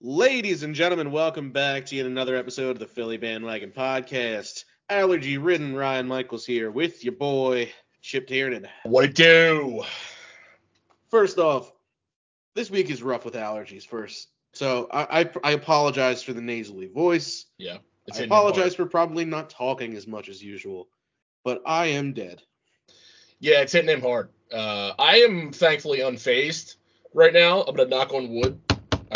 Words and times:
Ladies 0.00 0.62
and 0.62 0.76
gentlemen, 0.76 1.10
welcome 1.10 1.50
back 1.50 1.86
to 1.86 1.96
yet 1.96 2.06
another 2.06 2.36
episode 2.36 2.70
of 2.70 2.78
the 2.78 2.86
Philly 2.86 3.16
Bandwagon 3.16 3.72
Podcast. 3.72 4.62
Allergy 4.88 5.38
ridden 5.38 5.74
Ryan 5.74 6.06
Michaels 6.06 6.46
here 6.46 6.70
with 6.70 7.02
your 7.02 7.14
boy, 7.14 7.72
Chip 8.00 8.28
Tiernan. 8.28 8.68
What 8.84 9.04
it 9.06 9.16
do? 9.16 9.82
First 11.10 11.38
off, 11.38 11.72
this 12.54 12.70
week 12.70 12.90
is 12.90 13.02
rough 13.02 13.24
with 13.24 13.34
allergies 13.34 13.84
first. 13.84 14.28
So 14.52 14.86
I, 14.92 15.22
I, 15.22 15.30
I 15.42 15.50
apologize 15.50 16.22
for 16.22 16.32
the 16.32 16.42
nasally 16.42 16.86
voice. 16.86 17.46
Yeah. 17.58 17.78
I 18.14 18.20
apologize 18.20 18.76
for 18.76 18.86
probably 18.86 19.24
not 19.24 19.50
talking 19.50 19.96
as 19.96 20.06
much 20.06 20.28
as 20.28 20.40
usual. 20.40 20.86
But 21.42 21.60
I 21.66 21.86
am 21.86 22.12
dead. 22.12 22.40
Yeah, 23.40 23.62
it's 23.62 23.72
hitting 23.72 23.90
him 23.90 24.02
hard. 24.02 24.28
Uh, 24.52 24.92
I 24.96 25.16
am 25.22 25.50
thankfully 25.50 25.98
unfazed 25.98 26.76
right 27.14 27.32
now. 27.32 27.62
I'm 27.62 27.74
gonna 27.74 27.88
knock 27.88 28.14
on 28.14 28.32
wood. 28.32 28.60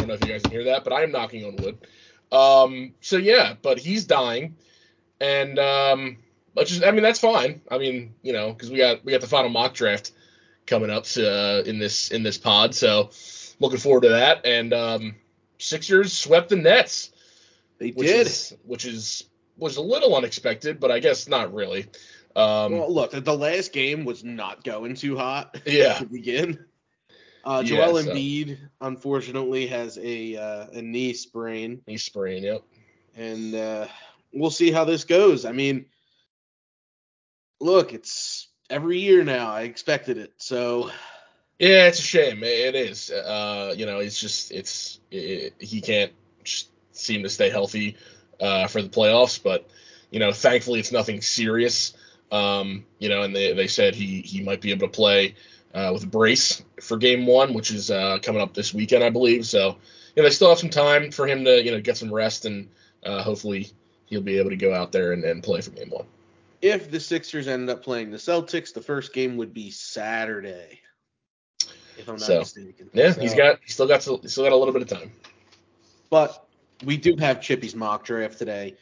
I 0.02 0.04
don't 0.04 0.08
know 0.08 0.14
if 0.14 0.26
you 0.26 0.32
guys 0.32 0.42
can 0.42 0.50
hear 0.50 0.64
that, 0.64 0.82
but 0.82 0.92
I 0.92 1.02
am 1.02 1.12
knocking 1.12 1.44
on 1.44 1.56
wood. 1.56 1.78
Um, 2.32 2.94
so 3.00 3.18
yeah, 3.18 3.54
but 3.62 3.78
he's 3.78 4.04
dying, 4.04 4.56
and 5.20 5.58
um, 5.58 6.16
just 6.58 6.82
I 6.82 6.90
mean 6.90 7.02
that's 7.02 7.20
fine. 7.20 7.60
I 7.70 7.78
mean 7.78 8.14
you 8.22 8.32
know 8.32 8.52
because 8.52 8.70
we 8.70 8.78
got 8.78 9.04
we 9.04 9.12
got 9.12 9.20
the 9.20 9.28
final 9.28 9.50
mock 9.50 9.74
draft 9.74 10.12
coming 10.66 10.90
up 10.90 11.04
uh, 11.16 11.62
in 11.66 11.78
this 11.78 12.10
in 12.10 12.22
this 12.22 12.36
pod, 12.36 12.74
so 12.74 13.10
looking 13.60 13.78
forward 13.78 14.02
to 14.02 14.08
that. 14.08 14.44
And 14.44 14.72
um, 14.72 15.14
Sixers 15.58 16.12
swept 16.12 16.48
the 16.48 16.56
Nets. 16.56 17.12
They 17.78 17.90
which 17.90 18.08
did. 18.08 18.26
Is, 18.26 18.56
which 18.64 18.84
is 18.84 19.24
was 19.56 19.76
a 19.76 19.82
little 19.82 20.16
unexpected, 20.16 20.80
but 20.80 20.90
I 20.90 20.98
guess 20.98 21.28
not 21.28 21.54
really. 21.54 21.86
Um, 22.34 22.72
well, 22.72 22.92
look, 22.92 23.12
the 23.12 23.36
last 23.36 23.72
game 23.72 24.04
was 24.04 24.24
not 24.24 24.64
going 24.64 24.94
too 24.94 25.16
hot 25.16 25.60
yeah. 25.66 25.94
to 25.98 26.06
begin. 26.06 26.64
Uh, 27.44 27.62
Yeah, 27.64 27.76
Joel 27.86 28.02
so- 28.02 28.10
Embiid, 28.10 28.58
unfortunately, 28.80 29.66
has 29.68 29.98
a 29.98 30.36
uh, 30.36 30.66
a 30.72 30.82
knee 30.82 31.12
sprain, 31.14 31.82
He's 31.86 32.04
spraying. 32.04 32.44
Yep. 32.44 32.62
and 33.16 33.54
uh, 33.54 33.86
we'll 34.32 34.50
see 34.50 34.70
how 34.70 34.84
this 34.84 35.04
goes. 35.04 35.44
I 35.44 35.52
mean, 35.52 35.86
look, 37.60 37.92
it's 37.92 38.48
every 38.70 38.98
year 38.98 39.24
now. 39.24 39.50
I 39.50 39.62
expected 39.62 40.18
it, 40.18 40.32
so 40.36 40.90
Yeah, 41.58 41.86
it's 41.86 41.98
a 41.98 42.02
shame. 42.02 42.42
It 42.42 42.74
is. 42.74 43.10
Uh, 43.10 43.74
you 43.76 43.86
know, 43.86 43.98
it's 43.98 44.20
just 44.20 44.52
it's 44.52 45.00
it, 45.10 45.54
he 45.58 45.80
can't 45.80 46.12
seem 46.92 47.22
to 47.22 47.28
stay 47.28 47.50
healthy 47.50 47.96
uh, 48.40 48.66
for 48.66 48.82
the 48.82 48.88
playoffs. 48.88 49.42
But 49.42 49.68
you 50.10 50.18
know, 50.20 50.32
thankfully 50.32 50.80
it's 50.80 50.92
nothing 50.92 51.20
serious. 51.22 51.94
Um, 52.30 52.84
you 52.98 53.08
know, 53.08 53.22
and 53.22 53.34
they 53.34 53.52
they 53.52 53.66
said 53.66 53.94
he 53.94 54.22
he 54.22 54.42
might 54.42 54.60
be 54.60 54.70
able 54.70 54.88
to 54.88 54.92
play 54.92 55.34
uh, 55.74 55.90
with 55.92 56.04
a 56.04 56.06
brace 56.06 56.62
for 56.80 56.96
game 56.96 57.26
one, 57.26 57.54
which 57.54 57.70
is 57.70 57.90
uh, 57.90 58.18
coming 58.22 58.42
up 58.42 58.54
this 58.54 58.72
weekend, 58.74 59.02
I 59.04 59.10
believe. 59.10 59.46
So 59.46 59.76
you 60.14 60.22
know, 60.22 60.28
they 60.28 60.34
still 60.34 60.48
have 60.50 60.58
some 60.58 60.70
time 60.70 61.10
for 61.10 61.26
him 61.26 61.44
to 61.44 61.62
you 61.62 61.70
know 61.70 61.80
get 61.80 61.96
some 61.96 62.12
rest 62.12 62.44
and 62.44 62.68
uh, 63.04 63.22
hopefully 63.22 63.70
he'll 64.06 64.20
be 64.20 64.38
able 64.38 64.50
to 64.50 64.56
go 64.56 64.74
out 64.74 64.92
there 64.92 65.12
and, 65.12 65.24
and 65.24 65.42
play 65.42 65.60
for 65.60 65.70
game 65.70 65.88
one. 65.90 66.04
if 66.60 66.90
the 66.90 67.00
Sixers 67.00 67.48
ended 67.48 67.70
up 67.70 67.82
playing 67.82 68.10
the 68.10 68.18
Celtics, 68.18 68.72
the 68.74 68.82
first 68.82 69.12
game 69.14 69.36
would 69.38 69.54
be 69.54 69.70
Saturday, 69.70 70.80
if 71.96 72.06
I'm 72.08 72.14
not 72.16 72.20
So, 72.20 72.38
mistaken. 72.40 72.90
Yeah, 72.92 73.12
So- 73.12 73.20
he's 73.22 73.34
got 73.34 73.58
he's 73.64 73.72
still 73.74 73.86
got 73.88 74.02
he's 74.04 74.32
still 74.32 74.44
got 74.44 74.52
a 74.52 74.56
little 74.56 74.72
bit 74.74 74.82
of 74.82 74.88
time. 74.88 75.10
But 76.10 76.46
we 76.84 76.96
do 76.98 77.16
have 77.16 77.40
Chippy's 77.40 77.74
mock 77.74 78.04
draft 78.04 78.38
today. 78.38 78.76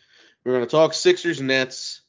We're 0.45 0.53
going 0.53 0.65
to 0.65 0.71
talk 0.71 0.95
Sixers 0.95 1.41
Nets. 1.41 2.00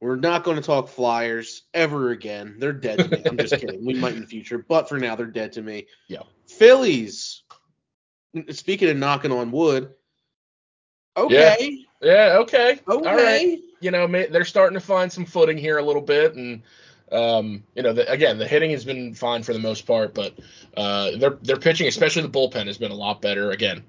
We're 0.00 0.16
not 0.16 0.44
going 0.44 0.56
to 0.56 0.62
talk 0.62 0.88
Flyers 0.88 1.62
ever 1.72 2.10
again. 2.10 2.56
They're 2.58 2.72
dead 2.72 2.98
to 2.98 3.08
me. 3.08 3.22
I'm 3.24 3.38
just 3.38 3.56
kidding. 3.60 3.84
We 3.84 3.94
might 3.94 4.14
in 4.14 4.20
the 4.20 4.26
future, 4.26 4.58
but 4.58 4.88
for 4.88 4.98
now 4.98 5.16
they're 5.16 5.26
dead 5.26 5.52
to 5.52 5.62
me. 5.62 5.86
Yeah. 6.08 6.22
Phillies. 6.46 7.42
Speaking 8.50 8.90
of 8.90 8.96
knocking 8.96 9.32
on 9.32 9.50
wood. 9.50 9.94
Okay. 11.16 11.86
Yeah, 12.02 12.36
okay. 12.40 12.78
Okay. 12.86 13.08
All 13.08 13.16
right. 13.16 13.58
you 13.80 13.90
know, 13.90 14.06
they're 14.06 14.44
starting 14.44 14.78
to 14.78 14.84
find 14.84 15.10
some 15.10 15.24
footing 15.24 15.56
here 15.56 15.78
a 15.78 15.82
little 15.82 16.02
bit, 16.02 16.34
and 16.34 16.62
um, 17.10 17.62
you 17.74 17.82
know, 17.82 17.92
the, 17.92 18.10
again, 18.10 18.38
the 18.38 18.46
hitting 18.46 18.70
has 18.72 18.84
been 18.84 19.14
fine 19.14 19.42
for 19.42 19.52
the 19.52 19.58
most 19.58 19.86
part, 19.86 20.12
but 20.12 20.34
uh, 20.76 21.16
their 21.16 21.30
their 21.42 21.56
pitching, 21.56 21.86
especially 21.86 22.22
the 22.22 22.28
bullpen, 22.28 22.66
has 22.66 22.78
been 22.78 22.90
a 22.90 22.96
lot 22.96 23.22
better. 23.22 23.50
Again, 23.50 23.84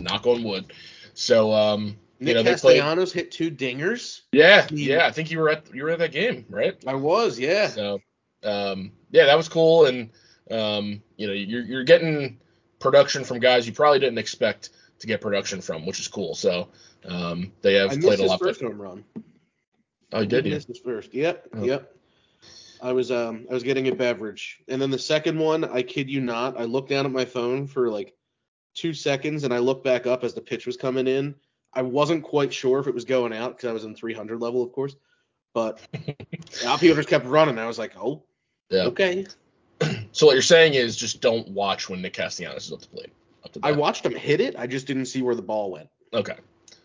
knock 0.00 0.26
on 0.26 0.42
wood. 0.42 0.72
So, 1.14 1.52
um, 1.52 1.98
you 2.20 2.26
Nick 2.26 2.34
know, 2.36 2.42
they 2.42 2.54
played. 2.54 2.80
Castellanos 2.80 3.12
hit 3.12 3.30
two 3.30 3.50
dingers. 3.50 4.20
Yeah, 4.30 4.66
yeah. 4.70 5.06
I 5.06 5.10
think 5.10 5.30
you 5.30 5.38
were 5.38 5.48
at 5.48 5.74
you 5.74 5.84
were 5.84 5.90
at 5.90 5.98
that 6.00 6.12
game, 6.12 6.44
right? 6.50 6.76
I 6.86 6.94
was, 6.94 7.38
yeah. 7.38 7.68
So, 7.68 8.00
um, 8.44 8.92
yeah, 9.10 9.24
that 9.24 9.36
was 9.36 9.48
cool, 9.48 9.86
and 9.86 10.10
um, 10.50 11.02
you 11.16 11.26
know, 11.26 11.32
you're 11.32 11.62
you're 11.62 11.84
getting 11.84 12.38
production 12.78 13.24
from 13.24 13.40
guys 13.40 13.66
you 13.66 13.72
probably 13.72 13.98
didn't 14.00 14.18
expect 14.18 14.70
to 14.98 15.06
get 15.06 15.22
production 15.22 15.62
from, 15.62 15.86
which 15.86 15.98
is 15.98 16.08
cool. 16.08 16.34
So, 16.34 16.68
um, 17.06 17.52
they 17.62 17.74
have 17.74 17.90
I 17.90 17.96
played 17.96 18.18
a 18.18 18.22
his 18.22 18.30
lot. 18.30 18.40
first 18.40 18.60
home 18.60 18.80
run. 18.80 19.04
Oh, 20.12 20.20
you 20.20 20.26
did 20.26 20.44
you? 20.44 20.52
Missed 20.52 20.68
his 20.68 20.78
first. 20.78 21.14
Yep. 21.14 21.48
Oh. 21.54 21.64
Yep. 21.64 21.96
I 22.82 22.92
was 22.92 23.10
um 23.10 23.46
I 23.50 23.54
was 23.54 23.62
getting 23.62 23.88
a 23.88 23.94
beverage, 23.94 24.60
and 24.68 24.80
then 24.80 24.90
the 24.90 24.98
second 24.98 25.38
one, 25.38 25.64
I 25.64 25.82
kid 25.82 26.10
you 26.10 26.20
not, 26.20 26.60
I 26.60 26.64
looked 26.64 26.90
down 26.90 27.06
at 27.06 27.12
my 27.12 27.24
phone 27.24 27.66
for 27.66 27.90
like 27.90 28.14
two 28.74 28.92
seconds, 28.92 29.44
and 29.44 29.54
I 29.54 29.58
looked 29.58 29.84
back 29.84 30.06
up 30.06 30.22
as 30.22 30.34
the 30.34 30.40
pitch 30.40 30.66
was 30.66 30.76
coming 30.76 31.06
in. 31.06 31.34
I 31.72 31.82
wasn't 31.82 32.24
quite 32.24 32.52
sure 32.52 32.80
if 32.80 32.86
it 32.86 32.94
was 32.94 33.04
going 33.04 33.32
out 33.32 33.56
because 33.56 33.68
I 33.68 33.72
was 33.72 33.84
in 33.84 33.94
300 33.94 34.40
level, 34.40 34.62
of 34.62 34.72
course, 34.72 34.96
but 35.54 35.80
the 35.92 36.66
outfielders 36.66 37.06
kept 37.06 37.26
running. 37.26 37.58
I 37.58 37.66
was 37.66 37.78
like, 37.78 37.92
oh, 37.96 38.24
Yeah. 38.70 38.84
okay. 38.84 39.26
So 40.12 40.26
what 40.26 40.32
you're 40.32 40.42
saying 40.42 40.74
is 40.74 40.96
just 40.96 41.20
don't 41.22 41.48
watch 41.48 41.88
when 41.88 42.02
Nick 42.02 42.12
Castellanos 42.14 42.66
is 42.66 42.72
up 42.72 42.80
the 42.80 42.88
plate. 42.88 43.12
Up 43.44 43.52
the 43.52 43.60
I 43.62 43.72
watched 43.72 44.04
him 44.04 44.14
hit 44.14 44.40
it. 44.40 44.56
I 44.58 44.66
just 44.66 44.86
didn't 44.86 45.06
see 45.06 45.22
where 45.22 45.34
the 45.36 45.40
ball 45.42 45.70
went. 45.70 45.88
Okay. 46.12 46.36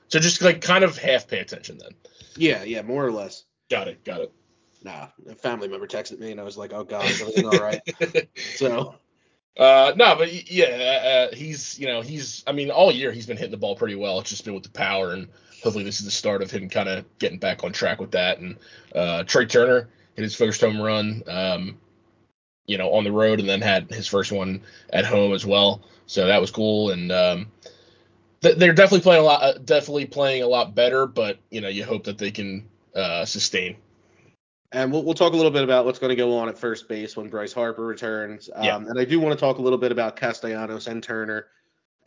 So 0.08 0.20
just 0.20 0.42
like 0.42 0.62
kind 0.62 0.84
of 0.84 0.96
half 0.98 1.28
pay 1.28 1.40
attention 1.40 1.78
then. 1.80 1.90
Yeah, 2.38 2.64
yeah, 2.64 2.84
more 2.84 3.04
or 3.06 3.12
less. 3.12 3.46
Got 3.70 3.88
it. 3.88 4.04
Got 4.06 4.22
it. 4.22 4.32
Nah, 4.84 5.08
a 5.28 5.34
family 5.36 5.68
member 5.68 5.88
texted 5.88 6.20
me, 6.20 6.32
and 6.32 6.40
I 6.40 6.44
was 6.44 6.56
like, 6.58 6.72
oh 6.72 6.84
god, 6.84 7.06
is 7.06 7.20
everything 7.20 7.48
all 7.48 7.58
right? 7.60 7.82
So 8.56 8.96
uh, 9.58 9.94
no, 9.96 10.16
but 10.16 10.52
yeah, 10.52 11.28
uh, 11.32 11.36
he's 11.36 11.80
you 11.80 11.88
know 11.88 12.02
he's 12.02 12.44
I 12.46 12.52
mean 12.52 12.72
all 12.72 12.92
year 12.92 13.12
he's 13.12 13.26
been 13.26 13.38
hitting 13.38 13.52
the 13.52 13.58
ball 13.58 13.76
pretty 13.76 13.96
well. 13.96 14.20
It's 14.20 14.30
just 14.30 14.44
been 14.46 14.54
with 14.54 14.64
the 14.64 14.70
power, 14.70 15.14
and 15.14 15.28
hopefully 15.64 15.84
this 15.84 16.00
is 16.00 16.06
the 16.06 16.12
start 16.12 16.42
of 16.42 16.52
him 16.52 16.70
kind 16.70 16.90
of 16.90 17.06
getting 17.20 17.40
back 17.40 17.64
on 17.64 17.72
track 17.72 18.00
with 18.00 18.12
that. 18.12 18.40
And 18.40 18.58
uh, 18.94 19.24
Trea 19.24 19.46
Turner 19.46 19.90
hit 20.16 20.24
his 20.24 20.36
first 20.36 20.62
home 20.62 20.82
run, 20.82 21.24
um, 21.28 21.78
you 22.66 22.78
know, 22.78 22.94
on 22.94 23.04
the 23.04 23.12
road, 23.12 23.40
and 23.40 23.48
then 23.48 23.62
had 23.62 23.90
his 23.92 24.08
first 24.08 24.32
one 24.32 24.62
at 24.92 25.06
home 25.06 25.34
as 25.34 25.46
well. 25.46 25.82
So 26.06 26.28
that 26.28 26.42
was 26.42 26.52
cool, 26.52 26.92
and 26.92 27.12
um, 27.12 27.48
th- 28.42 28.58
they're 28.58 28.74
definitely 28.74 29.04
playing 29.04 29.22
a 29.22 29.26
lot, 29.26 29.42
uh, 29.42 29.58
definitely 29.58 30.06
playing 30.06 30.44
a 30.44 30.48
lot 30.48 30.76
better. 30.76 31.08
But 31.08 31.40
you 31.50 31.62
know, 31.62 31.70
you 31.70 31.86
hope 31.86 32.04
that 32.06 32.18
they 32.18 32.32
can 32.32 32.68
uh, 32.94 33.26
sustain. 33.26 33.78
And 34.72 34.92
we'll, 34.92 35.04
we'll 35.04 35.14
talk 35.14 35.34
a 35.34 35.36
little 35.36 35.52
bit 35.52 35.64
about 35.64 35.86
what's 35.86 36.00
going 36.00 36.10
to 36.10 36.16
go 36.16 36.38
on 36.38 36.50
at 36.50 36.58
first 36.58 36.88
base 36.90 37.16
when 37.16 37.30
Bryce 37.30 37.54
Harper 37.54 37.86
returns. 37.86 38.50
Um, 38.54 38.64
Yeah. 38.64 38.78
And 38.78 39.00
I 39.00 39.06
do 39.06 39.20
want 39.20 39.38
to 39.38 39.40
talk 39.40 39.58
a 39.58 39.62
little 39.62 39.78
bit 39.78 39.92
about 39.92 40.16
Castellanos 40.16 40.88
and 40.88 41.02
Turner 41.02 41.48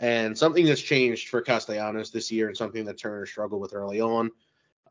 and 0.00 0.36
something 0.36 0.64
that's 0.64 0.80
changed 0.80 1.28
for 1.28 1.40
Castellanos 1.40 2.10
this 2.10 2.30
year 2.30 2.48
and 2.48 2.56
something 2.56 2.84
that 2.84 2.98
Turner 2.98 3.26
struggled 3.26 3.60
with 3.60 3.74
early 3.74 4.00
on. 4.00 4.30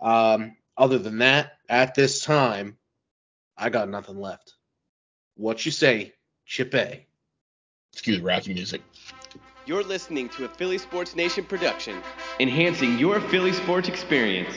Um, 0.01 0.55
other 0.77 0.97
than 0.97 1.19
that, 1.19 1.53
at 1.69 1.95
this 1.95 2.23
time, 2.23 2.77
I 3.57 3.69
got 3.69 3.89
nothing 3.89 4.19
left. 4.19 4.53
What 5.35 5.65
you 5.65 5.71
say, 5.71 6.13
Chip 6.45 6.73
A? 6.75 7.05
Excuse 7.93 8.17
the 8.17 8.23
Rocky 8.23 8.53
music. 8.53 8.81
You're 9.65 9.83
listening 9.83 10.29
to 10.29 10.45
a 10.45 10.47
Philly 10.47 10.77
Sports 10.77 11.15
Nation 11.15 11.43
production. 11.43 12.01
enhancing 12.39 12.97
your 12.99 13.19
Philly 13.19 13.51
sports 13.53 13.89
experience. 13.89 14.55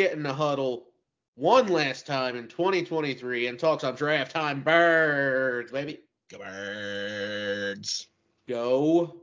Get 0.00 0.12
in 0.12 0.22
the 0.22 0.32
huddle 0.32 0.86
one 1.34 1.68
last 1.68 2.06
time 2.06 2.34
in 2.34 2.48
2023 2.48 3.48
and 3.48 3.58
talk 3.58 3.82
some 3.82 3.94
draft 3.94 4.32
time 4.32 4.62
birds, 4.62 5.70
baby. 5.70 6.00
Go 6.30 6.38
birds. 6.38 8.06
Go 8.48 9.20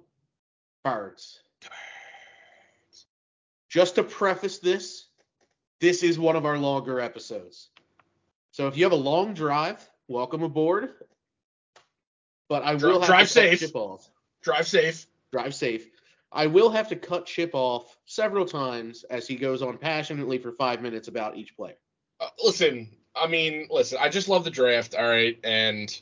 birds. 0.84 1.40
Go 1.64 1.70
birds. 1.70 3.06
Just 3.70 3.96
to 3.96 4.04
preface 4.04 4.60
this, 4.60 5.08
this 5.82 6.04
is 6.04 6.20
one 6.20 6.36
of 6.36 6.46
our 6.46 6.60
longer 6.60 7.00
episodes. 7.00 7.70
So 8.52 8.68
if 8.68 8.78
you 8.78 8.84
have 8.84 8.94
a 8.94 8.96
long 8.96 9.34
drive, 9.34 9.84
welcome 10.08 10.44
aboard. 10.44 10.90
But 12.50 12.62
I 12.62 12.76
will 12.76 13.00
have 13.00 13.08
drive 13.08 13.28
to 13.28 13.34
safe. 13.34 13.74
Drive 14.44 14.68
safe. 14.68 15.08
Drive 15.32 15.56
safe. 15.56 15.88
I 16.32 16.48
will 16.48 16.70
have 16.70 16.90
to 16.90 16.96
cut 16.96 17.26
Chip 17.26 17.52
off 17.54 17.98
several 18.06 18.46
times 18.46 19.04
as 19.10 19.28
he 19.28 19.36
goes 19.36 19.62
on 19.62 19.78
passionately 19.78 20.38
for 20.38 20.52
five 20.52 20.82
minutes 20.82 21.08
about 21.08 21.38
each 21.38 21.56
player. 21.56 21.78
Uh, 22.20 22.30
listen, 22.44 22.90
I 23.16 23.28
mean, 23.28 23.68
listen, 23.70 23.98
I 24.02 24.10
just 24.10 24.28
love 24.28 24.44
the 24.44 24.50
draft, 24.50 24.96
all 24.96 25.08
right, 25.08 25.40
and 25.44 26.00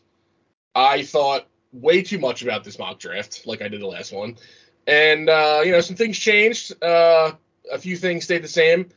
I 0.74 1.04
thought 1.04 1.48
way 1.72 2.02
too 2.02 2.20
much 2.20 2.42
about 2.42 2.64
this 2.64 2.80
mock 2.80 3.00
draft, 3.00 3.46
like 3.46 3.62
I 3.62 3.68
did 3.68 3.82
the 3.82 3.88
last 3.88 4.12
one, 4.12 4.38
and 4.88 5.30
uh, 5.30 5.62
you 5.64 5.72
know, 5.72 5.82
some 5.82 5.96
things 5.96 6.18
changed. 6.18 6.82
Uh, 6.84 7.34
a 7.72 7.78
few 7.78 7.98
things 7.98 8.24
stayed 8.24 8.44
the 8.44 8.48
same. 8.48 8.90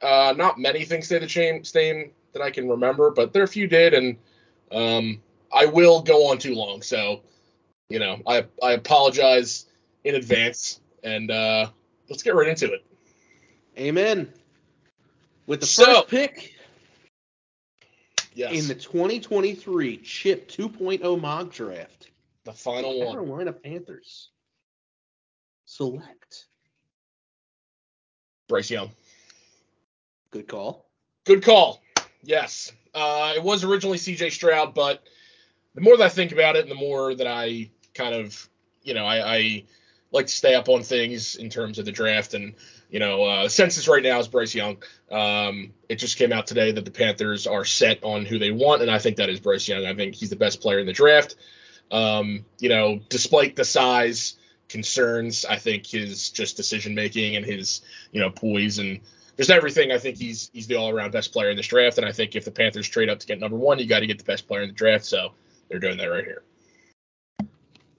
Uh, 0.00 0.34
not 0.36 0.58
many 0.58 0.84
things 0.84 1.06
stayed 1.06 1.22
the 1.22 1.28
same, 1.28 1.64
same 1.64 2.12
that 2.32 2.42
I 2.42 2.50
can 2.50 2.68
remember, 2.68 3.10
but 3.10 3.32
there 3.32 3.42
are 3.42 3.46
a 3.46 3.48
few 3.48 3.66
did, 3.66 3.94
and 3.94 4.16
um, 4.70 5.22
I 5.52 5.66
will 5.66 6.02
go 6.02 6.30
on 6.30 6.38
too 6.38 6.54
long, 6.54 6.82
so 6.82 7.22
you 7.88 7.98
know, 7.98 8.20
I 8.26 8.46
I 8.62 8.72
apologize 8.72 9.66
in 10.04 10.14
advance, 10.14 10.80
and 11.02 11.30
uh, 11.30 11.68
let's 12.08 12.22
get 12.22 12.34
right 12.34 12.48
into 12.48 12.72
it. 12.72 12.84
Amen. 13.78 14.32
With 15.46 15.60
the 15.60 15.66
So- 15.66 15.84
first 15.84 16.08
pick 16.08 16.54
Yes, 18.34 18.52
in 18.52 18.68
the 18.68 18.74
2023 18.74 19.96
Chip 19.98 20.48
2.0 20.48 21.20
mock 21.20 21.50
draft, 21.50 22.10
the 22.44 22.52
final 22.52 22.98
one. 23.04 23.12
Carolina 23.12 23.52
Panthers 23.52 24.30
select. 25.64 26.46
Bryce 28.48 28.70
Young. 28.70 28.90
Good 30.30 30.46
call. 30.48 30.88
Good 31.24 31.42
call. 31.44 31.82
Yes. 32.22 32.72
Uh, 32.94 33.32
it 33.36 33.42
was 33.42 33.64
originally 33.64 33.98
CJ 33.98 34.30
Stroud, 34.32 34.74
but 34.74 35.02
the 35.74 35.80
more 35.80 35.96
that 35.96 36.04
I 36.04 36.08
think 36.08 36.32
about 36.32 36.56
it 36.56 36.62
and 36.62 36.70
the 36.70 36.74
more 36.74 37.14
that 37.14 37.26
I 37.26 37.70
kind 37.94 38.14
of, 38.14 38.48
you 38.82 38.94
know, 38.94 39.04
I, 39.04 39.36
I 39.36 39.64
like 40.10 40.26
to 40.26 40.32
stay 40.32 40.54
up 40.54 40.68
on 40.68 40.82
things 40.82 41.36
in 41.36 41.50
terms 41.50 41.78
of 41.78 41.84
the 41.84 41.92
draft. 41.92 42.34
And, 42.34 42.54
you 42.90 42.98
know, 42.98 43.24
uh, 43.24 43.42
the 43.44 43.50
census 43.50 43.88
right 43.88 44.02
now 44.02 44.18
is 44.18 44.28
Bryce 44.28 44.54
Young. 44.54 44.78
Um, 45.10 45.72
it 45.88 45.96
just 45.96 46.16
came 46.16 46.32
out 46.32 46.46
today 46.46 46.72
that 46.72 46.84
the 46.84 46.90
Panthers 46.90 47.46
are 47.46 47.64
set 47.64 48.02
on 48.02 48.24
who 48.24 48.38
they 48.38 48.50
want, 48.50 48.82
and 48.82 48.90
I 48.90 48.98
think 48.98 49.16
that 49.16 49.28
is 49.28 49.40
Bryce 49.40 49.68
Young. 49.68 49.84
I 49.84 49.94
think 49.94 50.14
he's 50.14 50.30
the 50.30 50.36
best 50.36 50.60
player 50.60 50.78
in 50.78 50.86
the 50.86 50.92
draft. 50.92 51.36
Um, 51.90 52.44
you 52.58 52.68
know, 52.68 53.00
despite 53.08 53.56
the 53.56 53.64
size 53.64 54.36
concerns, 54.68 55.44
I 55.44 55.56
think 55.56 55.86
his 55.86 56.30
just 56.30 56.56
decision 56.56 56.94
making 56.94 57.36
and 57.36 57.44
his, 57.44 57.82
you 58.12 58.20
know, 58.20 58.30
poise 58.30 58.78
and 58.78 59.00
just 59.36 59.50
everything. 59.50 59.92
I 59.92 59.98
think 59.98 60.16
he's 60.16 60.50
he's 60.52 60.66
the 60.66 60.76
all 60.76 60.90
around 60.90 61.12
best 61.12 61.32
player 61.32 61.50
in 61.50 61.56
this 61.56 61.66
draft, 61.66 61.98
and 61.98 62.06
I 62.06 62.12
think 62.12 62.34
if 62.34 62.44
the 62.44 62.50
Panthers 62.50 62.88
trade 62.88 63.08
up 63.08 63.20
to 63.20 63.26
get 63.26 63.40
number 63.40 63.56
one, 63.56 63.78
you 63.78 63.86
got 63.86 64.00
to 64.00 64.06
get 64.06 64.18
the 64.18 64.24
best 64.24 64.46
player 64.46 64.62
in 64.62 64.68
the 64.68 64.74
draft. 64.74 65.04
So 65.04 65.32
they're 65.68 65.78
doing 65.78 65.98
that 65.98 66.06
right 66.06 66.24
here. 66.24 66.42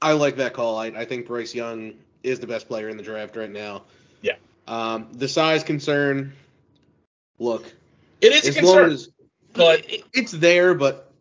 I 0.01 0.13
like 0.13 0.37
that 0.37 0.53
call. 0.53 0.77
I, 0.77 0.87
I 0.87 1.05
think 1.05 1.27
Bryce 1.27 1.53
Young 1.53 1.93
is 2.23 2.39
the 2.39 2.47
best 2.47 2.67
player 2.67 2.89
in 2.89 2.97
the 2.97 3.03
draft 3.03 3.35
right 3.35 3.51
now. 3.51 3.83
Yeah. 4.21 4.35
Um, 4.67 5.09
the 5.13 5.27
size 5.27 5.63
concern, 5.63 6.33
look, 7.37 7.65
It 8.21 8.33
is 8.33 8.47
a 8.55 8.59
concern, 8.59 8.91
as 8.91 9.09
but 9.53 9.89
it- 9.89 10.03
it's 10.13 10.31
there, 10.31 10.73
but 10.73 11.11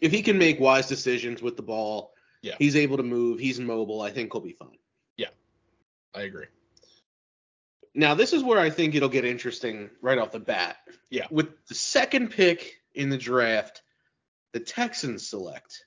if 0.00 0.12
he 0.12 0.22
can 0.22 0.38
make 0.38 0.60
wise 0.60 0.86
decisions 0.88 1.42
with 1.42 1.56
the 1.56 1.62
ball, 1.62 2.12
Yeah. 2.42 2.56
he's 2.58 2.76
able 2.76 2.96
to 2.96 3.02
move, 3.02 3.38
he's 3.38 3.58
mobile, 3.60 4.00
I 4.00 4.10
think 4.10 4.32
he'll 4.32 4.40
be 4.42 4.52
fine. 4.52 4.78
Yeah, 5.16 5.28
I 6.14 6.22
agree. 6.22 6.46
Now, 7.94 8.14
this 8.14 8.32
is 8.32 8.42
where 8.42 8.58
I 8.58 8.70
think 8.70 8.94
it'll 8.94 9.08
get 9.10 9.24
interesting 9.26 9.90
right 10.00 10.16
off 10.18 10.32
the 10.32 10.40
bat. 10.40 10.78
Yeah. 11.10 11.26
With 11.30 11.48
the 11.66 11.74
second 11.74 12.30
pick 12.30 12.80
in 12.94 13.10
the 13.10 13.18
draft, 13.18 13.82
the 14.52 14.60
Texans 14.60 15.28
select. 15.28 15.84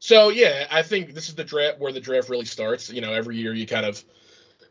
So 0.00 0.30
yeah, 0.30 0.66
I 0.70 0.82
think 0.82 1.14
this 1.14 1.28
is 1.28 1.34
the 1.34 1.44
draft 1.44 1.78
where 1.78 1.92
the 1.92 2.00
draft 2.00 2.28
really 2.30 2.46
starts. 2.46 2.90
You 2.90 3.02
know, 3.02 3.12
every 3.12 3.36
year 3.36 3.54
you 3.54 3.66
kind 3.66 3.86
of, 3.86 4.02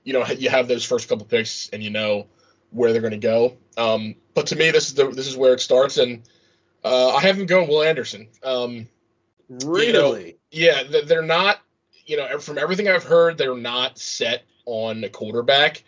you 0.03 0.11
know, 0.11 0.25
you 0.25 0.49
have 0.49 0.67
those 0.67 0.83
first 0.83 1.07
couple 1.07 1.25
picks 1.25 1.69
and 1.69 1.81
you 1.81 1.91
know 1.91 2.27
where 2.71 2.91
they're 2.91 3.01
going 3.01 3.11
to 3.11 3.17
go. 3.17 3.55
Um, 3.77 4.15
but 4.33 4.47
to 4.47 4.55
me, 4.55 4.71
this 4.71 4.87
is 4.87 4.95
the 4.95 5.09
this 5.09 5.27
is 5.27 5.37
where 5.37 5.53
it 5.53 5.61
starts, 5.61 5.97
and 5.97 6.23
uh, 6.83 7.15
I 7.15 7.21
have 7.21 7.37
them 7.37 7.45
going 7.45 7.69
Will 7.69 7.83
Anderson. 7.83 8.27
Um, 8.43 8.87
Really? 9.49 10.37
yeah, 10.51 10.83
they're 11.05 11.21
not. 11.21 11.59
You 12.05 12.17
know, 12.17 12.39
from 12.39 12.57
everything 12.57 12.87
I've 12.87 13.03
heard, 13.03 13.37
they're 13.37 13.55
not 13.55 13.99
set 13.99 14.43
on 14.65 15.03
a 15.03 15.09
quarterback. 15.09 15.83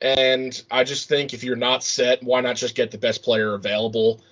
And 0.00 0.60
I 0.70 0.84
just 0.84 1.08
think 1.08 1.34
if 1.34 1.42
you're 1.42 1.56
not 1.56 1.82
set, 1.82 2.22
why 2.22 2.40
not 2.40 2.56
just 2.56 2.74
get 2.74 2.90
the 2.90 2.98
best 2.98 3.22
player 3.22 3.54
available 3.54 4.22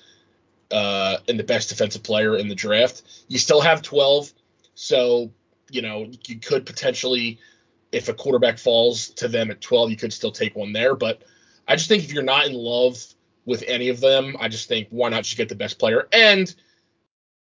uh, 0.72 1.18
and 1.28 1.38
the 1.38 1.44
best 1.44 1.68
defensive 1.68 2.02
player 2.02 2.36
in 2.36 2.48
the 2.48 2.54
draft? 2.54 3.02
You 3.28 3.38
still 3.38 3.60
have 3.60 3.82
12, 3.82 4.32
so 4.74 5.30
you 5.70 5.82
know 5.82 6.10
you 6.26 6.38
could 6.38 6.66
potentially, 6.66 7.38
if 7.92 8.08
a 8.08 8.14
quarterback 8.14 8.58
falls 8.58 9.10
to 9.10 9.28
them 9.28 9.50
at 9.50 9.60
12, 9.60 9.90
you 9.90 9.96
could 9.96 10.12
still 10.12 10.32
take 10.32 10.56
one 10.56 10.72
there. 10.72 10.94
But 10.94 11.22
I 11.68 11.76
just 11.76 11.88
think 11.88 12.02
if 12.04 12.12
you're 12.12 12.22
not 12.22 12.46
in 12.46 12.54
love 12.54 13.02
with 13.44 13.64
any 13.66 13.88
of 13.88 14.00
them, 14.00 14.36
I 14.40 14.48
just 14.48 14.68
think 14.68 14.88
why 14.90 15.08
not 15.10 15.24
just 15.24 15.36
get 15.36 15.48
the 15.48 15.54
best 15.54 15.78
player? 15.78 16.08
And 16.12 16.52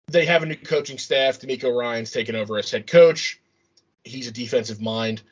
they 0.09 0.27
have 0.27 0.43
a 0.43 0.47
new 0.47 0.57
coaching 0.57 0.99
staff. 0.99 1.41
DeMeco 1.41 1.75
Ryans 1.75 2.11
taken 2.11 2.37
over 2.37 2.59
as 2.59 2.71
head 2.71 2.87
coach. 2.87 3.41
He's 4.05 4.29
a 4.29 4.33
defensive 4.33 4.81
mind. 4.81 5.23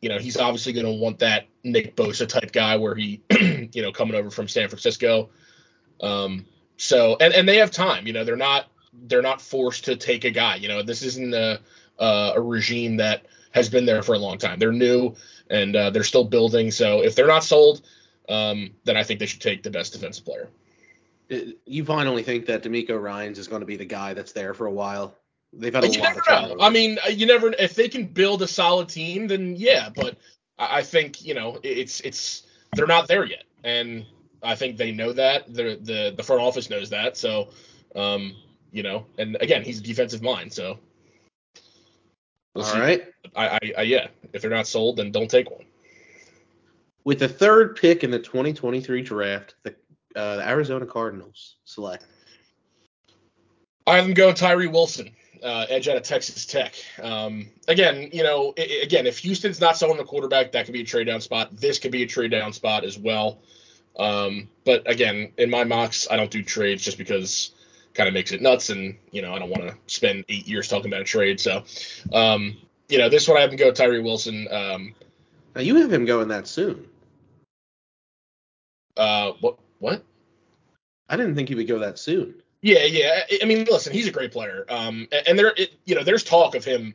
You 0.00 0.08
know, 0.08 0.18
he's 0.18 0.36
obviously 0.36 0.72
going 0.72 0.86
to 0.86 0.92
want 0.92 1.20
that 1.20 1.46
Nick 1.62 1.94
Bosa 1.94 2.26
type 2.26 2.52
guy 2.52 2.76
where 2.76 2.94
he, 2.94 3.22
you 3.72 3.82
know, 3.82 3.92
coming 3.92 4.16
over 4.16 4.30
from 4.30 4.48
San 4.48 4.68
Francisco. 4.68 5.30
Um, 6.00 6.46
so 6.78 7.16
and 7.20 7.34
and 7.34 7.46
they 7.46 7.58
have 7.58 7.70
time. 7.70 8.06
You 8.06 8.14
know, 8.14 8.24
they're 8.24 8.36
not 8.36 8.66
they're 9.06 9.22
not 9.22 9.40
forced 9.40 9.84
to 9.84 9.96
take 9.96 10.24
a 10.24 10.30
guy. 10.30 10.56
You 10.56 10.68
know, 10.68 10.82
this 10.82 11.02
isn't 11.02 11.34
a 11.34 11.60
uh, 11.98 12.32
a 12.36 12.40
regime 12.40 12.96
that 12.96 13.26
has 13.50 13.68
been 13.68 13.84
there 13.84 14.02
for 14.02 14.14
a 14.14 14.18
long 14.18 14.38
time. 14.38 14.58
They're 14.58 14.72
new 14.72 15.14
and 15.50 15.74
uh, 15.74 15.90
they're 15.90 16.04
still 16.04 16.24
building. 16.24 16.70
So 16.70 17.02
if 17.02 17.14
they're 17.14 17.26
not 17.26 17.44
sold, 17.44 17.82
um, 18.28 18.70
then 18.84 18.96
I 18.96 19.02
think 19.02 19.20
they 19.20 19.26
should 19.26 19.40
take 19.40 19.62
the 19.62 19.70
best 19.70 19.92
defensive 19.92 20.24
player. 20.24 20.48
You 21.66 21.84
finally 21.84 22.22
think 22.22 22.46
that 22.46 22.62
DeMeco 22.62 23.00
Ryans 23.00 23.38
is 23.38 23.48
going 23.48 23.60
to 23.60 23.66
be 23.66 23.76
the 23.76 23.84
guy 23.84 24.14
that's 24.14 24.32
there 24.32 24.54
for 24.54 24.66
a 24.66 24.72
while? 24.72 25.14
They've 25.52 25.74
had 25.74 25.84
a 25.84 25.88
you 25.88 26.00
lot 26.00 26.16
of 26.16 26.24
turnover. 26.26 26.60
I 26.60 26.70
mean, 26.70 26.98
uh, 27.04 27.08
you 27.08 27.26
never. 27.26 27.52
If 27.58 27.74
they 27.74 27.88
can 27.88 28.04
build 28.04 28.42
a 28.42 28.46
solid 28.46 28.88
team, 28.88 29.28
then 29.28 29.56
yeah. 29.56 29.88
But 29.94 30.16
I 30.58 30.78
I 30.78 30.82
think 30.82 31.24
you 31.24 31.34
know 31.34 31.58
it's 31.62 32.00
it's 32.00 32.46
they're 32.74 32.86
not 32.86 33.08
there 33.08 33.24
yet, 33.24 33.44
and 33.64 34.04
I 34.42 34.54
think 34.54 34.76
they 34.76 34.92
know 34.92 35.12
that. 35.12 35.52
The 35.52 35.78
the 35.82 36.14
the 36.16 36.22
front 36.22 36.42
office 36.42 36.70
knows 36.70 36.90
that. 36.90 37.16
So, 37.16 37.48
um, 37.96 38.36
you 38.72 38.82
know, 38.82 39.06
and 39.18 39.36
again, 39.40 39.62
he's 39.64 39.78
a 39.80 39.82
defensive 39.82 40.22
mind. 40.22 40.52
So, 40.52 40.78
we'll 42.54 42.64
All 42.64 42.72
see. 42.72 42.78
right. 42.78 43.02
I, 43.34 43.48
I 43.48 43.58
I 43.78 43.82
yeah. 43.82 44.08
If 44.32 44.42
they're 44.42 44.50
not 44.50 44.66
sold, 44.66 44.96
then 44.96 45.10
don't 45.10 45.30
take 45.30 45.50
one. 45.50 45.64
With 47.04 47.18
the 47.18 47.28
third 47.28 47.76
pick 47.76 48.04
in 48.04 48.10
the 48.10 48.18
2023 48.18 49.00
draft, 49.02 49.54
the, 49.62 49.74
uh, 50.14 50.36
the 50.36 50.46
Arizona 50.46 50.84
Cardinals 50.84 51.56
select. 51.64 52.04
I 53.86 53.96
have 53.96 54.04
them 54.04 54.12
go 54.12 54.32
Tyree 54.34 54.66
Wilson, 54.66 55.12
uh, 55.42 55.64
edge 55.70 55.88
out 55.88 55.96
of 55.96 56.02
Texas 56.02 56.44
Tech. 56.44 56.74
Um, 57.02 57.48
again, 57.66 58.10
you 58.12 58.22
know, 58.22 58.52
i- 58.58 58.80
again, 58.82 59.06
if 59.06 59.16
Houston's 59.18 59.60
not 59.60 59.78
selling 59.78 59.96
the 59.96 60.04
quarterback, 60.04 60.52
that 60.52 60.66
could 60.66 60.74
be 60.74 60.82
a 60.82 60.84
trade 60.84 61.06
down 61.06 61.22
spot. 61.22 61.56
This 61.56 61.78
could 61.78 61.92
be 61.92 62.02
a 62.02 62.06
trade 62.06 62.30
down 62.30 62.52
spot 62.52 62.84
as 62.84 62.98
well. 62.98 63.40
Um, 63.98 64.48
but 64.64 64.88
again, 64.88 65.32
in 65.38 65.50
my 65.50 65.64
mocks, 65.64 66.06
I 66.10 66.16
don't 66.16 66.30
do 66.30 66.42
trades 66.42 66.84
just 66.84 66.98
because 66.98 67.52
kind 67.94 68.06
of 68.06 68.14
makes 68.14 68.30
it 68.32 68.40
nuts, 68.40 68.70
and 68.70 68.96
you 69.10 69.22
know, 69.22 69.34
I 69.34 69.38
don't 69.38 69.50
want 69.50 69.62
to 69.62 69.74
spend 69.86 70.24
eight 70.28 70.46
years 70.46 70.68
talking 70.68 70.86
about 70.90 71.00
a 71.00 71.04
trade. 71.04 71.40
So, 71.40 71.64
um, 72.12 72.56
you 72.88 72.98
know, 72.98 73.08
this 73.08 73.26
one 73.26 73.36
I 73.36 73.40
have 73.40 73.50
them 73.50 73.58
go 73.58 73.72
Tyree 73.72 74.00
Wilson. 74.00 74.46
Um, 74.50 74.94
Now 75.56 75.62
you 75.62 75.74
have 75.76 75.92
him 75.92 76.04
going 76.04 76.28
that 76.28 76.46
soon. 76.46 76.86
uh, 78.96 79.32
what? 79.40 79.58
What? 79.78 80.02
I 81.08 81.16
didn't 81.16 81.34
think 81.36 81.48
he 81.48 81.54
would 81.54 81.68
go 81.68 81.78
that 81.78 81.98
soon. 81.98 82.34
Yeah, 82.62 82.84
yeah. 82.84 83.22
I- 83.30 83.38
I 83.42 83.44
mean, 83.46 83.64
listen, 83.70 83.92
he's 83.92 84.08
a 84.08 84.12
great 84.12 84.32
player. 84.32 84.64
Um, 84.68 85.08
and 85.26 85.38
there, 85.38 85.54
it, 85.56 85.74
you 85.84 85.94
know, 85.94 86.02
there's 86.02 86.24
talk 86.24 86.54
of 86.54 86.64
him 86.64 86.94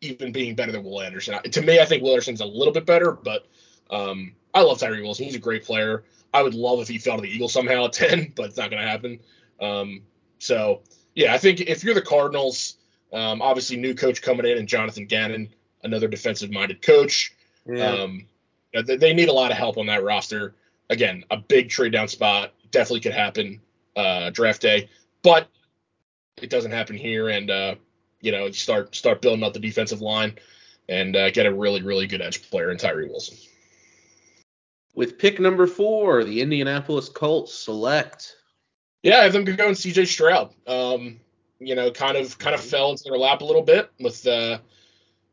even 0.00 0.30
being 0.30 0.54
better 0.54 0.70
than 0.72 0.84
Will 0.84 1.00
Anderson. 1.00 1.42
To 1.42 1.60
me, 1.62 1.80
I 1.80 1.84
think 1.84 2.02
Will 2.02 2.10
Anderson's 2.10 2.40
a 2.40 2.44
little 2.46 2.72
bit 2.72 2.84
better, 2.86 3.12
but 3.12 3.46
um, 3.90 4.34
I 4.58 4.62
love 4.62 4.80
Tyree 4.80 5.02
Wilson. 5.02 5.24
He's 5.24 5.36
a 5.36 5.40
great 5.40 5.64
player. 5.64 6.02
I 6.34 6.42
would 6.42 6.54
love 6.54 6.80
if 6.80 6.88
he 6.88 6.98
fell 6.98 7.16
to 7.16 7.22
the 7.22 7.28
Eagles 7.28 7.52
somehow 7.52 7.84
at 7.84 7.92
10, 7.94 8.32
but 8.34 8.46
it's 8.46 8.56
not 8.56 8.70
going 8.70 8.82
to 8.82 8.88
happen. 8.88 9.20
Um, 9.60 10.02
so, 10.38 10.82
yeah, 11.14 11.32
I 11.32 11.38
think 11.38 11.60
if 11.60 11.84
you're 11.84 11.94
the 11.94 12.02
Cardinals, 12.02 12.76
um, 13.12 13.40
obviously 13.40 13.76
new 13.76 13.94
coach 13.94 14.20
coming 14.20 14.46
in 14.46 14.58
and 14.58 14.66
Jonathan 14.66 15.06
Gannon, 15.06 15.48
another 15.84 16.08
defensive-minded 16.08 16.82
coach. 16.82 17.32
Um, 18.02 18.26
they, 18.74 18.96
they 18.96 19.14
need 19.14 19.28
a 19.28 19.32
lot 19.32 19.52
of 19.52 19.56
help 19.56 19.78
on 19.78 19.86
that 19.86 20.02
roster. 20.02 20.54
Again, 20.90 21.24
a 21.30 21.36
big 21.36 21.68
trade 21.68 21.92
down 21.92 22.08
spot 22.08 22.52
definitely 22.72 23.00
could 23.00 23.12
happen 23.12 23.60
uh, 23.96 24.30
draft 24.30 24.60
day, 24.60 24.88
but 25.22 25.48
it 26.42 26.50
doesn't 26.50 26.72
happen 26.72 26.96
here. 26.96 27.28
And 27.28 27.50
uh, 27.50 27.74
you 28.20 28.32
know, 28.32 28.50
start 28.50 28.94
start 28.94 29.22
building 29.22 29.44
up 29.44 29.52
the 29.52 29.60
defensive 29.60 30.00
line 30.00 30.38
and 30.88 31.14
uh, 31.16 31.30
get 31.30 31.46
a 31.46 31.52
really 31.52 31.82
really 31.82 32.06
good 32.06 32.22
edge 32.22 32.48
player 32.50 32.70
in 32.70 32.78
Tyree 32.78 33.08
Wilson. 33.08 33.36
With 34.98 35.16
pick 35.16 35.38
number 35.38 35.68
four, 35.68 36.24
the 36.24 36.40
Indianapolis 36.40 37.08
Colts 37.08 37.54
select. 37.54 38.34
Yeah, 39.04 39.18
I 39.18 39.22
have 39.22 39.32
them 39.32 39.44
going 39.44 39.74
CJ 39.74 40.08
Stroud. 40.08 40.52
Um, 40.66 41.20
you 41.60 41.76
know, 41.76 41.92
kind 41.92 42.16
of 42.16 42.36
kind 42.38 42.52
of 42.52 42.60
fell 42.60 42.90
into 42.90 43.04
their 43.04 43.16
lap 43.16 43.40
a 43.40 43.44
little 43.44 43.62
bit 43.62 43.92
with 44.00 44.26
uh, 44.26 44.58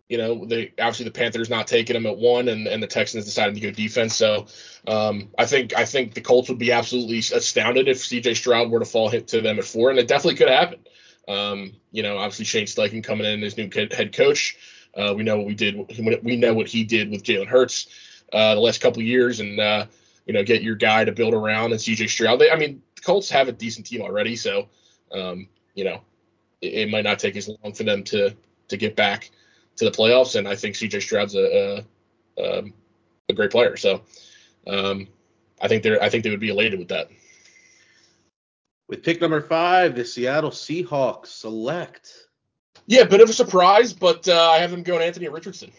you 0.08 0.20
know, 0.20 0.46
they 0.46 0.72
obviously 0.78 1.06
the 1.06 1.10
Panthers 1.10 1.50
not 1.50 1.66
taking 1.66 1.96
him 1.96 2.06
at 2.06 2.16
one, 2.16 2.50
and, 2.50 2.68
and 2.68 2.84
the 2.84 2.86
Texans 2.86 3.26
decided 3.26 3.56
to 3.56 3.60
go 3.60 3.72
defense. 3.72 4.16
So 4.16 4.46
um, 4.88 5.30
I 5.40 5.48
think 5.48 5.76
I 5.76 5.84
think 5.84 6.14
the 6.14 6.22
Colts 6.22 6.48
would 6.48 6.60
be 6.60 6.72
absolutely 6.72 7.18
astounded 7.18 7.88
if 7.88 7.98
C.J. 7.98 8.36
Stroud 8.36 8.70
were 8.70 8.78
to 8.78 8.86
fall 8.86 9.10
hit 9.10 9.28
to 9.30 9.42
them 9.42 9.58
at 9.58 9.66
four, 9.66 9.90
and 9.90 9.98
it 9.98 10.08
definitely 10.08 10.38
could 10.38 10.50
happen. 10.50 10.82
Um, 11.28 11.74
you 11.92 12.04
know, 12.04 12.20
obviously 12.20 12.46
Shane 12.46 12.68
Steichen 12.68 13.04
coming 13.04 13.26
in 13.26 13.44
as 13.44 13.58
new 13.58 13.68
head 13.74 14.14
coach. 14.14 14.58
Uh, 14.94 15.16
we 15.18 15.24
know 15.24 15.38
what 15.38 15.48
we 15.48 15.56
did. 15.56 15.76
We 16.24 16.36
know 16.36 16.54
what 16.54 16.68
he 16.68 16.84
did 16.84 17.10
with 17.10 17.24
Jalen 17.24 17.48
Hurts 17.48 17.88
uh, 18.34 18.56
the 18.56 18.62
last 18.62 18.82
couple 18.82 19.02
years, 19.02 19.40
and 19.40 19.60
uh, 19.60 19.86
you 20.26 20.34
know, 20.34 20.44
get 20.44 20.64
your 20.64 20.76
guy 20.76 21.06
to 21.06 21.12
build 21.12 21.34
around 21.34 21.72
and 21.72 21.82
C.J. 21.82 22.08
Stroud. 22.08 22.40
They, 22.40 22.50
I 22.50 22.58
mean, 22.58 22.82
the 22.96 23.02
Colts 23.02 23.30
have 23.30 23.48
a 23.48 23.52
decent 23.52 23.86
team 23.86 24.02
already, 24.02 24.36
so 24.36 24.68
um, 25.12 25.48
you 25.74 25.84
know, 25.84 26.02
it, 26.62 26.74
it, 26.74 26.90
might 26.90 27.04
not 27.04 27.20
take 27.20 27.36
as 27.36 27.48
long 27.48 27.74
for 27.74 27.84
them 27.84 28.04
to 28.06 28.36
to 28.68 28.78
get 28.78 28.96
back 28.96 29.30
to 29.78 29.86
the 29.86 29.92
playoffs. 29.92 30.36
And 30.36 30.48
I 30.48 30.56
think 30.56 30.76
C.J. 30.76 31.00
Stroud's 31.00 31.36
a 31.36 31.86
a, 32.38 32.58
um, 32.60 32.74
a 33.30 33.34
great 33.34 33.52
player, 33.52 33.78
so 33.78 34.02
um, 34.68 35.08
I 35.62 35.68
think 35.68 35.84
they're 35.84 36.02
I 36.02 36.10
think 36.10 36.24
they 36.24 36.30
would 36.30 36.40
be 36.40 36.50
elated 36.50 36.80
with 36.80 36.90
that. 36.90 37.10
With 38.88 39.04
pick 39.04 39.20
number 39.20 39.42
five, 39.42 39.96
the 39.96 40.06
Seattle 40.06 40.52
Seahawks 40.52 41.28
select. 41.28 42.14
Yeah, 42.88 43.06
bit 43.06 43.22
of 43.22 43.30
a 43.30 43.34
surprise, 43.34 43.94
but 43.94 44.28
uh, 44.28 44.50
I 44.52 44.60
have 44.60 44.70
them 44.70 44.84
going 44.84 45.02
Anthony 45.02 45.28
Richardson. 45.28 45.72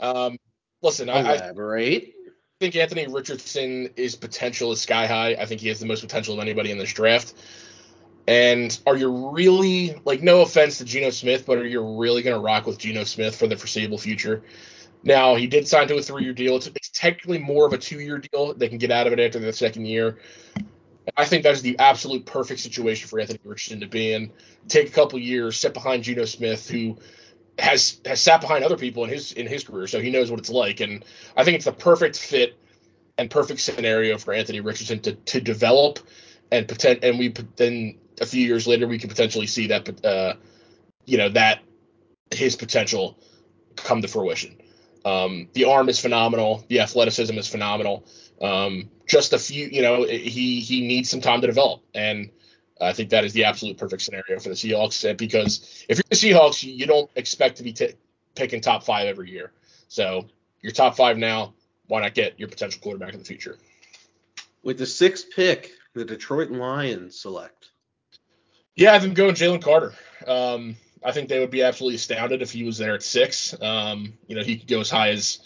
Um, 0.00 0.36
listen, 0.84 1.08
Elaborate. 1.08 2.04
I, 2.04 2.06
I 2.06 2.56
think 2.60 2.76
Anthony 2.76 3.08
Richardson 3.08 3.90
is 3.96 4.14
potential 4.14 4.70
is 4.70 4.80
sky 4.80 5.06
high. 5.06 5.34
I 5.34 5.46
think 5.46 5.60
he 5.60 5.68
has 5.68 5.80
the 5.80 5.86
most 5.86 6.02
potential 6.02 6.34
of 6.34 6.40
anybody 6.40 6.70
in 6.70 6.78
this 6.78 6.92
draft. 6.92 7.34
And 8.28 8.78
are 8.86 8.96
you 8.96 9.30
really 9.32 10.00
like 10.04 10.22
no 10.22 10.42
offense 10.42 10.78
to 10.78 10.84
Geno 10.84 11.10
Smith, 11.10 11.44
but 11.44 11.58
are 11.58 11.66
you 11.66 11.98
really 11.98 12.22
going 12.22 12.36
to 12.36 12.40
rock 12.40 12.66
with 12.66 12.78
Geno 12.78 13.04
Smith 13.04 13.36
for 13.36 13.46
the 13.46 13.56
foreseeable 13.56 13.98
future? 13.98 14.44
Now 15.02 15.34
he 15.34 15.46
did 15.46 15.68
sign 15.68 15.88
to 15.88 15.96
a 15.96 16.02
three-year 16.02 16.32
deal. 16.32 16.56
It's, 16.56 16.68
it's 16.68 16.88
technically 16.88 17.38
more 17.38 17.66
of 17.66 17.72
a 17.72 17.78
two-year 17.78 18.18
deal. 18.18 18.54
They 18.54 18.68
can 18.68 18.78
get 18.78 18.90
out 18.90 19.06
of 19.06 19.12
it 19.12 19.20
after 19.20 19.40
the 19.40 19.52
second 19.52 19.86
year. 19.86 20.18
I 21.16 21.26
think 21.26 21.42
that 21.42 21.52
is 21.52 21.60
the 21.60 21.78
absolute 21.78 22.24
perfect 22.24 22.60
situation 22.60 23.08
for 23.08 23.20
Anthony 23.20 23.40
Richardson 23.44 23.80
to 23.80 23.86
be 23.86 24.14
in. 24.14 24.32
Take 24.68 24.88
a 24.88 24.92
couple 24.92 25.18
years, 25.18 25.58
sit 25.58 25.74
behind 25.74 26.04
Geno 26.04 26.24
Smith, 26.24 26.66
who 26.70 26.96
has 27.58 28.00
has 28.04 28.20
sat 28.20 28.40
behind 28.40 28.64
other 28.64 28.76
people 28.76 29.04
in 29.04 29.10
his 29.10 29.32
in 29.32 29.46
his 29.46 29.64
career, 29.64 29.86
so 29.86 30.00
he 30.00 30.10
knows 30.10 30.30
what 30.30 30.40
it's 30.40 30.50
like. 30.50 30.80
And 30.80 31.04
I 31.36 31.44
think 31.44 31.56
it's 31.56 31.64
the 31.64 31.72
perfect 31.72 32.18
fit 32.18 32.58
and 33.18 33.30
perfect 33.30 33.60
scenario 33.60 34.18
for 34.18 34.34
Anthony 34.34 34.60
Richardson 34.60 35.00
to 35.00 35.14
to 35.14 35.40
develop 35.40 35.98
and 36.50 36.66
pretend. 36.66 37.04
And 37.04 37.18
we 37.18 37.34
then 37.56 37.98
a 38.20 38.26
few 38.26 38.44
years 38.46 38.66
later 38.66 38.86
we 38.86 38.98
can 38.98 39.08
potentially 39.08 39.46
see 39.46 39.68
that 39.68 40.04
uh, 40.04 40.34
you 41.04 41.18
know 41.18 41.28
that 41.30 41.60
his 42.30 42.56
potential 42.56 43.18
come 43.76 44.02
to 44.02 44.08
fruition. 44.08 44.56
Um, 45.04 45.48
the 45.52 45.66
arm 45.66 45.88
is 45.88 46.00
phenomenal. 46.00 46.64
The 46.68 46.80
athleticism 46.80 47.36
is 47.36 47.46
phenomenal. 47.46 48.06
Um, 48.40 48.90
just 49.06 49.32
a 49.32 49.38
few, 49.38 49.66
you 49.66 49.82
know, 49.82 50.04
he 50.04 50.60
he 50.60 50.86
needs 50.86 51.10
some 51.10 51.20
time 51.20 51.40
to 51.42 51.46
develop, 51.46 51.82
and 51.94 52.30
I 52.84 52.92
think 52.92 53.10
that 53.10 53.24
is 53.24 53.32
the 53.32 53.44
absolute 53.44 53.78
perfect 53.78 54.02
scenario 54.02 54.38
for 54.38 54.48
the 54.48 54.54
Seahawks. 54.54 55.16
Because 55.16 55.84
if 55.88 55.98
you're 55.98 56.04
the 56.08 56.16
Seahawks, 56.16 56.62
you 56.62 56.86
don't 56.86 57.10
expect 57.16 57.56
to 57.58 57.62
be 57.62 57.72
t- 57.72 57.94
picking 58.34 58.60
top 58.60 58.82
five 58.82 59.06
every 59.06 59.30
year. 59.30 59.52
So 59.88 60.26
you're 60.62 60.72
top 60.72 60.96
five 60.96 61.18
now. 61.18 61.54
Why 61.86 62.00
not 62.00 62.14
get 62.14 62.38
your 62.38 62.48
potential 62.48 62.80
quarterback 62.82 63.12
in 63.12 63.18
the 63.18 63.24
future? 63.24 63.58
With 64.62 64.78
the 64.78 64.86
sixth 64.86 65.26
pick, 65.34 65.72
the 65.94 66.04
Detroit 66.04 66.50
Lions 66.50 67.20
select. 67.20 67.70
Yeah, 68.74 68.90
I 68.90 68.92
have 68.94 69.02
them 69.02 69.14
going 69.14 69.34
Jalen 69.34 69.62
Carter. 69.62 69.92
Um, 70.26 70.76
I 71.04 71.12
think 71.12 71.28
they 71.28 71.38
would 71.38 71.50
be 71.50 71.62
absolutely 71.62 71.96
astounded 71.96 72.40
if 72.40 72.50
he 72.50 72.64
was 72.64 72.78
there 72.78 72.94
at 72.94 73.02
six. 73.02 73.54
Um, 73.60 74.14
you 74.26 74.34
know, 74.34 74.42
he 74.42 74.56
could 74.56 74.66
go 74.66 74.80
as 74.80 74.90
high 74.90 75.10
as 75.10 75.40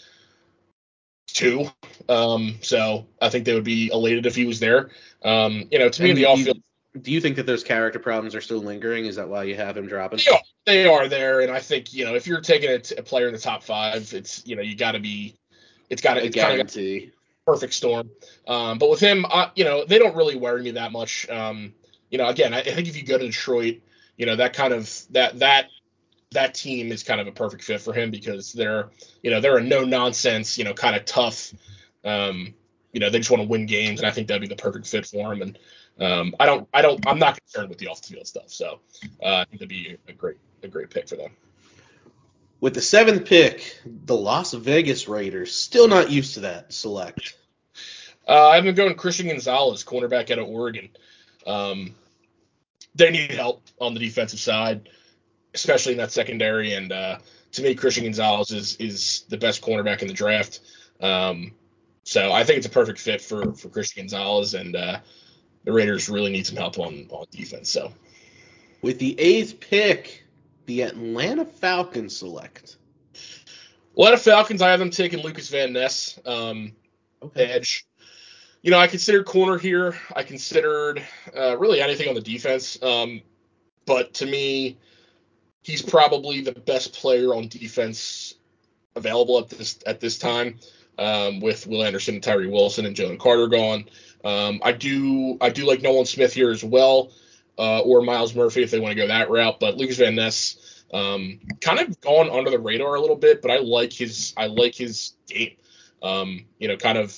two. 1.27 1.69
Um, 2.07 2.55
so 2.61 3.05
I 3.21 3.29
think 3.29 3.45
they 3.45 3.53
would 3.53 3.63
be 3.63 3.91
elated 3.91 4.25
if 4.25 4.35
he 4.35 4.45
was 4.45 4.59
there. 4.59 4.89
Um, 5.23 5.67
you 5.69 5.79
know, 5.79 5.89
to 5.89 6.03
me, 6.03 6.13
the 6.13 6.25
off 6.25 6.39
field. 6.39 6.61
Do 7.01 7.11
you 7.11 7.21
think 7.21 7.35
that 7.37 7.45
those 7.45 7.63
character 7.63 7.99
problems 7.99 8.35
are 8.35 8.41
still 8.41 8.59
lingering? 8.59 9.05
Is 9.05 9.15
that 9.15 9.29
why 9.29 9.43
you 9.43 9.55
have 9.55 9.77
him 9.77 9.87
dropping? 9.87 10.19
They 10.19 10.31
are, 10.31 10.41
they 10.65 10.87
are 10.87 11.07
there, 11.07 11.41
and 11.41 11.51
I 11.51 11.59
think 11.59 11.93
you 11.93 12.05
know 12.05 12.15
if 12.15 12.27
you're 12.27 12.41
taking 12.41 12.69
a, 12.69 12.79
t- 12.79 12.95
a 12.95 13.03
player 13.03 13.27
in 13.27 13.33
the 13.33 13.39
top 13.39 13.63
five, 13.63 14.13
it's 14.13 14.45
you 14.45 14.55
know 14.55 14.61
you 14.61 14.75
got 14.75 14.91
to 14.93 14.99
be, 14.99 15.35
it's 15.89 16.01
got 16.01 16.15
to 16.15 16.29
guarantee 16.29 17.11
perfect 17.45 17.73
storm. 17.73 18.09
Um, 18.47 18.77
but 18.77 18.89
with 18.89 18.99
him, 18.99 19.25
uh, 19.29 19.49
you 19.55 19.63
know, 19.63 19.83
they 19.83 19.97
don't 19.97 20.15
really 20.15 20.35
worry 20.35 20.61
me 20.61 20.71
that 20.71 20.91
much. 20.91 21.27
Um, 21.29 21.73
you 22.11 22.17
know, 22.19 22.27
again, 22.27 22.53
I, 22.53 22.59
I 22.59 22.63
think 22.63 22.87
if 22.87 22.95
you 22.95 23.03
go 23.03 23.17
to 23.17 23.25
Detroit, 23.25 23.81
you 24.19 24.25
know 24.25 24.35
that 24.35 24.53
kind 24.53 24.73
of 24.73 24.93
that 25.11 25.39
that 25.39 25.69
that 26.31 26.53
team 26.53 26.91
is 26.91 27.01
kind 27.01 27.19
of 27.19 27.25
a 27.25 27.31
perfect 27.31 27.63
fit 27.63 27.81
for 27.81 27.93
him 27.93 28.11
because 28.11 28.53
they're 28.53 28.89
you 29.23 29.31
know 29.31 29.41
they're 29.41 29.57
a 29.57 29.63
no 29.63 29.83
nonsense 29.83 30.57
you 30.57 30.63
know 30.63 30.73
kind 30.73 30.95
of 30.95 31.05
tough 31.05 31.53
um, 32.05 32.53
you 32.91 32.99
know 32.99 33.09
they 33.09 33.17
just 33.17 33.31
want 33.31 33.41
to 33.41 33.47
win 33.47 33.65
games 33.65 33.99
and 33.99 34.07
I 34.07 34.11
think 34.11 34.27
that'd 34.27 34.41
be 34.41 34.47
the 34.47 34.61
perfect 34.61 34.85
fit 34.85 35.07
for 35.07 35.33
him 35.33 35.41
and 35.41 35.57
um, 35.99 36.35
I 36.39 36.45
don't 36.45 36.67
I 36.73 36.81
don't 36.81 37.05
I'm 37.07 37.19
not 37.19 37.39
concerned 37.39 37.69
with 37.69 37.77
the 37.77 37.87
off 37.87 38.01
the 38.01 38.13
field 38.13 38.27
stuff 38.27 38.49
so 38.49 38.79
uh, 39.23 39.35
I 39.35 39.45
think 39.45 39.59
that'd 39.59 39.69
be 39.69 39.97
a 40.07 40.13
great 40.13 40.37
a 40.63 40.67
great 40.67 40.89
pick 40.89 41.07
for 41.07 41.15
them. 41.15 41.31
With 42.61 42.73
the 42.73 42.81
seventh 42.81 43.25
pick, 43.25 43.79
the 43.85 44.15
Las 44.15 44.53
Vegas 44.53 45.07
Raiders 45.07 45.55
still 45.55 45.87
not 45.87 46.11
used 46.11 46.33
to 46.33 46.41
that 46.41 46.73
select. 46.73 47.37
Uh, 48.27 48.49
I've 48.49 48.65
been 48.65 48.75
going 48.75 48.93
Christian 48.95 49.27
Gonzalez, 49.27 49.83
cornerback 49.85 50.29
out 50.29 50.39
of 50.39 50.47
Oregon. 50.47 50.89
Um, 51.47 51.95
they 52.95 53.11
need 53.11 53.31
help 53.31 53.63
on 53.79 53.93
the 53.93 53.99
defensive 54.01 54.39
side 54.39 54.89
especially 55.53 55.93
in 55.93 55.97
that 55.97 56.11
secondary. 56.11 56.73
And 56.73 56.91
uh, 56.91 57.19
to 57.53 57.61
me, 57.61 57.75
Christian 57.75 58.03
Gonzalez 58.03 58.51
is 58.51 58.75
is 58.77 59.25
the 59.29 59.37
best 59.37 59.61
cornerback 59.61 60.01
in 60.01 60.07
the 60.07 60.13
draft. 60.13 60.59
Um, 61.01 61.53
so 62.03 62.31
I 62.31 62.43
think 62.43 62.57
it's 62.57 62.67
a 62.67 62.71
perfect 62.71 62.99
fit 62.99 63.21
for 63.21 63.53
for 63.53 63.69
Christian 63.69 64.03
Gonzalez, 64.03 64.53
and 64.53 64.75
uh, 64.75 64.99
the 65.65 65.71
Raiders 65.71 66.09
really 66.09 66.31
need 66.31 66.45
some 66.45 66.57
help 66.57 66.79
on 66.79 67.07
on 67.09 67.25
defense. 67.31 67.69
So 67.69 67.91
with 68.81 68.99
the 68.99 69.19
eighth 69.19 69.59
pick, 69.59 70.23
the 70.65 70.81
Atlanta 70.83 71.45
Falcons 71.45 72.15
select. 72.15 72.77
Atlanta 73.93 74.17
Falcons, 74.17 74.61
I 74.61 74.69
have 74.69 74.79
them 74.79 74.91
taking 74.91 75.19
Lukas 75.19 75.49
Van 75.49 75.73
Ness, 75.73 76.19
um, 76.25 76.71
okay. 77.21 77.45
edge. 77.45 77.85
You 78.61 78.71
know, 78.71 78.77
I 78.77 78.87
considered 78.87 79.25
corner 79.25 79.57
here. 79.57 79.97
I 80.15 80.23
considered 80.23 81.03
uh, 81.35 81.57
really 81.57 81.81
anything 81.81 82.07
on 82.09 82.15
the 82.15 82.21
defense. 82.21 82.81
Um, 82.83 83.21
but 83.85 84.13
to 84.15 84.25
me, 84.25 84.77
he's 85.63 85.81
probably 85.81 86.41
the 86.41 86.51
best 86.51 86.93
player 86.93 87.33
on 87.33 87.47
defense 87.47 88.35
available 88.95 89.39
at 89.39 89.49
this 89.49 89.79
at 89.85 89.99
this 89.99 90.17
time. 90.17 90.59
Um, 90.97 91.39
with 91.39 91.65
Will 91.65 91.85
Anderson 91.85 92.15
and 92.15 92.23
Tyree 92.23 92.47
Wilson 92.47 92.85
and 92.85 92.93
Jalen 92.93 93.19
Carter 93.19 93.47
gone. 93.47 93.85
Um, 94.23 94.59
I 94.63 94.71
do 94.71 95.37
I 95.41 95.49
do 95.49 95.65
like 95.65 95.81
Nolan 95.81 96.05
Smith 96.05 96.33
here 96.33 96.51
as 96.51 96.63
well, 96.63 97.11
uh, 97.57 97.79
or 97.81 98.01
Myles 98.01 98.35
Murphy 98.35 98.63
if 98.63 98.71
they 98.71 98.79
want 98.79 98.91
to 98.91 99.01
go 99.01 99.07
that 99.07 99.29
route. 99.29 99.59
But 99.59 99.77
Lukas 99.77 99.97
Van 99.97 100.15
Ness 100.15 100.83
um, 100.93 101.39
kind 101.61 101.79
of 101.79 101.99
gone 102.01 102.29
under 102.29 102.49
the 102.49 102.59
radar 102.59 102.95
a 102.95 103.01
little 103.01 103.15
bit, 103.15 103.41
but 103.41 103.51
I 103.51 103.57
like 103.57 103.93
his 103.93 104.33
I 104.35 104.47
like 104.47 104.75
his 104.75 105.13
game. 105.27 105.55
Um, 106.01 106.45
you 106.59 106.67
know, 106.67 106.77
kind 106.77 106.97
of 106.97 107.15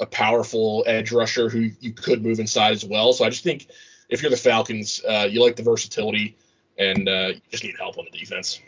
a 0.00 0.06
powerful 0.06 0.84
edge 0.86 1.12
rusher 1.12 1.48
who 1.48 1.70
you 1.80 1.92
could 1.92 2.22
move 2.22 2.38
inside 2.38 2.72
as 2.72 2.84
well. 2.84 3.12
So 3.12 3.24
I 3.24 3.30
just 3.30 3.44
think 3.44 3.68
if 4.08 4.22
you're 4.22 4.30
the 4.30 4.36
Falcons, 4.36 5.00
uh, 5.08 5.26
you 5.30 5.42
like 5.42 5.56
the 5.56 5.62
versatility 5.62 6.36
and 6.78 7.08
uh, 7.08 7.28
you 7.34 7.40
just 7.50 7.64
need 7.64 7.76
help 7.78 7.98
on 7.98 8.06
the 8.10 8.18
defense. 8.18 8.60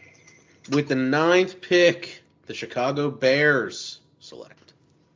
With 0.71 0.89
the 0.89 0.97
ninth 0.97 1.61
pick, 1.61 2.23
the 2.47 2.55
Chicago 2.55 3.11
Bears 3.11 4.01
select. 4.21 4.58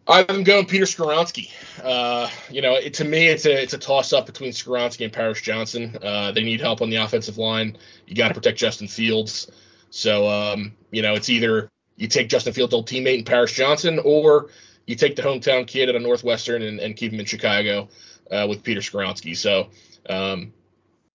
I'm 0.09 0.42
going 0.42 0.66
Peter 0.66 0.85
Skoronski. 0.85 1.50
Uh, 1.82 2.28
you 2.50 2.61
know, 2.61 2.75
it, 2.75 2.94
to 2.94 3.04
me, 3.04 3.28
it's 3.28 3.47
a 3.47 3.62
it's 3.62 3.73
a 3.73 3.78
toss 3.78 4.12
up 4.12 4.26
between 4.26 4.50
Skoronski 4.50 5.04
and 5.04 5.12
Paris 5.12 5.40
Johnson. 5.40 5.97
Uh, 6.02 6.32
they 6.32 6.42
need 6.42 6.61
help 6.61 6.82
on 6.82 6.90
the 6.90 6.97
offensive 6.97 7.38
line. 7.38 7.76
You 8.06 8.16
got 8.16 8.28
to 8.28 8.35
protect 8.35 8.59
Justin 8.59 8.88
Fields. 8.88 9.50
So, 9.90 10.28
um, 10.28 10.73
you 10.90 11.02
know, 11.02 11.14
it's 11.14 11.28
either 11.28 11.71
you 11.97 12.09
take 12.09 12.28
Justin 12.28 12.52
Fields' 12.52 12.75
old 12.75 12.88
teammate 12.88 13.18
and 13.18 13.26
Paris 13.26 13.52
Johnson, 13.52 14.00
or 14.04 14.49
you 14.87 14.97
take 14.97 15.14
the 15.14 15.23
hometown 15.23 15.66
kid 15.66 15.88
at 15.88 15.94
a 15.94 16.00
Northwestern 16.00 16.62
and, 16.62 16.80
and 16.80 16.97
keep 16.97 17.12
him 17.12 17.21
in 17.21 17.26
Chicago 17.26 17.88
uh, 18.30 18.47
with 18.49 18.64
Peter 18.64 18.80
Skoronski. 18.80 19.37
So, 19.37 19.68
um, 20.09 20.52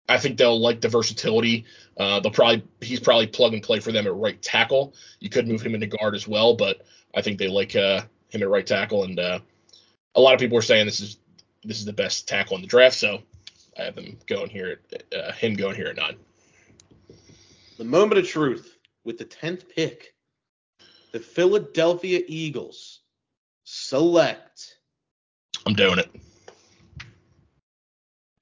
I 0.07 0.17
think 0.17 0.37
they'll 0.37 0.59
like 0.59 0.79
the 0.79 0.87
versatility. 0.87 1.65
Uh, 1.97 2.21
they'll 2.21 2.31
probably 2.31 2.63
he's 2.79 3.01
probably 3.01 3.27
plug 3.27 3.53
and 3.53 3.61
play 3.61 3.81
for 3.81 3.91
them 3.91 4.07
at 4.07 4.15
right 4.15 4.41
tackle. 4.41 4.93
You 5.19 5.29
could 5.29 5.47
move 5.47 5.61
him 5.61 5.75
into 5.75 5.87
guard 5.87 6.15
as 6.15 6.25
well, 6.25 6.55
but 6.55 6.85
I 7.13 7.21
think 7.21 7.37
they 7.37 7.49
like 7.49 7.75
uh, 7.75 8.03
him 8.29 8.41
at 8.41 8.49
right 8.49 8.65
tackle. 8.65 9.03
And 9.03 9.19
uh, 9.19 9.39
a 10.15 10.21
lot 10.21 10.33
of 10.33 10.39
people 10.39 10.57
are 10.57 10.63
saying 10.63 10.85
this 10.85 10.99
is 10.99 11.17
this 11.63 11.79
is 11.79 11.85
the 11.85 11.93
best 11.93 12.27
tackle 12.27 12.55
in 12.55 12.61
the 12.61 12.67
draft, 12.67 12.95
so 12.95 13.21
I 13.77 13.83
have 13.83 13.95
them 13.95 14.17
going 14.25 14.49
here 14.49 14.79
uh, 15.15 15.31
him 15.33 15.55
going 15.55 15.75
here 15.75 15.87
at 15.87 15.97
nine. 15.97 16.15
The 17.77 17.83
moment 17.83 18.19
of 18.19 18.27
truth 18.27 18.77
with 19.03 19.17
the 19.17 19.25
tenth 19.25 19.69
pick, 19.69 20.15
the 21.11 21.19
Philadelphia 21.19 22.21
Eagles 22.27 23.01
select. 23.63 24.77
I'm 25.65 25.73
doing 25.73 25.99
it. 25.99 26.09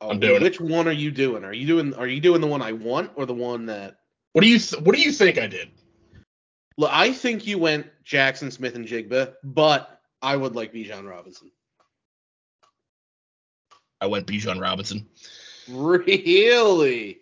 Oh, 0.01 0.09
I'm 0.09 0.19
doing 0.19 0.37
it. 0.37 0.41
Which 0.41 0.61
it. 0.61 0.61
one 0.61 0.87
are 0.87 0.93
you 0.93 1.11
doing? 1.11 1.43
Are 1.43 1.53
you 1.53 1.65
doing 1.65 1.93
Are 1.95 2.07
you 2.07 2.21
doing 2.21 2.41
the 2.41 2.47
one 2.47 2.61
I 2.61 2.71
want 2.71 3.11
or 3.15 3.25
the 3.25 3.33
one 3.33 3.65
that? 3.67 3.99
What 4.33 4.43
do 4.43 4.49
you 4.49 4.59
th- 4.59 4.81
What 4.81 4.95
do 4.95 5.01
you 5.01 5.11
think 5.11 5.37
I 5.37 5.47
did? 5.47 5.71
Look, 6.77 6.91
I 6.91 7.11
think 7.11 7.47
you 7.47 7.57
went 7.57 7.87
Jaxon 8.05 8.51
Smith-Njigba, 8.51 9.35
but 9.43 10.01
I 10.21 10.35
would 10.35 10.55
like 10.55 10.73
Bijan 10.73 11.09
Robinson. 11.09 11.51
I 14.01 14.07
went 14.07 14.27
Bijan 14.27 14.61
Robinson. 14.61 15.07
Really? 15.69 17.19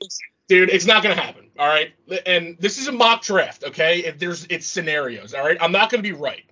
Dude, 0.48 0.70
it's 0.70 0.86
not 0.86 1.04
gonna 1.04 1.16
happen. 1.16 1.50
All 1.58 1.68
right, 1.68 1.94
and 2.26 2.58
this 2.60 2.78
is 2.78 2.88
a 2.88 2.92
mock 2.92 3.22
draft. 3.22 3.64
Okay, 3.64 4.00
if 4.00 4.20
there's 4.20 4.46
it's 4.50 4.68
scenarios. 4.68 5.34
All 5.34 5.44
right, 5.44 5.58
I'm 5.62 5.72
not 5.72 5.90
gonna 5.90 6.04
be 6.04 6.12
right. 6.12 6.44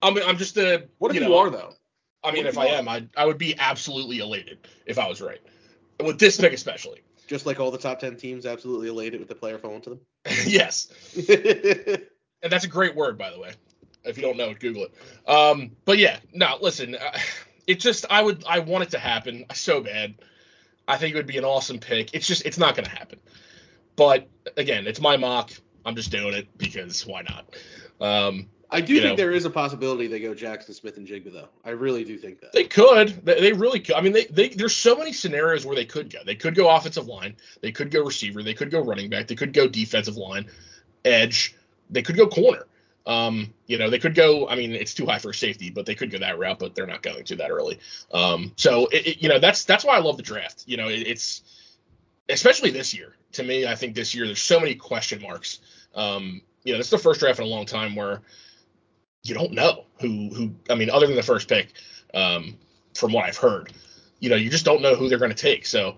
I'm 0.00 0.16
I'm 0.22 0.38
just 0.38 0.56
a. 0.56 0.86
What 0.98 1.10
if 1.10 1.20
you, 1.20 1.28
know, 1.28 1.36
are 1.36 1.50
though? 1.50 1.74
I 2.24 2.30
mean, 2.30 2.44
what 2.44 2.46
if 2.46 2.54
if 2.54 2.58
I 2.58 2.66
am, 2.66 2.88
I 2.88 3.06
I 3.16 3.26
would 3.26 3.38
be 3.38 3.58
absolutely 3.58 4.20
elated 4.20 4.66
if 4.86 4.98
I 4.98 5.08
was 5.08 5.20
right 5.20 5.40
with 6.02 6.18
this 6.18 6.38
pick 6.38 6.52
especially. 6.52 7.02
Just 7.28 7.46
like 7.46 7.60
all 7.60 7.70
the 7.70 7.78
top 7.78 8.00
ten 8.00 8.16
teams, 8.16 8.46
absolutely 8.46 8.88
elated 8.88 9.20
with 9.20 9.28
the 9.28 9.34
player 9.34 9.58
falling 9.58 9.82
to 9.82 9.90
them? 9.90 10.00
yes, 10.46 10.88
and 11.28 12.50
that's 12.50 12.64
a 12.64 12.68
great 12.68 12.96
word 12.96 13.16
by 13.16 13.30
the 13.30 13.38
way. 13.38 13.52
If 14.04 14.16
you 14.16 14.22
don't 14.22 14.36
know 14.36 14.50
it, 14.50 14.60
Google 14.60 14.84
it. 14.84 15.30
Um, 15.30 15.72
but 15.84 15.98
yeah, 15.98 16.18
no, 16.32 16.56
listen, 16.60 16.94
uh, 16.96 17.18
it 17.66 17.80
just 17.80 18.06
I 18.10 18.22
would 18.22 18.44
I 18.48 18.58
want 18.60 18.84
it 18.84 18.90
to 18.90 18.98
happen 18.98 19.44
so 19.52 19.80
bad. 19.80 20.14
I 20.88 20.96
think 20.96 21.14
it 21.14 21.18
would 21.18 21.26
be 21.26 21.38
an 21.38 21.44
awesome 21.44 21.78
pick. 21.78 22.14
It's 22.14 22.26
just 22.26 22.44
it's 22.46 22.58
not 22.58 22.74
gonna 22.74 22.88
happen. 22.88 23.20
But 23.94 24.28
again, 24.56 24.86
it's 24.86 25.00
my 25.00 25.16
mock. 25.16 25.50
I'm 25.84 25.94
just 25.94 26.10
doing 26.10 26.34
it 26.34 26.48
because 26.56 27.06
why 27.06 27.22
not? 27.22 27.54
Um, 28.00 28.48
I 28.70 28.80
do 28.82 28.92
You 28.94 29.00
think 29.00 29.12
know. 29.18 29.24
there 29.24 29.32
is 29.32 29.44
a 29.46 29.50
possibility 29.50 30.06
they 30.08 30.20
go 30.20 30.34
Jaxon 30.34 30.74
Smith-Njigba 30.74 31.32
though. 31.32 31.48
I 31.64 31.70
really 31.70 32.04
do 32.04 32.18
think 32.18 32.40
that. 32.40 32.52
They 32.52 32.64
could. 32.64 33.24
They, 33.24 33.40
they 33.40 33.52
really 33.54 33.80
could. 33.80 33.94
I 33.94 34.02
mean, 34.02 34.12
they, 34.12 34.26
they 34.26 34.50
there's 34.50 34.76
so 34.76 34.94
many 34.94 35.12
scenarios 35.12 35.64
where 35.64 35.74
they 35.74 35.86
could 35.86 36.10
go. 36.12 36.18
They 36.24 36.34
could 36.34 36.54
go 36.54 36.68
offensive 36.68 37.06
line. 37.06 37.34
They 37.62 37.72
could 37.72 37.90
go 37.90 38.04
receiver. 38.04 38.42
They 38.42 38.52
could 38.54 38.70
go 38.70 38.80
running 38.80 39.08
back. 39.08 39.26
They 39.26 39.34
could 39.36 39.52
go 39.54 39.66
defensive 39.68 40.16
line, 40.18 40.50
edge. 41.04 41.54
They 41.90 42.02
could 42.02 42.16
go 42.16 42.26
corner. 42.28 42.66
Um, 43.06 43.54
you 43.68 43.78
know, 43.78 43.88
they 43.88 43.98
could 43.98 44.14
go. 44.14 44.46
I 44.48 44.54
mean, 44.54 44.72
it's 44.74 44.92
too 44.92 45.06
high 45.06 45.18
for 45.18 45.32
safety, 45.32 45.70
but 45.70 45.86
they 45.86 45.94
could 45.94 46.10
go 46.10 46.18
that 46.18 46.38
route. 46.38 46.58
But 46.58 46.74
they're 46.74 46.86
not 46.86 47.00
going 47.02 47.24
to 47.24 47.36
that 47.36 47.50
early. 47.50 47.78
Um, 48.12 48.52
so 48.56 48.86
it, 48.88 49.06
it- 49.06 49.22
you 49.22 49.30
know, 49.30 49.38
that's 49.38 49.64
that's 49.64 49.82
why 49.84 49.96
I 49.96 50.00
love 50.00 50.18
the 50.18 50.22
draft. 50.22 50.64
You 50.66 50.76
know, 50.76 50.88
it, 50.88 51.06
it's 51.06 51.42
especially 52.28 52.70
this 52.70 52.92
year. 52.94 53.14
To 53.32 53.42
me, 53.42 53.66
I 53.66 53.74
think 53.74 53.94
this 53.94 54.14
year 54.14 54.26
there's 54.26 54.42
so 54.42 54.58
many 54.60 54.74
question 54.74 55.22
marks. 55.22 55.60
Um, 55.94 56.42
you 56.64 56.72
know, 56.74 56.78
it's 56.80 56.90
the 56.90 56.98
first 56.98 57.20
draft 57.20 57.38
in 57.38 57.46
a 57.46 57.48
long 57.48 57.64
time 57.66 57.94
where 57.94 58.20
you 59.22 59.34
don't 59.34 59.52
know 59.52 59.84
who 60.00 60.30
who. 60.34 60.54
I 60.70 60.74
mean, 60.74 60.90
other 60.90 61.06
than 61.06 61.16
the 61.16 61.22
first 61.22 61.48
pick, 61.48 61.72
um, 62.14 62.56
from 62.94 63.12
what 63.12 63.24
I've 63.24 63.36
heard, 63.36 63.72
you 64.20 64.30
know, 64.30 64.36
you 64.36 64.50
just 64.50 64.64
don't 64.64 64.82
know 64.82 64.94
who 64.94 65.08
they're 65.08 65.18
going 65.18 65.34
to 65.34 65.36
take. 65.36 65.66
So. 65.66 65.96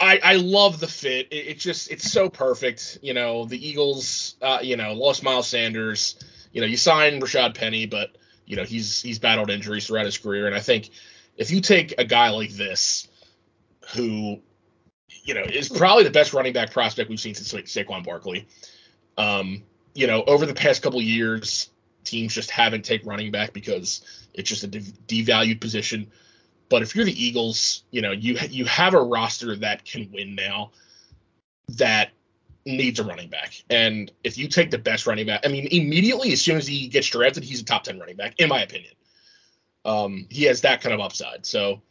I, 0.00 0.18
I 0.20 0.34
love 0.34 0.80
the 0.80 0.88
fit. 0.88 1.28
It, 1.30 1.46
it 1.46 1.58
just 1.60 1.88
it's 1.92 2.10
so 2.10 2.28
perfect. 2.28 2.98
You 3.02 3.14
know, 3.14 3.44
the 3.44 3.68
Eagles, 3.68 4.34
uh, 4.42 4.58
you 4.60 4.76
know, 4.76 4.94
lost 4.94 5.22
Miles 5.22 5.46
Sanders. 5.46 6.16
You 6.50 6.60
know, 6.60 6.66
you 6.66 6.76
signed 6.76 7.22
Rashad 7.22 7.54
Penny, 7.54 7.86
but 7.86 8.16
you 8.46 8.56
know 8.56 8.64
he's 8.64 9.00
he's 9.00 9.20
battled 9.20 9.48
injuries 9.50 9.86
throughout 9.86 10.06
his 10.06 10.18
career, 10.18 10.46
and 10.46 10.56
I 10.56 10.60
think 10.60 10.90
if 11.36 11.50
you 11.50 11.60
take 11.60 11.94
a 11.98 12.04
guy 12.04 12.30
like 12.30 12.50
this, 12.50 13.08
who 13.94 14.40
you 15.24 15.34
know 15.34 15.42
is 15.42 15.68
probably 15.68 16.04
the 16.04 16.10
best 16.10 16.32
running 16.32 16.52
back 16.52 16.72
prospect 16.72 17.08
we've 17.08 17.20
seen 17.20 17.34
since 17.34 17.52
Saquon 17.52 18.04
Barkley, 18.04 18.48
um, 19.16 19.62
you 19.94 20.06
know, 20.06 20.22
over 20.24 20.46
the 20.46 20.54
past 20.54 20.82
couple 20.82 21.00
years, 21.00 21.70
teams 22.04 22.34
just 22.34 22.50
haven't 22.50 22.84
take 22.84 23.04
running 23.06 23.30
back 23.30 23.52
because 23.52 24.02
it's 24.34 24.48
just 24.48 24.64
a 24.64 24.66
dev- 24.66 24.92
devalued 25.06 25.60
position. 25.60 26.10
But 26.68 26.82
if 26.82 26.96
you're 26.96 27.04
the 27.04 27.24
Eagles, 27.24 27.84
you 27.90 28.00
know, 28.00 28.12
you 28.12 28.38
you 28.50 28.64
have 28.64 28.94
a 28.94 29.02
roster 29.02 29.56
that 29.56 29.84
can 29.84 30.10
win 30.12 30.34
now 30.34 30.70
that 31.68 32.10
needs 32.64 33.00
a 33.00 33.04
running 33.04 33.28
back. 33.28 33.62
And 33.70 34.10
if 34.24 34.38
you 34.38 34.48
take 34.48 34.70
the 34.70 34.78
best 34.78 35.06
running 35.06 35.26
back, 35.26 35.40
I 35.44 35.48
mean, 35.48 35.68
immediately 35.70 36.32
as 36.32 36.40
soon 36.40 36.56
as 36.56 36.66
he 36.66 36.88
gets 36.88 37.08
drafted, 37.08 37.44
he's 37.44 37.60
a 37.60 37.64
top 37.64 37.84
10 37.84 37.98
running 37.98 38.16
back, 38.16 38.34
in 38.38 38.48
my 38.48 38.62
opinion. 38.62 38.92
Um, 39.84 40.26
he 40.30 40.44
has 40.44 40.60
that 40.60 40.80
kind 40.80 40.94
of 40.94 41.00
upside. 41.00 41.44
So 41.44 41.82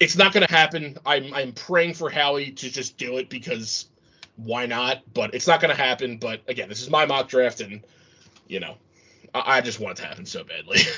it's 0.00 0.16
not 0.16 0.32
going 0.32 0.46
to 0.46 0.52
happen. 0.52 0.98
I'm, 1.06 1.32
I'm 1.32 1.52
praying 1.52 1.94
for 1.94 2.10
Howie 2.10 2.50
to 2.52 2.70
just 2.70 2.98
do 2.98 3.18
it 3.18 3.28
because 3.28 3.86
why 4.36 4.66
not? 4.66 5.02
But 5.12 5.34
it's 5.34 5.46
not 5.46 5.60
going 5.60 5.74
to 5.74 5.80
happen. 5.80 6.18
But 6.18 6.42
again, 6.48 6.68
this 6.68 6.82
is 6.82 6.90
my 6.90 7.06
mock 7.06 7.28
draft, 7.28 7.60
and, 7.60 7.80
you 8.48 8.58
know, 8.58 8.76
I, 9.34 9.58
I 9.58 9.60
just 9.60 9.80
want 9.80 9.98
it 9.98 10.02
to 10.02 10.08
happen 10.08 10.26
so 10.26 10.44
badly. 10.44 10.78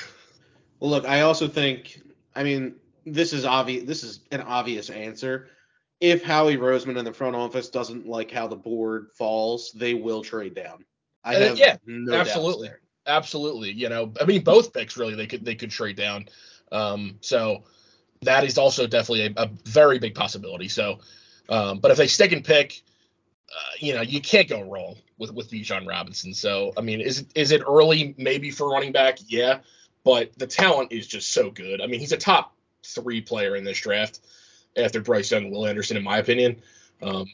Well, 0.78 0.90
look, 0.90 1.06
I 1.06 1.22
also 1.22 1.48
think, 1.48 2.02
I 2.34 2.42
mean, 2.42 2.74
this 3.06 3.32
is 3.32 3.46
obvious. 3.46 3.84
This 3.84 4.04
is 4.04 4.20
an 4.30 4.42
obvious 4.42 4.90
answer. 4.90 5.48
If 6.00 6.22
Howie 6.22 6.58
Roseman 6.58 6.98
in 6.98 7.04
the 7.06 7.14
front 7.14 7.34
office 7.34 7.70
doesn't 7.70 8.06
like 8.06 8.30
how 8.30 8.46
the 8.46 8.56
board 8.56 9.08
falls, 9.16 9.72
they 9.72 9.94
will 9.94 10.22
trade 10.22 10.54
down. 10.54 10.84
I 11.24 11.36
Uh, 11.36 11.40
have 11.40 11.58
yeah, 11.58 11.76
no 11.86 12.14
absolutely. 12.14 12.68
Absolutely. 13.06 13.72
You 13.72 13.88
know, 13.88 14.12
I 14.20 14.24
mean, 14.24 14.44
both 14.44 14.74
picks 14.74 14.98
really 14.98 15.14
they 15.14 15.26
could 15.26 15.44
they 15.44 15.54
could 15.54 15.70
trade 15.70 15.96
down. 15.96 16.28
Um, 16.70 17.16
so 17.22 17.64
that 18.20 18.44
is 18.44 18.58
also 18.58 18.86
definitely 18.86 19.34
a, 19.34 19.44
a 19.44 19.50
very 19.64 19.98
big 19.98 20.14
possibility. 20.14 20.68
So, 20.68 20.98
um, 21.48 21.78
but 21.78 21.90
if 21.90 21.96
they 21.96 22.06
stick 22.06 22.32
and 22.32 22.44
pick, 22.44 22.82
uh, 23.48 23.76
you 23.78 23.94
know, 23.94 24.02
you 24.02 24.20
can't 24.20 24.48
go 24.48 24.60
wrong 24.60 24.96
with 25.18 25.32
with 25.32 25.50
Bijan 25.50 25.86
Robinson. 25.86 26.34
So, 26.34 26.72
I 26.76 26.80
mean, 26.80 27.00
is 27.00 27.20
it 27.20 27.26
is 27.34 27.52
it 27.52 27.62
early 27.66 28.14
maybe 28.18 28.50
for 28.50 28.68
running 28.68 28.92
back? 28.92 29.18
Yeah, 29.26 29.58
but 30.04 30.36
the 30.38 30.46
talent 30.46 30.92
is 30.92 31.06
just 31.06 31.32
so 31.32 31.50
good. 31.50 31.80
I 31.80 31.86
mean, 31.86 32.00
he's 32.00 32.12
a 32.12 32.16
top 32.16 32.54
three 32.84 33.20
player 33.20 33.56
in 33.56 33.64
this 33.64 33.80
draft 33.80 34.20
after 34.76 35.00
Bryce 35.00 35.30
Young 35.30 35.44
and 35.44 35.52
Will 35.52 35.66
Anderson, 35.66 35.96
in 35.96 36.04
my 36.04 36.18
opinion. 36.18 36.60
Um, 37.02 37.26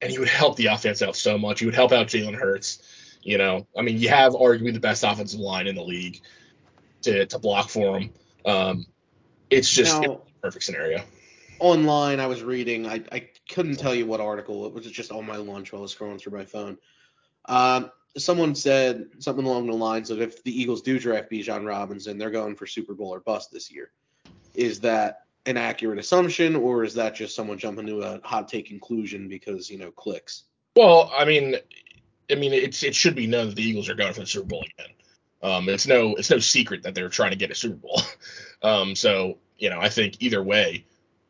and 0.00 0.10
he 0.12 0.18
would 0.18 0.28
help 0.28 0.56
the 0.56 0.66
offense 0.66 1.02
out 1.02 1.16
so 1.16 1.36
much. 1.36 1.60
He 1.60 1.66
would 1.66 1.74
help 1.74 1.92
out 1.92 2.06
Jalen 2.06 2.34
Hurts. 2.34 2.82
You 3.22 3.36
know, 3.36 3.66
I 3.76 3.82
mean, 3.82 3.98
you 3.98 4.08
have 4.08 4.32
arguably 4.32 4.72
the 4.72 4.80
best 4.80 5.02
offensive 5.04 5.40
line 5.40 5.66
in 5.66 5.74
the 5.74 5.82
league 5.82 6.20
to 7.02 7.26
to 7.26 7.38
block 7.38 7.68
for 7.68 7.98
him. 7.98 8.10
Um, 8.46 8.86
it's 9.50 9.70
just 9.70 10.00
Now- 10.00 10.22
perfect 10.40 10.64
scenario. 10.64 11.02
online 11.58 12.20
I 12.20 12.26
was 12.26 12.42
reading, 12.42 12.86
I, 12.86 13.02
I 13.10 13.28
couldn't 13.50 13.76
tell 13.76 13.94
you 13.94 14.06
what 14.06 14.20
article, 14.20 14.66
it 14.66 14.72
was 14.72 14.86
just 14.86 15.10
on 15.10 15.26
my 15.26 15.36
lunch 15.36 15.72
while 15.72 15.80
I 15.80 15.82
was 15.82 15.94
scrolling 15.94 16.20
through 16.20 16.38
my 16.38 16.44
phone. 16.44 16.78
Um, 17.48 17.90
someone 18.16 18.54
said 18.54 19.06
something 19.18 19.44
along 19.44 19.66
the 19.66 19.72
lines 19.72 20.10
of 20.10 20.20
if 20.20 20.42
the 20.44 20.60
Eagles 20.60 20.82
do 20.82 20.98
draft 20.98 21.30
Bijan 21.30 21.66
Robinson, 21.66 22.18
they're 22.18 22.30
going 22.30 22.54
for 22.54 22.66
Super 22.66 22.94
Bowl 22.94 23.12
or 23.12 23.20
bust 23.20 23.50
this 23.50 23.70
year. 23.70 23.90
Is 24.54 24.80
that 24.80 25.22
an 25.46 25.56
accurate 25.56 25.98
assumption, 25.98 26.56
or 26.56 26.84
is 26.84 26.94
that 26.94 27.14
just 27.14 27.34
someone 27.34 27.58
jumping 27.58 27.86
to 27.86 28.02
a 28.02 28.20
hot 28.22 28.48
take 28.48 28.66
conclusion 28.66 29.28
because, 29.28 29.70
you 29.70 29.78
know, 29.78 29.90
clicks? 29.90 30.44
Well, 30.76 31.10
I 31.16 31.24
mean, 31.24 31.56
I 32.30 32.34
mean, 32.34 32.52
it's 32.52 32.82
it 32.82 32.94
should 32.94 33.14
be 33.14 33.26
known 33.26 33.48
that 33.48 33.56
the 33.56 33.62
Eagles 33.62 33.88
are 33.88 33.94
going 33.94 34.12
for 34.12 34.20
the 34.20 34.26
Super 34.26 34.46
Bowl 34.46 34.64
again. 34.78 34.94
Um, 35.42 35.68
it's 35.68 35.86
no 35.86 36.14
it's 36.16 36.30
no 36.30 36.38
secret 36.38 36.82
that 36.82 36.94
they're 36.94 37.08
trying 37.08 37.30
to 37.30 37.36
get 37.36 37.50
a 37.50 37.54
Super 37.54 37.76
Bowl. 37.76 38.02
um, 38.62 38.94
so 38.94 39.38
you 39.56 39.70
know, 39.70 39.80
I 39.80 39.88
think 39.88 40.16
either 40.20 40.42
way, 40.42 40.84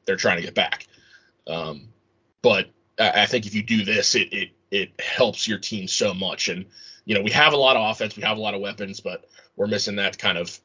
they're 0.05 0.17
trying 0.17 0.37
to 0.37 0.43
get 0.43 0.55
back. 0.55 0.87
Um, 1.47 1.89
but 2.43 2.67
I, 2.99 3.23
I 3.23 3.27
think 3.27 3.47
if 3.47 3.55
you 3.55 3.63
do 3.63 3.85
this, 3.85 4.15
it 4.15 4.33
it 4.33 4.51
it 4.71 4.91
helps 5.01 5.47
your 5.47 5.59
team 5.59 5.89
so 5.89 6.15
much. 6.15 6.49
And 6.49 6.67
you 7.05 7.15
know, 7.15 7.23
we 7.23 7.31
have 7.31 7.53
a 7.53 7.57
lot 7.57 7.77
of 7.77 7.91
offense, 7.91 8.17
we 8.17 8.23
have 8.23 8.37
a 8.37 8.41
lot 8.41 8.55
of 8.55 8.61
weapons, 8.61 9.01
but 9.01 9.25
we're 9.57 9.67
missing 9.67 9.97
that 9.97 10.19
kind 10.19 10.37
of 10.37 10.59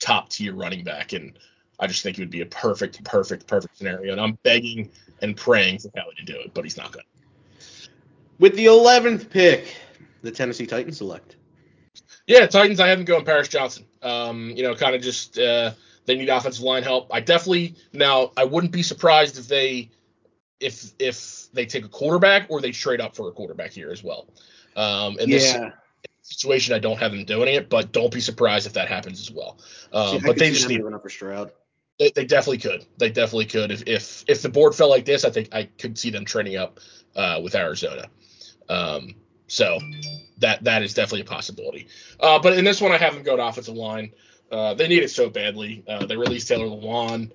top 0.00 0.30
tier 0.30 0.54
running 0.54 0.82
back. 0.82 1.12
And 1.12 1.38
I 1.78 1.86
just 1.86 2.02
think 2.02 2.18
it 2.18 2.22
would 2.22 2.30
be 2.30 2.40
a 2.40 2.46
perfect, 2.46 3.04
perfect, 3.04 3.46
perfect 3.46 3.76
scenario. 3.76 4.12
And 4.12 4.20
I'm 4.20 4.38
begging 4.42 4.90
and 5.20 5.36
praying 5.36 5.80
for 5.80 5.90
Kelly 5.90 6.14
to 6.16 6.24
do 6.24 6.38
it, 6.40 6.54
but 6.54 6.64
he's 6.64 6.76
not 6.76 6.92
going. 6.92 7.04
to. 7.04 7.90
With 8.38 8.56
the 8.56 8.66
11th 8.66 9.30
pick, 9.30 9.76
the 10.22 10.30
Tennessee 10.30 10.66
Titans 10.66 10.98
select. 10.98 11.36
Yeah, 12.26 12.46
Titans. 12.46 12.80
I 12.80 12.88
haven't 12.88 13.04
going 13.04 13.24
Paris 13.24 13.48
Johnson. 13.48 13.84
Um, 14.02 14.50
you 14.56 14.62
know, 14.62 14.74
kind 14.74 14.94
of 14.94 15.02
just 15.02 15.38
uh, 15.38 15.72
they 16.06 16.16
need 16.16 16.28
offensive 16.30 16.64
line 16.64 16.82
help. 16.82 17.08
I 17.12 17.20
definitely 17.20 17.74
now 17.92 18.32
I 18.36 18.44
wouldn't 18.44 18.72
be 18.72 18.82
surprised 18.82 19.38
if 19.38 19.46
they 19.46 19.90
if 20.60 20.92
if 20.98 21.46
they 21.52 21.66
take 21.66 21.84
a 21.84 21.88
quarterback 21.88 22.46
or 22.48 22.60
they 22.60 22.72
trade 22.72 23.00
up 23.00 23.16
for 23.16 23.28
a 23.28 23.32
quarterback 23.32 23.72
here 23.72 23.90
as 23.90 24.02
well. 24.02 24.28
Um, 24.76 25.18
in 25.18 25.30
this 25.30 25.52
yeah. 25.52 25.70
situation, 26.22 26.74
I 26.74 26.78
don't 26.78 26.98
have 26.98 27.12
them 27.12 27.24
doing 27.24 27.54
it, 27.54 27.68
but 27.68 27.92
don't 27.92 28.12
be 28.12 28.20
surprised 28.20 28.66
if 28.66 28.72
that 28.74 28.88
happens 28.88 29.20
as 29.20 29.30
well. 29.30 29.58
Um, 29.92 30.18
See, 30.18 30.26
but 30.26 30.38
they 30.38 30.50
just 30.50 30.68
need 30.68 30.78
giving 30.78 30.94
up 30.94 31.02
for 31.02 31.10
Stroud. 31.10 31.52
they, 31.98 32.10
they 32.10 32.24
definitely 32.24 32.58
could. 32.58 32.84
They 32.98 33.10
definitely 33.10 33.46
could. 33.46 33.70
If 33.70 33.82
if 33.86 34.24
if 34.26 34.42
the 34.42 34.48
board 34.48 34.74
fell 34.74 34.90
like 34.90 35.04
this, 35.04 35.24
I 35.24 35.30
think 35.30 35.54
I 35.54 35.64
could 35.64 35.98
see 35.98 36.10
them 36.10 36.24
trading 36.24 36.56
up 36.56 36.80
uh, 37.14 37.40
with 37.42 37.54
Arizona. 37.54 38.06
Um, 38.68 39.14
so 39.46 39.78
that 40.38 40.64
that 40.64 40.82
is 40.82 40.94
definitely 40.94 41.22
a 41.22 41.24
possibility. 41.24 41.88
Uh, 42.18 42.38
but 42.38 42.58
in 42.58 42.64
this 42.64 42.80
one, 42.80 42.92
I 42.92 42.98
have 42.98 43.14
them 43.14 43.22
go 43.22 43.36
to 43.36 43.46
offensive 43.46 43.76
line. 43.76 44.12
Uh, 44.50 44.74
they 44.74 44.88
need 44.88 45.02
it 45.02 45.10
so 45.10 45.30
badly. 45.30 45.84
Uh, 45.86 46.06
they 46.06 46.16
released 46.16 46.48
Taylor 46.48 46.66
Lewan, 46.66 47.30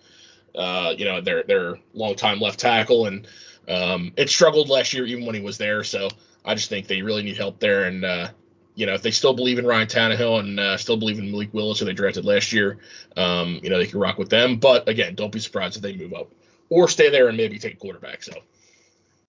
uh, 0.56 0.94
you 0.98 1.06
know, 1.06 1.22
their 1.22 1.44
their 1.44 1.80
longtime 1.94 2.40
left 2.40 2.60
tackle, 2.60 3.06
and 3.06 3.28
um, 3.68 4.12
it 4.18 4.30
struggled 4.30 4.70
last 4.70 4.94
year 4.94 5.06
even 5.06 5.26
when 5.26 5.36
he 5.36 5.42
was 5.42 5.58
there. 5.58 5.84
So 5.84 6.10
I 6.46 6.56
just 6.56 6.70
think 6.70 6.88
they 6.88 7.02
really 7.02 7.24
need 7.24 7.38
help 7.38 7.60
there. 7.60 7.84
And 7.84 8.04
uh, 8.04 8.30
you 8.76 8.86
know, 8.86 8.94
if 8.94 9.02
they 9.02 9.12
still 9.12 9.34
believe 9.34 9.60
in 9.60 9.66
Ryan 9.66 9.88
Tannehill 9.88 10.40
and 10.40 10.60
uh, 10.60 10.78
still 10.78 10.98
believe 10.98 11.20
in 11.20 11.32
Malik 11.32 11.54
Willis, 11.54 11.80
who 11.80 11.86
they 11.86 11.94
drafted 11.94 12.26
last 12.26 12.54
year, 12.54 12.80
um, 13.18 13.60
you 13.62 13.70
know, 13.70 13.78
they 13.78 13.88
can 13.88 14.00
rock 14.00 14.18
with 14.18 14.30
them. 14.30 14.58
But 14.58 14.88
again, 14.88 15.16
don't 15.16 15.32
be 15.32 15.40
surprised 15.40 15.76
if 15.76 15.82
they 15.82 15.96
move 15.96 16.14
up 16.14 16.32
or 16.70 16.88
stay 16.88 17.10
there 17.10 17.28
and 17.28 17.38
maybe 17.38 17.60
take 17.60 17.80
quarterback. 17.80 18.24
So 18.24 18.34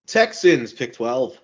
Texans 0.07 0.73
pick 0.73 0.93
12. 0.93 1.39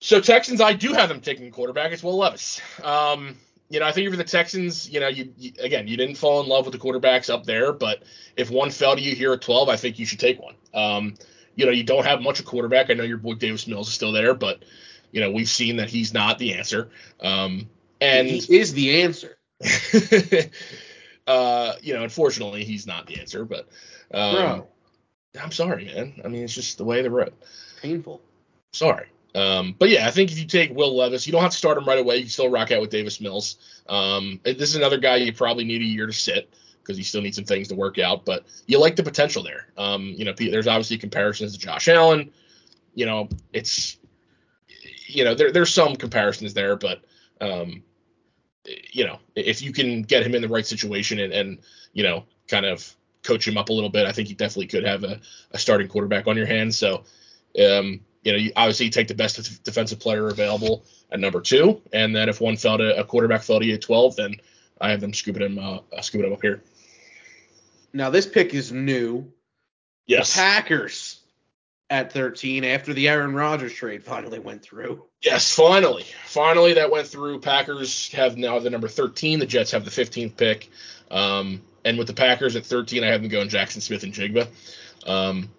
So 0.00 0.20
Texans, 0.20 0.60
I 0.60 0.72
do 0.72 0.94
have 0.94 1.10
them 1.10 1.20
taking 1.20 1.50
quarterback. 1.50 1.92
It's 1.92 2.02
Will 2.02 2.16
Levis. 2.16 2.60
Um, 2.82 3.36
you 3.70 3.78
know, 3.78 3.86
I 3.86 3.92
think 3.92 4.10
for 4.10 4.16
the 4.16 4.24
Texans, 4.24 4.90
you 4.90 4.98
know, 4.98 5.08
you, 5.08 5.32
you, 5.38 5.52
again, 5.60 5.86
you 5.86 5.96
didn't 5.96 6.16
fall 6.16 6.42
in 6.42 6.48
love 6.48 6.66
with 6.66 6.72
the 6.72 6.80
quarterbacks 6.80 7.32
up 7.32 7.46
there, 7.46 7.72
but 7.72 8.02
if 8.36 8.50
one 8.50 8.70
fell 8.70 8.96
to 8.96 9.00
you 9.00 9.14
here 9.14 9.32
at 9.32 9.40
12, 9.40 9.68
I 9.68 9.76
think 9.76 9.98
you 9.98 10.04
should 10.04 10.18
take 10.18 10.40
one. 10.42 10.56
Um, 10.74 11.14
you 11.54 11.66
know, 11.66 11.72
you 11.72 11.84
don't 11.84 12.04
have 12.04 12.20
much 12.20 12.40
of 12.40 12.46
quarterback. 12.46 12.90
I 12.90 12.94
know 12.94 13.04
your 13.04 13.18
boy 13.18 13.34
Davis 13.34 13.68
Mills 13.68 13.86
is 13.86 13.94
still 13.94 14.10
there, 14.10 14.34
but 14.34 14.64
you 15.12 15.20
know, 15.20 15.30
we've 15.30 15.48
seen 15.48 15.76
that 15.76 15.88
he's 15.88 16.12
not 16.12 16.38
the 16.38 16.54
answer. 16.54 16.90
Um, 17.20 17.68
and 18.00 18.26
he 18.26 18.58
is 18.58 18.72
the 18.72 19.02
answer. 19.02 19.38
uh, 21.26 21.74
you 21.80 21.94
know, 21.94 22.02
unfortunately, 22.02 22.64
he's 22.64 22.88
not 22.88 23.06
the 23.06 23.20
answer, 23.20 23.44
but 23.44 23.68
um, 24.12 24.34
Bro, 24.34 24.66
I'm 25.40 25.52
sorry, 25.52 25.84
man. 25.84 26.20
I 26.24 26.28
mean, 26.28 26.42
it's 26.42 26.54
just 26.54 26.78
the 26.78 26.84
way 26.84 27.02
the 27.02 27.10
road. 27.10 27.34
painful. 27.82 28.20
Sorry. 28.72 29.06
Um, 29.34 29.76
but 29.78 29.90
yeah, 29.90 30.06
I 30.06 30.10
think 30.10 30.32
if 30.32 30.38
you 30.38 30.46
take 30.46 30.74
Will 30.74 30.96
Levis, 30.96 31.26
you 31.26 31.32
don't 31.32 31.42
have 31.42 31.52
to 31.52 31.56
start 31.56 31.78
him 31.78 31.84
right 31.84 31.98
away. 31.98 32.16
You 32.16 32.22
can 32.22 32.30
still 32.30 32.50
rock 32.50 32.72
out 32.72 32.80
with 32.80 32.90
Davis 32.90 33.20
Mills. 33.20 33.56
Um, 33.88 34.40
this 34.44 34.70
is 34.70 34.76
another 34.76 34.98
guy 34.98 35.16
you 35.16 35.32
probably 35.32 35.64
need 35.64 35.82
a 35.82 35.84
year 35.84 36.06
to 36.06 36.12
sit 36.12 36.52
because 36.82 36.98
you 36.98 37.04
still 37.04 37.22
need 37.22 37.34
some 37.34 37.44
things 37.44 37.68
to 37.68 37.74
work 37.74 37.98
out. 37.98 38.24
But 38.24 38.46
you 38.66 38.78
like 38.78 38.96
the 38.96 39.02
potential 39.02 39.42
there. 39.42 39.68
Um, 39.76 40.14
you 40.16 40.24
know, 40.24 40.32
there's 40.36 40.66
obviously 40.66 40.98
comparisons 40.98 41.52
to 41.52 41.58
Josh 41.58 41.88
Allen. 41.88 42.32
You 42.94 43.06
know, 43.06 43.28
it's 43.52 43.98
you 45.06 45.24
know 45.24 45.34
there, 45.34 45.52
there's 45.52 45.72
some 45.72 45.96
comparisons 45.96 46.54
there, 46.54 46.76
but 46.76 47.04
um, 47.40 47.82
you 48.92 49.04
know, 49.04 49.18
if 49.36 49.62
you 49.62 49.72
can 49.72 50.02
get 50.02 50.24
him 50.24 50.34
in 50.34 50.42
the 50.42 50.48
right 50.48 50.66
situation 50.66 51.18
and, 51.20 51.32
and 51.32 51.58
you 51.92 52.02
know, 52.02 52.24
kind 52.48 52.66
of 52.66 52.94
coach 53.22 53.46
him 53.46 53.56
up 53.56 53.68
a 53.68 53.72
little 53.72 53.90
bit, 53.90 54.06
I 54.06 54.12
think 54.12 54.28
you 54.28 54.34
definitely 54.34 54.66
could 54.66 54.84
have 54.84 55.04
a, 55.04 55.20
a 55.52 55.58
starting 55.58 55.88
quarterback 55.88 56.26
on 56.26 56.36
your 56.36 56.46
hands. 56.46 56.76
So, 56.76 57.04
um, 57.62 58.00
you 58.22 58.32
know, 58.32 58.38
you 58.38 58.52
obviously 58.56 58.90
take 58.90 59.08
the 59.08 59.14
best 59.14 59.64
defensive 59.64 60.00
player 60.00 60.28
available 60.28 60.84
at 61.10 61.20
number 61.20 61.40
two, 61.40 61.80
and 61.92 62.14
then 62.14 62.28
if 62.28 62.40
one 62.40 62.56
fell 62.56 62.78
to 62.78 62.98
a 62.98 63.04
quarterback 63.04 63.42
fell 63.42 63.60
to 63.60 63.66
you 63.66 63.74
at 63.74 63.82
12, 63.82 64.16
then 64.16 64.36
I 64.80 64.90
have 64.90 65.00
them 65.00 65.12
scooping 65.12 65.42
him, 65.42 65.58
uh, 65.58 65.78
scooping 66.00 66.26
him 66.26 66.32
up 66.32 66.42
here. 66.42 66.62
Now 67.92 68.10
this 68.10 68.26
pick 68.26 68.54
is 68.54 68.72
new. 68.72 69.32
Yes. 70.06 70.34
The 70.34 70.40
Packers 70.40 71.20
at 71.88 72.12
13 72.12 72.64
after 72.64 72.94
the 72.94 73.08
Aaron 73.08 73.34
Rodgers 73.34 73.72
trade 73.72 74.04
finally 74.04 74.38
went 74.38 74.62
through. 74.62 75.04
Yes, 75.22 75.54
finally. 75.54 76.04
Finally, 76.24 76.74
that 76.74 76.90
went 76.90 77.08
through. 77.08 77.40
Packers 77.40 78.10
have 78.12 78.36
now 78.36 78.58
the 78.60 78.70
number 78.70 78.88
13. 78.88 79.40
The 79.40 79.46
Jets 79.46 79.72
have 79.72 79.84
the 79.84 79.90
15th 79.90 80.36
pick. 80.36 80.70
Um, 81.10 81.62
and 81.84 81.98
with 81.98 82.06
the 82.06 82.14
Packers 82.14 82.54
at 82.56 82.64
13, 82.64 83.02
I 83.02 83.08
have 83.08 83.22
them 83.22 83.30
going 83.30 83.48
Jaxon 83.48 83.82
Smith-Njigba. 83.82 84.46
Um, 85.06 85.50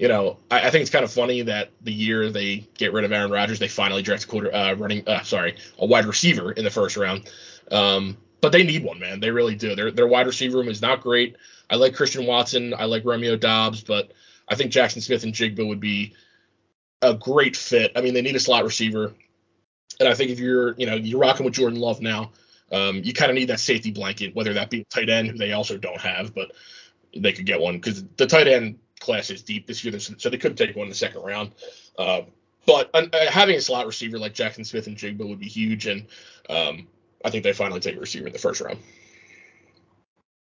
you 0.00 0.08
know, 0.08 0.38
I, 0.50 0.68
I, 0.68 0.70
think 0.70 0.80
it's 0.80 0.90
kind 0.90 1.04
of 1.04 1.12
funny 1.12 1.42
that 1.42 1.72
the 1.82 1.92
year 1.92 2.30
they 2.30 2.66
get 2.78 2.94
rid 2.94 3.04
of 3.04 3.12
Aaron 3.12 3.30
Rodgers, 3.30 3.58
they 3.58 3.68
finally 3.68 4.00
draft 4.00 4.24
a 4.24 4.26
quarter 4.26 4.52
uh, 4.52 4.72
running, 4.72 5.06
uh, 5.06 5.22
sorry, 5.22 5.56
a 5.78 5.84
wide 5.84 6.06
receiver 6.06 6.52
in 6.52 6.64
the 6.64 6.70
first 6.70 6.96
round. 6.96 7.30
Um, 7.70 8.16
but 8.40 8.50
they 8.50 8.62
need 8.62 8.82
one, 8.82 8.98
man. 8.98 9.20
They 9.20 9.30
really 9.30 9.54
do. 9.54 9.76
Their 9.76 9.90
their 9.90 10.06
wide 10.06 10.26
receiver 10.26 10.56
room 10.56 10.70
is 10.70 10.80
not 10.80 11.02
great. 11.02 11.36
I 11.68 11.76
like 11.76 11.94
Christian 11.94 12.24
Watson. 12.24 12.72
I 12.72 12.86
like 12.86 13.04
Romeo 13.04 13.36
Doubs, 13.36 13.82
but 13.82 14.12
I 14.48 14.54
think 14.54 14.72
Jaxon 14.72 15.02
Smith-Njigba 15.02 15.68
would 15.68 15.80
be 15.80 16.14
a 17.02 17.12
great 17.12 17.54
fit. 17.54 17.92
I 17.94 18.00
mean, 18.00 18.14
they 18.14 18.22
need 18.22 18.36
a 18.36 18.40
slot 18.40 18.64
receiver, 18.64 19.12
and 20.00 20.08
I 20.08 20.14
think 20.14 20.30
if 20.30 20.40
you're, 20.40 20.74
you 20.78 20.86
know, 20.86 20.94
you're 20.94 21.20
rocking 21.20 21.44
with 21.44 21.54
Jordan 21.54 21.78
Love 21.78 22.00
now, 22.00 22.32
um, 22.72 23.02
you 23.04 23.12
kind 23.12 23.30
of 23.30 23.34
need 23.34 23.50
that 23.50 23.60
safety 23.60 23.90
blanket, 23.90 24.34
whether 24.34 24.54
that 24.54 24.70
be 24.70 24.80
a 24.80 24.84
tight 24.84 25.10
end, 25.10 25.28
who 25.28 25.36
they 25.36 25.52
also 25.52 25.76
don't 25.76 26.00
have, 26.00 26.34
but 26.34 26.52
they 27.14 27.32
could 27.32 27.44
get 27.44 27.60
one 27.60 27.74
because 27.74 28.02
the 28.16 28.26
tight 28.26 28.48
end 28.48 28.78
class 29.00 29.30
is 29.30 29.42
deep 29.42 29.66
this 29.66 29.84
year, 29.84 29.98
so 29.98 30.28
they 30.28 30.38
could 30.38 30.56
take 30.56 30.76
one 30.76 30.84
in 30.84 30.90
the 30.90 30.94
second 30.94 31.22
round. 31.22 31.52
Uh, 31.98 32.22
but 32.66 32.90
uh, 32.94 33.06
having 33.30 33.56
a 33.56 33.60
slot 33.60 33.86
receiver 33.86 34.18
like 34.18 34.34
Jaxon 34.34 34.64
Smith-Njigba 34.64 35.26
would 35.28 35.40
be 35.40 35.48
huge, 35.48 35.86
and 35.86 36.06
um, 36.48 36.86
I 37.24 37.30
think 37.30 37.42
they 37.42 37.52
finally 37.52 37.80
take 37.80 37.96
a 37.96 38.00
receiver 38.00 38.26
in 38.26 38.32
the 38.32 38.38
first 38.38 38.60
round. 38.60 38.78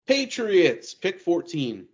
Patriots 0.07 0.95
pick 0.95 1.21
14. 1.21 1.87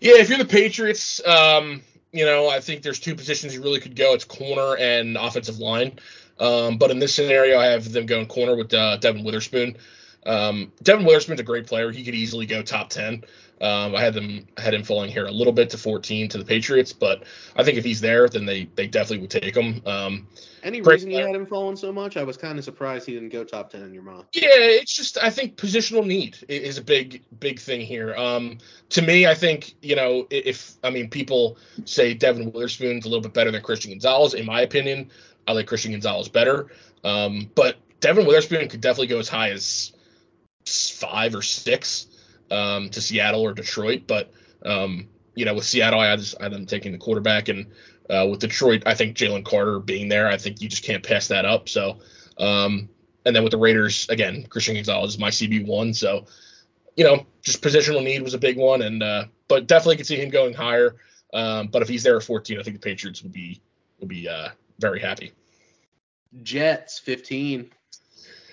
Yeah, 0.00 0.14
if 0.16 0.28
you're 0.28 0.38
the 0.38 0.44
Patriots, 0.44 1.24
um, 1.26 1.82
you 2.12 2.24
know, 2.24 2.48
I 2.48 2.60
think 2.60 2.82
there's 2.82 2.98
two 2.98 3.14
positions 3.14 3.54
you 3.54 3.62
really 3.62 3.80
could 3.80 3.96
go. 3.96 4.14
It's 4.14 4.24
corner 4.24 4.76
and 4.76 5.16
offensive 5.16 5.58
line. 5.58 5.98
Um, 6.40 6.78
but 6.78 6.90
in 6.90 6.98
this 6.98 7.14
scenario, 7.14 7.58
I 7.58 7.66
have 7.66 7.92
them 7.92 8.06
going 8.06 8.26
corner 8.26 8.56
with 8.56 8.72
uh, 8.74 8.96
Devon 8.96 9.24
Witherspoon. 9.24 9.76
Um, 10.24 10.72
Devon 10.82 11.04
Witherspoon's 11.04 11.40
a 11.40 11.44
great 11.44 11.66
player. 11.66 11.90
He 11.90 12.04
could 12.04 12.14
easily 12.14 12.46
go 12.46 12.62
top 12.62 12.90
10. 12.90 13.24
Um, 13.60 13.94
I 13.94 14.00
had 14.00 14.12
them 14.14 14.44
had 14.56 14.74
him 14.74 14.82
falling 14.82 15.08
here 15.08 15.26
a 15.26 15.30
little 15.30 15.52
bit 15.52 15.70
to 15.70 15.78
14 15.78 16.28
to 16.30 16.38
the 16.38 16.44
Patriots, 16.44 16.92
but 16.92 17.22
I 17.54 17.62
think 17.62 17.78
if 17.78 17.84
he's 17.84 18.00
there, 18.00 18.28
then 18.28 18.44
they 18.44 18.64
they 18.74 18.88
definitely 18.88 19.18
would 19.18 19.30
take 19.30 19.56
him. 19.56 19.80
Um, 19.86 20.26
Any 20.64 20.80
reason 20.80 21.10
player. 21.10 21.20
you 21.20 21.26
had 21.28 21.36
him 21.36 21.46
falling 21.46 21.76
so 21.76 21.92
much? 21.92 22.16
I 22.16 22.24
was 22.24 22.36
kind 22.36 22.58
of 22.58 22.64
surprised 22.64 23.06
he 23.06 23.14
didn't 23.14 23.28
go 23.28 23.44
top 23.44 23.70
10 23.70 23.82
in 23.82 23.94
your 23.94 24.02
mock. 24.02 24.26
Yeah, 24.32 24.48
it's 24.50 24.96
just 24.96 25.16
I 25.22 25.30
think 25.30 25.56
positional 25.56 26.04
need 26.04 26.38
is 26.48 26.76
a 26.76 26.82
big 26.82 27.22
big 27.38 27.60
thing 27.60 27.80
here. 27.82 28.16
Um, 28.16 28.58
to 28.90 29.02
me, 29.02 29.28
I 29.28 29.34
think 29.34 29.74
you 29.80 29.94
know 29.94 30.26
if 30.30 30.74
I 30.82 30.90
mean 30.90 31.08
people 31.08 31.56
say 31.84 32.14
Devon 32.14 32.50
Witherspoon's 32.50 33.04
a 33.06 33.08
little 33.08 33.22
bit 33.22 33.32
better 33.32 33.52
than 33.52 33.62
Christian 33.62 33.92
Gonzalez. 33.92 34.34
In 34.34 34.44
my 34.44 34.62
opinion, 34.62 35.08
I 35.46 35.52
like 35.52 35.68
Christian 35.68 35.92
Gonzalez 35.92 36.28
better. 36.28 36.66
Um, 37.04 37.48
but 37.54 37.76
Devon 38.00 38.26
Witherspoon 38.26 38.68
could 38.68 38.80
definitely 38.80 39.06
go 39.06 39.20
as 39.20 39.28
high 39.28 39.50
as 39.50 39.92
five 40.90 41.34
or 41.34 41.42
six 41.42 42.06
um, 42.50 42.90
to 42.90 43.00
Seattle 43.00 43.42
or 43.42 43.52
Detroit. 43.52 44.02
But 44.06 44.32
um, 44.64 45.08
you 45.34 45.44
know, 45.44 45.54
with 45.54 45.64
Seattle, 45.64 46.00
I 46.00 46.08
had, 46.08 46.20
I 46.40 46.44
had 46.44 46.52
them 46.52 46.66
taking 46.66 46.92
the 46.92 46.98
quarterback, 46.98 47.48
and 47.48 47.66
uh, 48.10 48.26
with 48.30 48.40
Detroit, 48.40 48.82
I 48.86 48.94
think 48.94 49.16
Jalen 49.16 49.44
Carter 49.44 49.78
being 49.78 50.08
there, 50.08 50.28
I 50.28 50.36
think 50.36 50.60
you 50.60 50.68
just 50.68 50.84
can't 50.84 51.02
pass 51.02 51.28
that 51.28 51.44
up. 51.44 51.68
So, 51.68 51.98
um, 52.38 52.88
and 53.24 53.34
then 53.34 53.42
with 53.42 53.52
the 53.52 53.58
Raiders, 53.58 54.08
again, 54.08 54.44
Christian 54.48 54.74
Gonzalez 54.74 55.14
is 55.14 55.18
my 55.18 55.30
CB 55.30 55.66
one. 55.66 55.94
So, 55.94 56.26
you 56.96 57.04
know, 57.04 57.24
just 57.42 57.62
positional 57.62 58.02
need 58.02 58.22
was 58.22 58.34
a 58.34 58.38
big 58.38 58.58
one, 58.58 58.82
and 58.82 59.02
uh, 59.02 59.24
but 59.48 59.66
definitely 59.66 59.96
could 59.96 60.06
see 60.06 60.16
him 60.16 60.30
going 60.30 60.52
higher. 60.52 60.96
Um, 61.32 61.68
but 61.68 61.80
if 61.80 61.88
he's 61.88 62.02
there 62.02 62.16
at 62.16 62.22
14, 62.22 62.58
I 62.58 62.62
think 62.62 62.76
the 62.76 62.86
Patriots 62.86 63.22
would 63.22 63.32
be 63.32 63.62
would 64.00 64.08
be 64.08 64.28
uh, 64.28 64.48
very 64.78 65.00
happy. 65.00 65.32
Jets 66.42 66.98
15. 66.98 67.70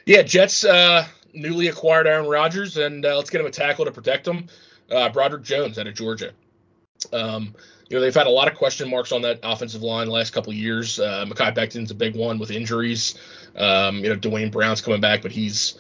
Yeah, 0.06 0.22
Jets 0.22 0.64
uh, 0.64 1.06
newly 1.34 1.68
acquired 1.68 2.08
Aaron 2.08 2.28
Rodgers, 2.28 2.78
and 2.78 3.06
uh, 3.06 3.16
let's 3.16 3.30
get 3.30 3.42
him 3.42 3.48
a 3.48 3.52
tackle 3.52 3.86
to 3.86 3.92
protect 3.92 4.28
him. 4.28 4.48
Uh, 4.92 5.10
Broderick 5.10 5.44
Jones 5.44 5.78
out 5.78 5.88
of 5.88 5.94
Georgia. 5.94 6.32
Um, 7.14 7.56
you 7.90 7.98
know, 7.98 8.02
they've 8.02 8.14
had 8.14 8.28
a 8.28 8.32
lot 8.32 8.52
of 8.52 8.58
question 8.58 8.90
marks 8.90 9.12
on 9.12 9.24
that 9.24 9.40
offensive 9.44 9.82
line 9.82 10.08
the 10.08 10.14
last 10.14 10.32
couple 10.32 10.52
of 10.52 10.58
years. 10.58 11.00
Uh, 11.00 11.26
Mekhi 11.28 11.54
Becton's 11.56 11.92
a 11.92 11.96
big 11.96 12.16
one 12.16 12.38
with 12.38 12.52
injuries. 12.52 13.16
Um, 13.56 14.04
you 14.04 14.10
know, 14.10 14.16
Duane 14.16 14.52
Brown's 14.52 14.82
coming 14.82 15.02
back, 15.02 15.22
but 15.22 15.32
he's, 15.32 15.78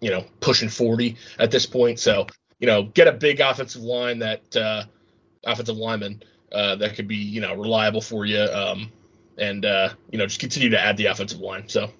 you 0.00 0.10
know, 0.10 0.24
pushing 0.40 0.68
40 0.68 1.16
at 1.38 1.50
this 1.50 1.64
point. 1.64 1.98
So, 1.98 2.26
you 2.58 2.66
know, 2.66 2.84
get 2.84 3.08
a 3.08 3.12
big 3.12 3.40
offensive 3.40 3.82
line 3.82 4.18
that, 4.18 4.56
uh, 4.56 4.84
offensive 5.44 5.76
lineman 5.76 6.22
uh, 6.52 6.76
that 6.76 6.94
could 6.96 7.08
be, 7.08 7.16
you 7.16 7.40
know, 7.40 7.54
reliable 7.54 8.02
for 8.02 8.26
you. 8.26 8.42
Um, 8.42 8.92
and, 9.38 9.64
uh, 9.64 9.90
you 10.10 10.18
know, 10.18 10.26
just 10.26 10.40
continue 10.40 10.68
to 10.68 10.80
add 10.80 10.98
the 10.98 11.06
offensive 11.06 11.40
line. 11.40 11.66
So, 11.68 11.90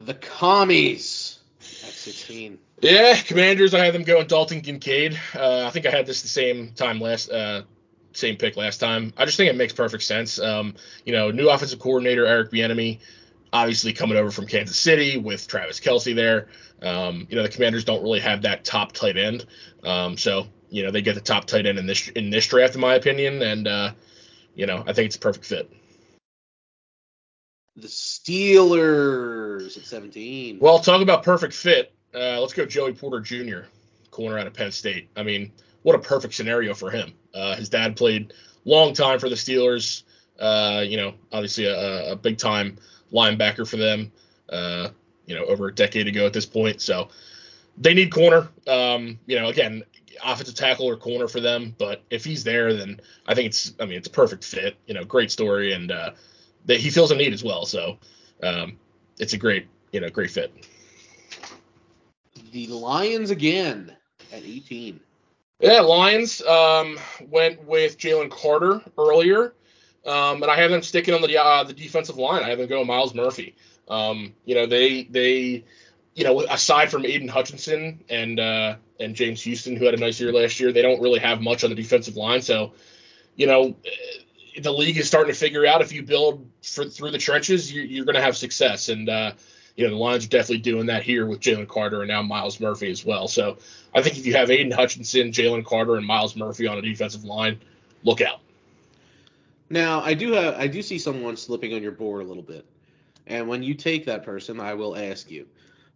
the 0.00 0.14
commies 0.14 1.40
at 1.60 1.92
16. 1.92 2.58
Yeah, 2.80 3.20
Commanders. 3.22 3.74
I 3.74 3.84
had 3.84 3.94
them 3.94 4.04
going 4.04 4.26
Dalton 4.26 4.60
Kincaid. 4.60 5.18
Uh, 5.34 5.66
I 5.66 5.70
think 5.70 5.86
I 5.86 5.90
had 5.90 6.06
this 6.06 6.22
the 6.22 6.28
same 6.28 6.72
time 6.72 7.00
last, 7.00 7.30
uh, 7.30 7.62
same 8.12 8.36
pick 8.36 8.56
last 8.56 8.78
time. 8.78 9.12
I 9.16 9.24
just 9.24 9.36
think 9.36 9.50
it 9.50 9.56
makes 9.56 9.72
perfect 9.72 10.04
sense. 10.04 10.38
Um, 10.38 10.74
you 11.04 11.12
know, 11.12 11.30
new 11.30 11.48
offensive 11.48 11.80
coordinator 11.80 12.26
Eric 12.26 12.52
Bieniemy, 12.52 13.00
obviously 13.52 13.92
coming 13.92 14.16
over 14.16 14.30
from 14.30 14.46
Kansas 14.46 14.78
City 14.78 15.18
with 15.18 15.48
Travis 15.48 15.80
Kelce 15.80 16.14
there. 16.14 16.48
Um, 16.80 17.26
you 17.28 17.36
know, 17.36 17.42
the 17.42 17.48
Commanders 17.48 17.84
don't 17.84 18.02
really 18.02 18.20
have 18.20 18.42
that 18.42 18.64
top 18.64 18.92
tight 18.92 19.16
end, 19.16 19.46
um, 19.82 20.16
so 20.16 20.46
you 20.70 20.84
know 20.84 20.92
they 20.92 21.02
get 21.02 21.16
the 21.16 21.20
top 21.20 21.46
tight 21.46 21.66
end 21.66 21.78
in 21.78 21.86
this 21.86 22.06
in 22.10 22.30
this 22.30 22.46
draft, 22.46 22.76
in 22.76 22.80
my 22.80 22.94
opinion, 22.94 23.42
and 23.42 23.66
uh, 23.66 23.90
you 24.54 24.66
know 24.66 24.84
I 24.86 24.92
think 24.92 25.06
it's 25.06 25.16
a 25.16 25.20
perfect 25.20 25.44
fit 25.44 25.68
the 27.80 27.88
Steelers 27.88 29.76
at 29.76 29.84
17. 29.84 30.58
Well, 30.58 30.78
talk 30.80 31.00
about 31.00 31.22
perfect 31.22 31.54
fit. 31.54 31.94
Uh, 32.14 32.40
let's 32.40 32.52
go 32.52 32.66
Joey 32.66 32.92
Porter 32.92 33.20
Jr., 33.20 33.68
corner 34.10 34.38
out 34.38 34.46
of 34.46 34.54
Penn 34.54 34.72
State. 34.72 35.08
I 35.16 35.22
mean, 35.22 35.52
what 35.82 35.94
a 35.94 35.98
perfect 35.98 36.34
scenario 36.34 36.74
for 36.74 36.90
him. 36.90 37.12
Uh, 37.32 37.54
his 37.56 37.68
dad 37.68 37.96
played 37.96 38.32
long 38.64 38.94
time 38.94 39.18
for 39.18 39.28
the 39.28 39.34
Steelers. 39.34 40.02
Uh, 40.38 40.84
you 40.86 40.96
know, 40.96 41.14
obviously 41.32 41.66
a, 41.66 42.12
a, 42.12 42.16
big 42.16 42.38
time 42.38 42.78
linebacker 43.12 43.68
for 43.68 43.76
them. 43.76 44.12
Uh, 44.48 44.88
you 45.26 45.34
know, 45.34 45.44
over 45.44 45.68
a 45.68 45.74
decade 45.74 46.06
ago 46.06 46.26
at 46.26 46.32
this 46.32 46.46
point. 46.46 46.80
So 46.80 47.08
they 47.76 47.92
need 47.92 48.12
corner. 48.12 48.48
Um, 48.66 49.18
you 49.26 49.38
know, 49.38 49.48
again, 49.48 49.82
offensive 50.24 50.54
tackle 50.54 50.88
or 50.88 50.96
corner 50.96 51.28
for 51.28 51.40
them. 51.40 51.74
But 51.76 52.02
if 52.10 52.24
he's 52.24 52.44
there, 52.44 52.72
then 52.74 53.00
I 53.26 53.34
think 53.34 53.48
it's. 53.48 53.74
I 53.78 53.84
mean, 53.84 53.98
it's 53.98 54.08
a 54.08 54.12
perfect 54.12 54.44
fit. 54.44 54.76
You 54.86 54.94
know, 54.94 55.04
great 55.04 55.30
story 55.30 55.72
and 55.72 55.90
uh, 55.90 56.12
that 56.66 56.78
he 56.78 56.90
feels 56.90 57.10
a 57.10 57.16
need 57.16 57.32
as 57.32 57.44
well. 57.44 57.66
So 57.66 57.98
um, 58.42 58.78
it's 59.18 59.32
a 59.32 59.38
great, 59.38 59.66
you 59.92 60.00
know, 60.00 60.10
great 60.10 60.30
fit. 60.30 60.52
The 62.52 62.66
Lions 62.68 63.30
again 63.30 63.94
at 64.32 64.42
18. 64.44 65.00
Yeah, 65.60 65.80
Lions 65.80 66.40
um, 66.42 66.98
went 67.28 67.64
with 67.64 67.98
Jalen 67.98 68.30
Carter 68.30 68.80
earlier. 68.96 69.54
um, 70.06 70.42
and 70.42 70.50
I 70.50 70.56
have 70.56 70.70
them 70.70 70.82
sticking 70.82 71.14
on 71.14 71.22
the 71.22 71.36
uh, 71.36 71.64
the 71.64 71.72
defensive 71.72 72.16
line. 72.16 72.42
I 72.42 72.50
have 72.50 72.58
them 72.58 72.68
going 72.68 72.86
Myles 72.86 73.14
Murphy. 73.14 73.54
Um, 73.88 74.34
you 74.44 74.54
know, 74.54 74.66
they 74.66 75.04
they 75.04 75.64
you 76.14 76.24
know, 76.24 76.40
aside 76.50 76.90
from 76.90 77.06
Aidan 77.06 77.28
Hutchinson 77.28 78.02
and 78.08 78.40
uh, 78.40 78.76
and 78.98 79.14
James 79.14 79.42
Houston, 79.42 79.76
who 79.76 79.84
had 79.84 79.94
a 79.94 79.98
nice 79.98 80.20
year 80.20 80.32
last 80.32 80.58
year, 80.58 80.72
they 80.72 80.82
don't 80.82 81.00
really 81.00 81.20
have 81.20 81.40
much 81.40 81.62
on 81.62 81.70
the 81.70 81.76
defensive 81.76 82.16
line. 82.16 82.42
So, 82.42 82.72
you 83.36 83.46
know, 83.46 83.76
the 84.62 84.72
league 84.72 84.96
is 84.96 85.06
starting 85.06 85.32
to 85.32 85.38
figure 85.38 85.66
out 85.66 85.80
if 85.80 85.92
you 85.92 86.02
build 86.02 86.48
for, 86.62 86.84
through 86.84 87.10
the 87.10 87.18
trenches, 87.18 87.72
you, 87.72 87.82
you're, 87.82 88.04
going 88.04 88.14
to 88.14 88.22
have 88.22 88.36
success. 88.36 88.88
And 88.88 89.08
uh, 89.08 89.32
you 89.76 89.84
know, 89.84 89.90
the 89.90 89.96
Lions 89.96 90.26
are 90.26 90.28
definitely 90.28 90.58
doing 90.58 90.86
that 90.86 91.02
here 91.02 91.26
with 91.26 91.40
Jalen 91.40 91.68
Carter 91.68 92.00
and 92.00 92.08
now 92.08 92.22
Myles 92.22 92.60
Murphy 92.60 92.90
as 92.90 93.04
well. 93.04 93.28
So 93.28 93.58
I 93.94 94.02
think 94.02 94.18
if 94.18 94.26
you 94.26 94.34
have 94.34 94.50
Aidan 94.50 94.72
Hutchinson, 94.72 95.30
Jalen 95.30 95.64
Carter, 95.64 95.96
and 95.96 96.06
Myles 96.06 96.34
Murphy 96.34 96.66
on 96.66 96.78
a 96.78 96.82
defensive 96.82 97.24
line, 97.24 97.60
look 98.02 98.20
out. 98.20 98.40
Now 99.70 100.00
I 100.00 100.14
do 100.14 100.32
have 100.32 100.54
I 100.54 100.66
do 100.66 100.82
see 100.82 100.98
someone 100.98 101.36
slipping 101.36 101.74
on 101.74 101.82
your 101.82 101.92
board 101.92 102.22
a 102.22 102.24
little 102.24 102.42
bit, 102.42 102.66
and 103.26 103.46
when 103.48 103.62
you 103.62 103.74
take 103.74 104.06
that 104.06 104.24
person, 104.24 104.58
I 104.60 104.74
will 104.74 104.96
ask 104.96 105.30
you. 105.30 105.46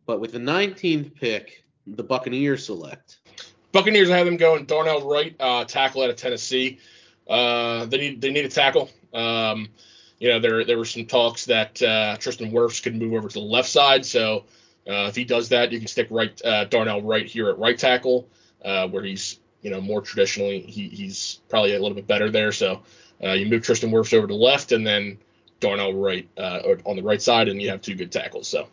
But 0.07 0.21
with 0.21 0.33
the 0.33 0.39
19th 0.39 1.15
pick, 1.15 1.65
the 1.87 2.03
Buccaneers 2.03 2.67
select. 2.67 3.19
Buccaneers 3.73 4.11
I 4.11 4.19
have 4.19 4.27
them 4.27 4.37
going 4.37 4.67
Darnell 4.67 5.09
Wright, 5.09 5.35
uh, 5.41 5.65
tackle 5.65 6.03
out 6.03 6.11
of 6.11 6.17
Tennessee. 6.17 6.79
Uh, 7.33 7.87
they 7.87 7.97
need 7.97 8.21
they 8.21 8.31
need 8.31 8.45
a 8.45 8.49
tackle. 8.51 8.91
Um, 9.15 9.71
you 10.19 10.29
know, 10.29 10.39
there 10.39 10.65
there 10.67 10.77
were 10.77 10.85
some 10.85 11.07
talks 11.07 11.47
that 11.47 11.81
uh, 11.83 12.19
Tristan 12.19 12.53
Wirfs 12.53 12.83
could 12.83 12.95
move 12.95 13.15
over 13.15 13.27
to 13.27 13.35
the 13.35 13.41
left 13.41 13.71
side. 13.71 14.05
So 14.05 14.45
uh, 14.87 15.09
if 15.09 15.17
he 15.17 15.25
does 15.25 15.49
that, 15.49 15.73
you 15.73 15.79
can 15.79 15.89
stick 15.89 16.09
right 16.11 16.39
uh, 16.45 16.67
Darnell 16.67 17.01
Wright 17.01 17.25
here 17.25 17.49
at 17.49 17.59
right 17.59 17.79
tackle, 17.79 18.29
uh, 18.63 18.87
where 18.89 19.03
he's 19.03 19.41
you 19.63 19.71
know 19.71 19.81
more 19.81 20.03
traditionally 20.03 20.61
he, 20.61 20.89
he's 20.89 21.41
probably 21.49 21.75
a 21.75 21.81
little 21.81 21.97
bit 21.97 22.07
better 22.07 22.31
there. 22.31 22.53
So 22.53 22.83
you 23.23 23.47
move 23.47 23.63
Tristan 23.63 23.91
Wirfs 23.91 24.13
over 24.13 24.27
to 24.27 24.35
left, 24.35 24.73
and 24.73 24.87
then 24.87 25.17
Darnell 25.61 25.95
Wright 25.95 26.29
on 26.37 26.97
the 26.97 27.03
right 27.03 27.23
side, 27.23 27.49
and 27.49 27.63
you 27.63 27.71
have 27.71 27.81
two 27.81 27.95
good 27.95 28.13
tackles. 28.13 28.47
So. 28.47 28.69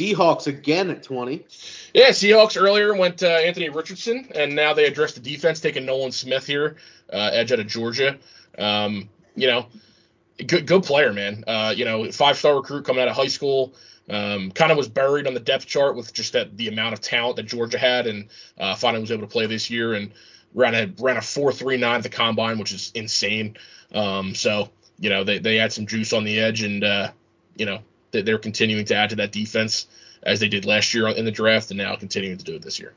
Seahawks 0.00 0.46
again 0.46 0.90
at 0.90 1.02
20. 1.02 1.44
Yeah, 1.92 2.08
Seahawks 2.08 2.60
earlier 2.60 2.94
went 2.94 3.22
uh, 3.22 3.26
Anthony 3.26 3.68
Richardson, 3.68 4.28
and 4.34 4.54
now 4.54 4.72
they 4.72 4.86
addressed 4.86 5.14
the 5.14 5.20
defense, 5.20 5.60
taking 5.60 5.84
Nolan 5.84 6.12
Smith 6.12 6.46
here, 6.46 6.76
uh, 7.12 7.30
edge 7.32 7.52
out 7.52 7.60
of 7.60 7.66
Georgia. 7.66 8.18
Um, 8.58 9.08
you 9.36 9.46
know, 9.46 9.66
good 10.46 10.66
good 10.66 10.84
player, 10.84 11.12
man. 11.12 11.44
Uh, 11.46 11.74
you 11.76 11.84
know, 11.84 12.10
five 12.12 12.38
star 12.38 12.56
recruit 12.56 12.84
coming 12.86 13.02
out 13.02 13.08
of 13.08 13.16
high 13.16 13.26
school. 13.26 13.74
Um, 14.08 14.50
kind 14.50 14.72
of 14.72 14.78
was 14.78 14.88
buried 14.88 15.26
on 15.26 15.34
the 15.34 15.40
depth 15.40 15.66
chart 15.66 15.94
with 15.94 16.12
just 16.12 16.32
that 16.32 16.56
the 16.56 16.68
amount 16.68 16.94
of 16.94 17.00
talent 17.00 17.36
that 17.36 17.44
Georgia 17.44 17.78
had, 17.78 18.06
and 18.06 18.28
uh, 18.58 18.74
finally 18.74 19.00
was 19.00 19.12
able 19.12 19.22
to 19.22 19.28
play 19.28 19.46
this 19.46 19.70
year 19.70 19.94
and 19.94 20.12
ran 20.54 20.74
a 20.74 20.92
ran 20.98 21.16
a 21.16 21.22
four 21.22 21.52
three 21.52 21.76
nine 21.76 21.96
at 21.96 22.02
the 22.02 22.08
combine, 22.08 22.58
which 22.58 22.72
is 22.72 22.90
insane. 22.94 23.56
Um, 23.92 24.34
so 24.34 24.70
you 24.98 25.10
know 25.10 25.24
they 25.24 25.38
they 25.38 25.56
had 25.56 25.72
some 25.72 25.86
juice 25.86 26.12
on 26.12 26.24
the 26.24 26.40
edge, 26.40 26.62
and 26.62 26.82
uh, 26.82 27.10
you 27.56 27.66
know 27.66 27.80
they're 28.12 28.38
continuing 28.38 28.84
to 28.86 28.94
add 28.94 29.10
to 29.10 29.16
that 29.16 29.32
defense 29.32 29.86
as 30.22 30.40
they 30.40 30.48
did 30.48 30.64
last 30.64 30.92
year 30.92 31.08
in 31.08 31.24
the 31.24 31.30
draft, 31.30 31.70
and 31.70 31.78
now 31.78 31.96
continuing 31.96 32.38
to 32.38 32.44
do 32.44 32.54
it 32.56 32.62
this 32.62 32.78
year. 32.78 32.92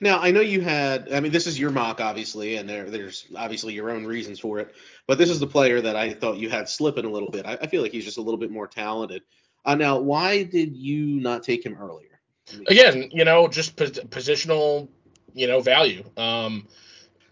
Now 0.00 0.18
I 0.20 0.30
know 0.30 0.40
you 0.40 0.60
had. 0.60 1.12
I 1.12 1.20
mean, 1.20 1.32
this 1.32 1.46
is 1.46 1.58
your 1.58 1.70
mock, 1.70 2.00
obviously, 2.00 2.56
and 2.56 2.68
there, 2.68 2.90
there's 2.90 3.26
obviously 3.36 3.74
your 3.74 3.90
own 3.90 4.04
reasons 4.04 4.38
for 4.38 4.58
it. 4.60 4.74
But 5.06 5.18
this 5.18 5.30
is 5.30 5.40
the 5.40 5.46
player 5.46 5.80
that 5.80 5.96
I 5.96 6.12
thought 6.12 6.36
you 6.36 6.50
had 6.50 6.68
slipping 6.68 7.04
a 7.04 7.10
little 7.10 7.30
bit. 7.30 7.46
I, 7.46 7.54
I 7.54 7.66
feel 7.66 7.82
like 7.82 7.92
he's 7.92 8.04
just 8.04 8.18
a 8.18 8.22
little 8.22 8.38
bit 8.38 8.50
more 8.50 8.66
talented. 8.66 9.22
Uh, 9.64 9.74
now, 9.74 9.98
why 9.98 10.42
did 10.42 10.76
you 10.76 11.20
not 11.20 11.42
take 11.42 11.64
him 11.64 11.76
earlier? 11.80 12.20
Again, 12.68 13.10
you 13.12 13.24
know, 13.24 13.48
just 13.48 13.76
pos- 13.76 13.90
positional, 13.90 14.88
you 15.34 15.48
know, 15.48 15.60
value. 15.60 16.04
Um, 16.16 16.68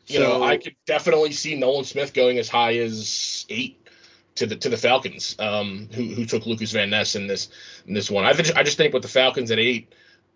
you 0.06 0.18
so, 0.18 0.22
know, 0.22 0.42
I 0.42 0.56
could 0.56 0.74
definitely 0.86 1.32
see 1.32 1.54
Nolan 1.54 1.84
Smith 1.84 2.12
going 2.12 2.38
as 2.38 2.48
high 2.48 2.78
as 2.78 3.46
eight 3.48 3.83
to 4.36 4.46
the 4.46 4.56
to 4.56 4.68
the 4.68 4.76
Falcons, 4.76 5.36
um, 5.38 5.88
who 5.92 6.04
who 6.04 6.24
took 6.24 6.46
Lukas 6.46 6.72
Van 6.72 6.90
Ness 6.90 7.14
in 7.14 7.26
this 7.26 7.48
in 7.86 7.94
this 7.94 8.10
one. 8.10 8.24
I 8.24 8.30
I 8.30 8.62
just 8.62 8.76
think 8.76 8.92
with 8.92 9.02
the 9.02 9.08
Falcons 9.08 9.50
at 9.50 9.58
eight, 9.58 9.92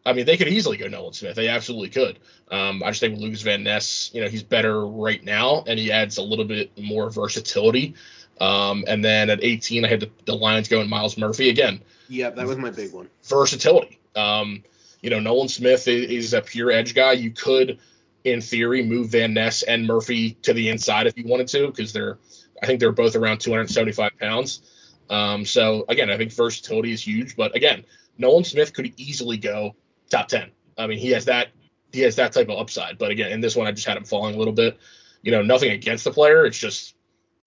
I 0.06 0.12
mean 0.12 0.26
they 0.26 0.36
could 0.36 0.48
easily 0.48 0.76
go 0.76 0.88
Nolan 0.88 1.12
Smith. 1.12 1.36
They 1.36 1.48
absolutely 1.48 1.90
could. 1.90 2.18
Um, 2.50 2.82
I 2.82 2.90
just 2.90 3.00
think 3.00 3.14
with 3.14 3.22
Lukas 3.22 3.42
Van 3.42 3.62
Ness, 3.62 4.10
you 4.14 4.22
know, 4.22 4.28
he's 4.28 4.42
better 4.42 4.86
right 4.86 5.22
now, 5.22 5.64
and 5.66 5.78
he 5.78 5.92
adds 5.92 6.18
a 6.18 6.22
little 6.22 6.44
bit 6.44 6.78
more 6.78 7.10
versatility. 7.10 7.94
Um, 8.40 8.84
and 8.86 9.04
then 9.04 9.30
at 9.30 9.42
18, 9.42 9.84
I 9.84 9.88
had 9.88 10.00
the, 10.00 10.10
the 10.24 10.34
Lions 10.34 10.68
going 10.68 10.88
Myles 10.88 11.18
Murphy 11.18 11.48
again. 11.50 11.80
Yeah, 12.08 12.30
that 12.30 12.46
was 12.46 12.56
my 12.56 12.70
big 12.70 12.92
one. 12.92 13.08
Versatility. 13.24 13.98
Um, 14.14 14.62
you 15.02 15.10
know, 15.10 15.20
Nolan 15.20 15.48
Smith 15.48 15.88
is, 15.88 16.10
is 16.10 16.34
a 16.34 16.40
pure 16.40 16.70
edge 16.70 16.94
guy. 16.94 17.12
You 17.12 17.30
could, 17.30 17.78
in 18.24 18.40
theory, 18.40 18.84
move 18.84 19.10
Van 19.10 19.34
Ness 19.34 19.62
and 19.62 19.86
Murphy 19.86 20.34
to 20.42 20.52
the 20.52 20.68
inside 20.68 21.06
if 21.06 21.18
you 21.18 21.24
wanted 21.26 21.48
to, 21.48 21.66
because 21.66 21.92
they're 21.92 22.18
I 22.62 22.66
think 22.66 22.80
they're 22.80 22.92
both 22.92 23.16
around 23.16 23.40
275 23.40 24.12
pounds. 24.18 24.62
Um, 25.10 25.44
so 25.44 25.84
again, 25.88 26.10
I 26.10 26.16
think 26.16 26.32
versatility 26.32 26.92
is 26.92 27.06
huge. 27.06 27.36
But 27.36 27.54
again, 27.54 27.84
Nolan 28.18 28.44
Smith 28.44 28.72
could 28.72 28.92
easily 28.96 29.36
go 29.36 29.74
top 30.10 30.28
10. 30.28 30.50
I 30.76 30.86
mean, 30.86 30.98
he 30.98 31.10
has 31.10 31.24
that 31.26 31.48
he 31.92 32.00
has 32.00 32.16
that 32.16 32.32
type 32.32 32.48
of 32.48 32.58
upside. 32.58 32.98
But 32.98 33.10
again, 33.10 33.32
in 33.32 33.40
this 33.40 33.56
one, 33.56 33.66
I 33.66 33.72
just 33.72 33.86
had 33.86 33.96
him 33.96 34.04
falling 34.04 34.34
a 34.34 34.38
little 34.38 34.52
bit. 34.52 34.78
You 35.22 35.32
know, 35.32 35.42
nothing 35.42 35.72
against 35.72 36.04
the 36.04 36.10
player. 36.10 36.44
It's 36.46 36.58
just 36.58 36.94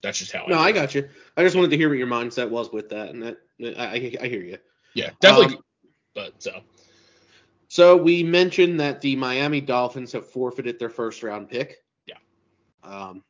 that's 0.02 0.18
just 0.18 0.32
how. 0.32 0.44
No, 0.46 0.58
I, 0.58 0.64
I 0.64 0.72
got 0.72 0.94
you. 0.94 1.08
I 1.36 1.42
just 1.42 1.56
wanted 1.56 1.70
to 1.70 1.76
hear 1.76 1.88
what 1.88 1.98
your 1.98 2.06
mindset 2.06 2.50
was 2.50 2.72
with 2.72 2.88
that, 2.90 3.10
and 3.10 3.22
that 3.22 3.38
I, 3.78 4.16
I 4.20 4.26
hear 4.26 4.42
you. 4.42 4.58
Yeah, 4.94 5.10
definitely. 5.20 5.56
Um, 5.56 5.62
but 6.14 6.42
so. 6.42 6.60
So 7.68 7.96
we 7.96 8.22
mentioned 8.22 8.80
that 8.80 9.00
the 9.00 9.16
Miami 9.16 9.62
Dolphins 9.62 10.12
have 10.12 10.28
forfeited 10.28 10.78
their 10.78 10.90
first 10.90 11.22
round 11.22 11.48
pick. 11.48 11.78
Yeah. 12.06 12.16
Um, 12.82 13.24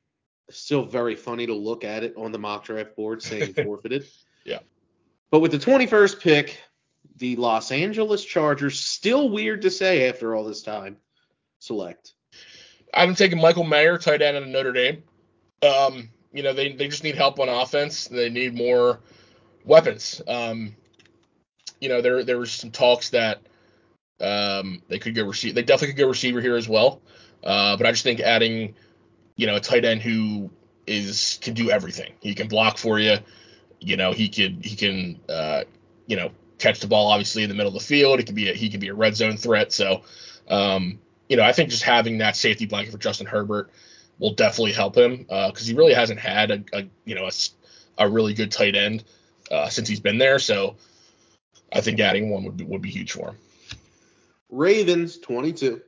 still 0.51 0.85
very 0.85 1.17
funny 1.17 1.47
to 1.47 1.55
look 1.55 1.85
at 1.85 2.05
it 2.05 2.15
on 2.17 2.33
the 2.33 2.39
mock 2.39 2.65
draft 2.65 2.97
board 2.97 3.23
saying 3.23 3.55
forfeited. 3.65 4.07
Yeah. 4.45 4.61
But 5.31 5.41
with 5.41 5.53
the 5.53 5.59
21st 5.59 6.21
pick, 6.21 6.59
the 7.17 7.37
Los 7.37 7.71
Angeles 7.71 8.25
Chargers, 8.25 8.81
still 8.81 9.31
weird 9.31 9.63
to 9.63 9.71
say 9.71 10.09
after 10.09 10.35
all 10.35 10.45
this 10.45 10.63
time, 10.63 10.97
select. 11.59 12.13
I'm 12.95 13.15
taking 13.15 13.41
Michael 13.41 13.65
Mayer, 13.65 13.99
tight 13.99 14.23
end 14.23 14.37
out 14.37 14.43
of 14.43 14.49
Notre 14.49 14.73
Dame. 14.73 15.03
Um, 15.63 16.11
you 16.33 16.43
know, 16.43 16.53
they, 16.53 16.73
they 16.73 16.89
just 16.89 17.05
need 17.05 17.15
help 17.15 17.39
on 17.39 17.49
offense. 17.49 18.09
They 18.09 18.29
need 18.29 18.55
more 18.55 19.01
weapons. 19.65 20.21
Um, 20.27 20.77
you 21.81 21.89
know, 21.89 22.01
there 22.01 22.25
there 22.25 22.39
was 22.39 22.53
some 22.53 22.71
talks 22.71 23.11
that 23.11 23.43
um, 24.21 24.83
they 24.89 24.99
could 24.99 25.15
go 25.15 25.25
receive. 25.25 25.55
They 25.55 25.63
definitely 25.63 25.95
could 25.95 26.01
go 26.01 26.09
receiver 26.09 26.41
here 26.41 26.57
as 26.57 26.69
well. 26.69 27.03
Uh, 27.43 27.77
but 27.77 27.87
I 27.87 27.91
just 27.91 28.05
think 28.05 28.21
adding 28.21 28.75
you 29.37 29.47
know, 29.47 29.57
a 29.57 29.61
tight 29.61 29.85
end 29.85 30.03
who 30.03 30.51
is 30.87 31.39
can 31.43 31.55
do 31.55 31.71
everything. 31.71 32.13
He 32.21 32.35
can 32.35 32.49
block 32.49 32.79
for 32.79 32.99
you. 32.99 33.17
You 33.81 33.97
know, 33.97 34.13
he 34.13 34.29
could 34.29 34.65
he 34.65 34.77
can 34.77 35.21
uh, 35.29 35.65
you 36.07 36.17
know 36.17 36.31
catch 36.59 36.81
the 36.81 36.87
ball 36.87 37.11
obviously 37.11 37.43
in 37.43 37.49
the 37.49 37.55
middle 37.55 37.69
of 37.69 37.75
the 37.75 37.87
field. 37.87 38.19
He 38.19 38.25
could 38.25 38.35
be 38.35 38.51
a, 38.51 38.55
he 38.55 38.71
could 38.71 38.81
be 38.81 38.89
a 38.89 38.95
red 38.95 39.17
zone 39.17 39.37
threat. 39.37 39.73
So, 39.73 40.03
um, 40.49 41.01
you 41.29 41.37
know, 41.37 41.43
I 41.43 41.53
think 41.53 41.71
just 41.71 41.83
having 41.83 42.19
that 42.19 42.37
safety 42.37 42.67
blanket 42.67 42.93
for 42.93 42.99
Justin 42.99 43.27
Herbert 43.27 43.71
will 44.19 44.35
definitely 44.35 44.73
help 44.73 44.97
him 44.97 45.19
because 45.19 45.63
uh, 45.63 45.65
he 45.65 45.75
really 45.75 45.95
hasn't 45.95 46.21
had 46.21 46.51
a, 46.51 46.65
a 46.73 46.85
you 47.05 47.15
know 47.15 47.27
a, 47.27 48.05
a, 48.05 48.09
really 48.09 48.35
good 48.35 48.53
tight 48.53 48.77
end 48.77 49.03
uh, 49.51 49.69
since 49.69 49.89
he's 49.89 50.01
been 50.01 50.19
there. 50.19 50.39
So, 50.39 50.77
I 51.73 51.81
think 51.81 51.99
adding 52.01 52.31
one 52.31 52.45
would 52.45 52.57
be, 52.57 52.65
would 52.65 52.83
be 52.83 52.91
huge 52.91 53.13
for 53.13 53.31
him. 53.31 53.37
Ravens 54.51 55.19
22. 55.19 55.81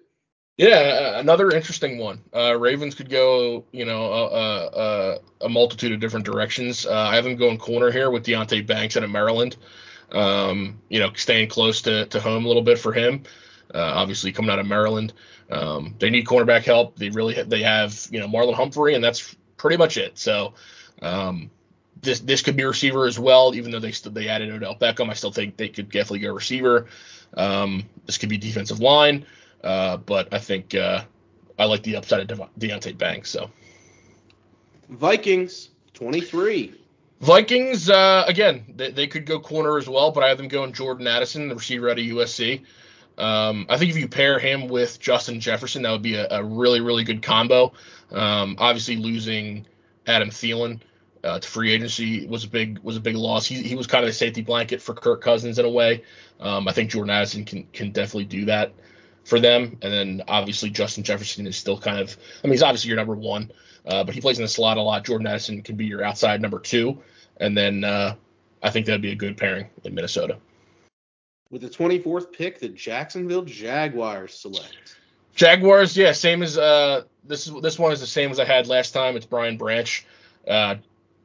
Yeah, 0.56 1.18
another 1.18 1.50
interesting 1.50 1.98
one. 1.98 2.20
Uh, 2.34 2.56
Ravens 2.56 2.94
could 2.94 3.10
go, 3.10 3.64
you 3.72 3.84
know, 3.84 4.04
a, 4.12 4.26
a, 4.26 5.18
a 5.46 5.48
multitude 5.48 5.90
of 5.92 5.98
different 5.98 6.24
directions. 6.24 6.86
Uh, 6.86 6.92
I 6.94 7.16
have 7.16 7.24
them 7.24 7.34
going 7.36 7.58
corner 7.58 7.90
here 7.90 8.08
with 8.10 8.24
Deonte 8.24 8.64
Banks 8.64 8.96
out 8.96 9.02
of 9.02 9.10
Maryland. 9.10 9.56
Um, 10.12 10.78
you 10.88 11.00
know, 11.00 11.12
staying 11.14 11.48
close 11.48 11.82
to, 11.82 12.06
to 12.06 12.20
home 12.20 12.44
a 12.44 12.48
little 12.48 12.62
bit 12.62 12.78
for 12.78 12.92
him. 12.92 13.24
Uh, 13.74 13.78
obviously, 13.96 14.30
coming 14.30 14.50
out 14.50 14.60
of 14.60 14.66
Maryland, 14.66 15.12
um, 15.50 15.96
they 15.98 16.08
need 16.08 16.24
cornerback 16.24 16.62
help. 16.62 16.96
They 16.96 17.08
really 17.08 17.42
they 17.42 17.62
have, 17.62 18.06
you 18.12 18.20
know, 18.20 18.28
Marlon 18.28 18.54
Humphrey, 18.54 18.94
and 18.94 19.02
that's 19.02 19.34
pretty 19.56 19.76
much 19.76 19.96
it. 19.96 20.16
So, 20.18 20.54
um, 21.02 21.50
this 22.00 22.20
this 22.20 22.42
could 22.42 22.56
be 22.56 22.62
receiver 22.64 23.06
as 23.06 23.18
well. 23.18 23.54
Even 23.56 23.72
though 23.72 23.80
they 23.80 23.90
they 23.90 24.28
added 24.28 24.52
Odell 24.52 24.76
Beckham, 24.76 25.10
I 25.10 25.14
still 25.14 25.32
think 25.32 25.56
they 25.56 25.68
could 25.68 25.88
definitely 25.90 26.20
go 26.20 26.32
receiver. 26.32 26.86
Um, 27.36 27.84
this 28.06 28.18
could 28.18 28.28
be 28.28 28.36
defensive 28.36 28.78
line. 28.78 29.26
Uh, 29.64 29.96
but 29.96 30.32
I 30.32 30.38
think 30.38 30.74
uh, 30.74 31.02
I 31.58 31.64
like 31.64 31.82
the 31.82 31.96
upside 31.96 32.30
of 32.30 32.38
De- 32.38 32.68
Deonte 32.68 32.96
Banks. 32.96 33.30
So 33.30 33.50
Vikings 34.90 35.70
23. 35.94 36.74
Vikings 37.20 37.88
uh, 37.88 38.24
again, 38.26 38.64
they, 38.76 38.90
they, 38.90 39.06
could 39.06 39.24
go 39.24 39.40
corner 39.40 39.78
as 39.78 39.88
well, 39.88 40.10
but 40.10 40.22
I 40.22 40.28
have 40.28 40.36
them 40.36 40.48
going 40.48 40.74
Jordan 40.74 41.06
Addison, 41.06 41.48
the 41.48 41.54
receiver 41.54 41.88
out 41.88 41.98
of 41.98 42.04
USC. 42.04 42.62
Um, 43.16 43.64
I 43.70 43.78
think 43.78 43.90
if 43.90 43.96
you 43.96 44.08
pair 44.08 44.38
him 44.38 44.68
with 44.68 45.00
Justin 45.00 45.40
Jefferson, 45.40 45.82
that 45.82 45.92
would 45.92 46.02
be 46.02 46.16
a, 46.16 46.28
a 46.30 46.44
really 46.44 46.80
really 46.80 47.04
good 47.04 47.22
combo. 47.22 47.72
Um, 48.10 48.56
obviously 48.58 48.96
losing 48.96 49.66
Adam 50.06 50.30
Thielen. 50.30 50.80
Uh, 51.22 51.38
to 51.38 51.48
free 51.48 51.72
agency 51.72 52.26
was 52.26 52.44
a 52.44 52.48
big 52.48 52.78
was 52.80 52.98
a 52.98 53.00
big 53.00 53.16
loss. 53.16 53.46
He, 53.46 53.62
he 53.62 53.74
was 53.74 53.86
kind 53.86 54.04
of 54.04 54.10
a 54.10 54.12
safety 54.12 54.42
blanket 54.42 54.82
for 54.82 54.92
Kirk 54.92 55.22
Cousins 55.22 55.58
in 55.58 55.64
a 55.64 55.70
way. 55.70 56.02
Um, 56.38 56.68
I 56.68 56.72
think 56.72 56.90
Jordan 56.90 57.08
Addison 57.08 57.46
can 57.46 57.64
can 57.72 57.92
definitely 57.92 58.26
do 58.26 58.44
that. 58.44 58.74
For 59.24 59.40
them. 59.40 59.78
And 59.82 59.92
then 59.92 60.22
obviously 60.28 60.70
Justin 60.70 61.04
Jefferson 61.04 61.46
is 61.46 61.56
still 61.56 61.78
kind 61.78 61.98
of, 61.98 62.16
I 62.42 62.46
mean, 62.46 62.52
he's 62.52 62.62
obviously 62.62 62.88
your 62.88 62.96
number 62.96 63.14
one, 63.14 63.50
uh, 63.86 64.04
but 64.04 64.14
he 64.14 64.20
plays 64.20 64.38
in 64.38 64.44
the 64.44 64.48
slot 64.48 64.76
a 64.76 64.82
lot. 64.82 65.04
Jordan 65.04 65.26
Addison 65.26 65.62
can 65.62 65.76
be 65.76 65.86
your 65.86 66.04
outside 66.04 66.40
number 66.40 66.58
two. 66.58 67.02
And 67.38 67.56
then 67.56 67.84
uh, 67.84 68.14
I 68.62 68.70
think 68.70 68.86
that'd 68.86 69.02
be 69.02 69.12
a 69.12 69.16
good 69.16 69.36
pairing 69.36 69.68
in 69.84 69.94
Minnesota. 69.94 70.38
With 71.50 71.62
the 71.62 71.68
24th 71.68 72.32
pick, 72.32 72.58
the 72.58 72.68
Jacksonville 72.68 73.42
Jaguars 73.42 74.34
select. 74.34 74.96
Jaguars, 75.34 75.96
yeah, 75.96 76.12
same 76.12 76.42
as 76.42 76.56
uh, 76.56 77.02
this 77.24 77.46
this 77.62 77.78
one 77.78 77.92
is 77.92 78.00
the 78.00 78.06
same 78.06 78.30
as 78.30 78.38
I 78.38 78.44
had 78.44 78.68
last 78.68 78.92
time. 78.92 79.16
It's 79.16 79.26
Brian 79.26 79.56
Branch. 79.56 80.06
Uh, 80.46 80.76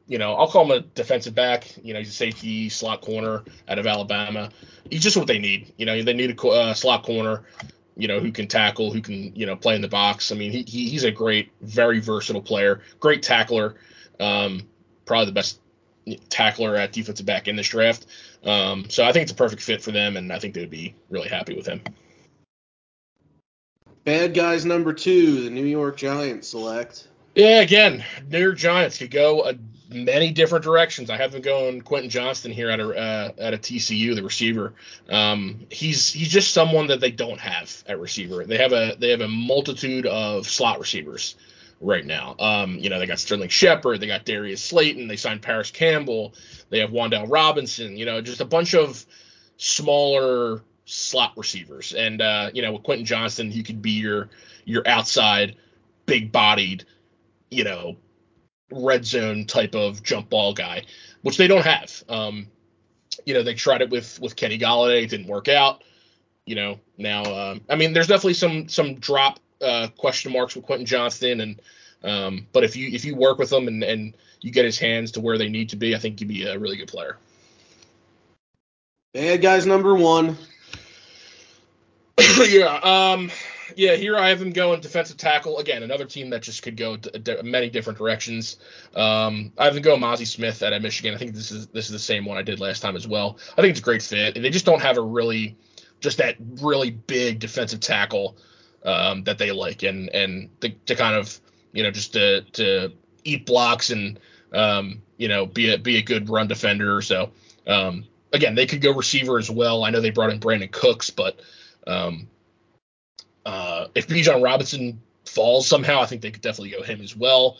you 0.08 0.18
know, 0.18 0.34
I'll 0.34 0.48
call 0.48 0.64
him 0.64 0.72
a 0.72 0.80
defensive 0.80 1.34
back. 1.34 1.72
You 1.84 1.94
know, 1.94 2.00
he's 2.00 2.08
a 2.08 2.12
safety 2.12 2.68
slot 2.68 3.00
corner 3.02 3.44
out 3.68 3.78
of 3.78 3.86
Alabama. 3.86 4.50
He's 4.90 5.02
just 5.02 5.16
what 5.16 5.28
they 5.28 5.38
need. 5.38 5.72
You 5.76 5.86
know, 5.86 6.02
they 6.02 6.12
need 6.12 6.36
a 6.36 6.48
uh, 6.48 6.74
slot 6.74 7.04
corner. 7.04 7.44
You 8.00 8.08
know, 8.08 8.20
who 8.20 8.32
can 8.32 8.46
tackle, 8.46 8.90
who 8.90 9.00
can 9.00 9.34
you 9.36 9.46
know 9.46 9.56
play 9.56 9.74
in 9.74 9.82
the 9.82 9.88
box. 9.88 10.32
I 10.32 10.34
mean, 10.34 10.52
he, 10.52 10.62
he 10.62 10.88
he's 10.88 11.04
a 11.04 11.10
great, 11.10 11.50
very 11.60 12.00
versatile 12.00 12.42
player, 12.42 12.80
great 12.98 13.22
tackler. 13.22 13.76
Um, 14.18 14.62
probably 15.04 15.26
the 15.26 15.32
best 15.32 15.60
tackler 16.28 16.76
at 16.76 16.92
defensive 16.92 17.26
back 17.26 17.48
in 17.48 17.56
this 17.56 17.68
draft. 17.68 18.06
Um, 18.44 18.88
so 18.88 19.04
I 19.04 19.12
think 19.12 19.24
it's 19.24 19.32
a 19.32 19.36
perfect 19.36 19.62
fit 19.62 19.82
for 19.82 19.92
them, 19.92 20.16
and 20.16 20.32
I 20.32 20.38
think 20.38 20.54
they 20.54 20.60
would 20.60 20.70
be 20.70 20.94
really 21.10 21.28
happy 21.28 21.54
with 21.54 21.66
him. 21.66 21.82
Bad 24.04 24.32
guys 24.34 24.64
number 24.64 24.92
two, 24.92 25.44
the 25.44 25.50
New 25.50 25.66
York 25.66 25.96
Giants 25.96 26.48
select. 26.48 27.08
Yeah, 27.34 27.60
again, 27.60 28.04
New 28.28 28.40
York 28.40 28.56
Giants 28.56 28.98
could 28.98 29.10
go 29.10 29.44
a, 29.44 29.54
many 29.90 30.30
different 30.30 30.64
directions. 30.64 31.10
I 31.10 31.16
have 31.16 31.32
them 31.32 31.42
going 31.42 31.80
Quentin 31.82 32.10
Johnston 32.10 32.52
here 32.52 32.70
at 32.70 32.80
a 32.80 32.96
uh, 32.96 33.32
at 33.38 33.54
a 33.54 33.58
TCU, 33.58 34.14
the 34.14 34.22
receiver. 34.22 34.74
Um, 35.08 35.66
he's 35.70 36.12
he's 36.12 36.28
just 36.28 36.52
someone 36.52 36.86
that 36.88 37.00
they 37.00 37.10
don't 37.10 37.40
have 37.40 37.82
at 37.86 38.00
receiver. 38.00 38.44
They 38.44 38.58
have 38.58 38.72
a 38.72 38.96
they 38.98 39.10
have 39.10 39.20
a 39.20 39.28
multitude 39.28 40.06
of 40.06 40.46
slot 40.46 40.78
receivers 40.78 41.34
right 41.80 42.04
now. 42.04 42.36
Um, 42.38 42.78
you 42.78 42.90
know, 42.90 42.98
they 42.98 43.06
got 43.06 43.18
Sterling 43.18 43.48
Shepard, 43.48 44.00
they 44.00 44.06
got 44.06 44.24
Darius 44.24 44.62
Slayton, 44.62 45.08
they 45.08 45.16
signed 45.16 45.42
Parris 45.42 45.70
Campbell, 45.70 46.34
they 46.68 46.78
have 46.80 46.90
Wan'Dale 46.90 47.30
Robinson, 47.30 47.96
you 47.96 48.04
know, 48.04 48.20
just 48.20 48.40
a 48.40 48.44
bunch 48.44 48.74
of 48.74 49.06
smaller 49.56 50.62
slot 50.84 51.32
receivers. 51.36 51.94
And 51.94 52.20
uh, 52.20 52.50
you 52.52 52.62
know, 52.62 52.72
with 52.72 52.82
Quentin 52.82 53.06
Johnston, 53.06 53.50
he 53.50 53.62
could 53.62 53.82
be 53.82 53.92
your 53.92 54.28
your 54.64 54.86
outside, 54.86 55.56
big 56.06 56.30
bodied, 56.30 56.84
you 57.50 57.64
know, 57.64 57.96
red 58.70 59.04
zone 59.04 59.46
type 59.46 59.74
of 59.74 60.02
jump 60.02 60.30
ball 60.30 60.54
guy, 60.54 60.84
which 61.22 61.36
they 61.36 61.46
don't 61.46 61.64
have. 61.64 62.02
Um, 62.08 62.46
you 63.24 63.34
know, 63.34 63.42
they 63.42 63.54
tried 63.54 63.82
it 63.82 63.90
with 63.90 64.20
with 64.20 64.36
Kenny 64.36 64.58
Golladay, 64.58 65.04
it 65.04 65.10
didn't 65.10 65.26
work 65.26 65.48
out. 65.48 65.82
You 66.46 66.54
know, 66.54 66.80
now 66.98 67.22
um, 67.24 67.60
I 67.68 67.76
mean, 67.76 67.92
there's 67.92 68.06
definitely 68.06 68.34
some 68.34 68.68
some 68.68 68.94
drop 68.94 69.38
uh, 69.60 69.88
question 69.96 70.32
marks 70.32 70.56
with 70.56 70.64
Quentin 70.64 70.86
Johnston, 70.86 71.40
and 71.40 71.60
um, 72.02 72.46
but 72.52 72.64
if 72.64 72.76
you 72.76 72.88
if 72.88 73.04
you 73.04 73.14
work 73.14 73.38
with 73.38 73.52
him 73.52 73.68
and 73.68 73.82
and 73.82 74.16
you 74.40 74.50
get 74.50 74.64
his 74.64 74.78
hands 74.78 75.12
to 75.12 75.20
where 75.20 75.38
they 75.38 75.48
need 75.48 75.68
to 75.70 75.76
be, 75.76 75.94
I 75.94 75.98
think 75.98 76.18
he'd 76.18 76.28
be 76.28 76.44
a 76.44 76.58
really 76.58 76.76
good 76.76 76.88
player. 76.88 77.16
Bad 79.12 79.42
guys 79.42 79.66
number 79.66 79.94
one. 79.94 80.38
yeah, 82.48 82.78
um, 82.82 83.30
yeah. 83.76 83.94
Here 83.94 84.16
I 84.16 84.28
have 84.28 84.40
him 84.40 84.52
going 84.52 84.80
defensive 84.80 85.16
tackle 85.16 85.58
again. 85.58 85.82
Another 85.82 86.04
team 86.04 86.30
that 86.30 86.42
just 86.42 86.62
could 86.62 86.76
go 86.76 86.96
d- 86.96 87.36
many 87.42 87.70
different 87.70 87.98
directions. 87.98 88.56
Um, 88.94 89.52
I 89.58 89.64
have 89.64 89.76
him 89.76 89.82
go 89.82 89.96
Mazi 89.96 90.26
Smith 90.26 90.62
at 90.62 90.80
Michigan. 90.82 91.14
I 91.14 91.18
think 91.18 91.34
this 91.34 91.50
is 91.50 91.66
this 91.68 91.86
is 91.86 91.92
the 91.92 91.98
same 91.98 92.24
one 92.24 92.38
I 92.38 92.42
did 92.42 92.60
last 92.60 92.80
time 92.80 92.96
as 92.96 93.06
well. 93.06 93.38
I 93.56 93.60
think 93.60 93.72
it's 93.72 93.80
a 93.80 93.82
great 93.82 94.02
fit. 94.02 94.34
They 94.34 94.50
just 94.50 94.66
don't 94.66 94.82
have 94.82 94.98
a 94.98 95.02
really 95.02 95.56
just 96.00 96.18
that 96.18 96.36
really 96.60 96.90
big 96.90 97.38
defensive 97.38 97.80
tackle 97.80 98.36
um, 98.84 99.24
that 99.24 99.38
they 99.38 99.52
like, 99.52 99.82
and 99.82 100.08
and 100.10 100.48
to, 100.60 100.70
to, 100.70 100.94
kind 100.94 101.14
of 101.14 101.40
you 101.72 101.82
know 101.82 101.90
just 101.90 102.12
to 102.14 102.42
to 102.52 102.92
eat 103.24 103.46
blocks 103.46 103.90
and 103.90 104.18
um, 104.52 105.02
you 105.16 105.28
know 105.28 105.46
be 105.46 105.72
a 105.72 105.78
be 105.78 105.98
a 105.98 106.02
good 106.02 106.28
run 106.28 106.48
defender. 106.48 107.02
So 107.02 107.30
um, 107.66 108.04
again, 108.32 108.54
they 108.54 108.66
could 108.66 108.80
go 108.80 108.92
receiver 108.92 109.38
as 109.38 109.50
well. 109.50 109.84
I 109.84 109.90
know 109.90 110.00
they 110.00 110.10
brought 110.10 110.30
in 110.30 110.40
Brandin 110.40 110.70
Cooks, 110.70 111.10
but 111.10 111.40
um, 111.86 112.28
uh, 113.46 113.86
if 113.94 114.06
Bijan 114.06 114.42
Robinson 114.42 115.00
falls 115.24 115.66
somehow, 115.66 116.00
I 116.00 116.06
think 116.06 116.22
they 116.22 116.30
could 116.30 116.42
definitely 116.42 116.70
go 116.70 116.82
him 116.82 117.00
as 117.00 117.16
well. 117.16 117.58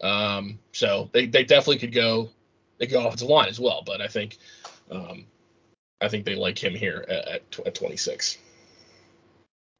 Um, 0.00 0.58
so 0.72 1.10
they, 1.12 1.26
they 1.26 1.44
definitely 1.44 1.78
could 1.78 1.92
go 1.92 2.30
they 2.78 2.86
could 2.86 2.94
go 2.94 3.06
offensive 3.06 3.28
line 3.28 3.48
as 3.48 3.58
well, 3.58 3.82
but 3.84 4.00
I 4.00 4.06
think 4.06 4.38
um, 4.90 5.24
I 6.00 6.08
think 6.08 6.24
they 6.24 6.36
like 6.36 6.62
him 6.62 6.74
here 6.74 7.04
at, 7.08 7.28
at, 7.28 7.66
at 7.66 7.74
26. 7.74 8.38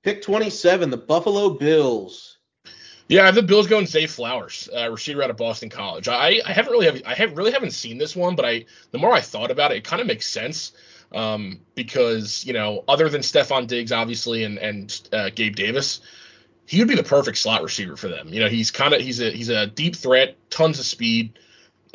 Pick 0.03 0.22
27, 0.22 0.90
the 0.90 0.96
Buffalo 0.96 1.51
Bills. 1.51 2.38
Yeah, 3.09 3.22
I 3.22 3.27
have 3.27 3.35
the 3.35 3.42
Bills 3.42 3.66
going 3.66 3.87
Zay 3.87 4.07
Flowers, 4.07 4.68
uh, 4.77 4.90
receiver 4.90 5.22
out 5.22 5.31
of 5.31 5.37
Boston 5.37 5.70
College. 5.70 6.09
I, 6.09 6.40
I 6.44 6.53
haven't 6.53 6.72
really 6.72 6.87
have 6.87 7.03
I 7.07 7.14
have 7.14 7.37
really 7.37 7.53
haven't 7.53 7.70
seen 7.70 7.96
this 7.96 8.14
one, 8.14 8.37
but 8.37 8.44
I 8.44 8.66
the 8.90 8.98
more 8.98 9.12
I 9.12 9.20
thought 9.20 9.51
about 9.51 9.72
it, 9.72 9.79
it 9.79 9.85
kind 9.85 10.01
of 10.01 10.07
makes 10.07 10.27
sense 10.27 10.72
um, 11.12 11.61
because 11.75 12.44
you 12.44 12.53
know 12.53 12.85
other 12.88 13.09
than 13.09 13.23
Stefon 13.23 13.66
Diggs 13.66 13.92
obviously 13.92 14.44
and 14.44 14.59
and 14.59 15.09
uh, 15.12 15.31
Gabe 15.35 15.57
Davis, 15.57 16.01
he 16.66 16.79
would 16.79 16.88
be 16.88 16.94
the 16.94 17.03
perfect 17.03 17.38
slot 17.38 17.62
receiver 17.62 17.97
for 17.97 18.09
them. 18.09 18.29
You 18.29 18.40
know, 18.40 18.49
he's 18.49 18.71
kind 18.71 18.94
of 18.94 19.01
he's 19.01 19.21
a 19.21 19.31
he's 19.31 19.49
a 19.49 19.66
deep 19.66 19.97
threat, 19.97 20.37
tons 20.51 20.79
of 20.79 20.85
speed, 20.85 21.38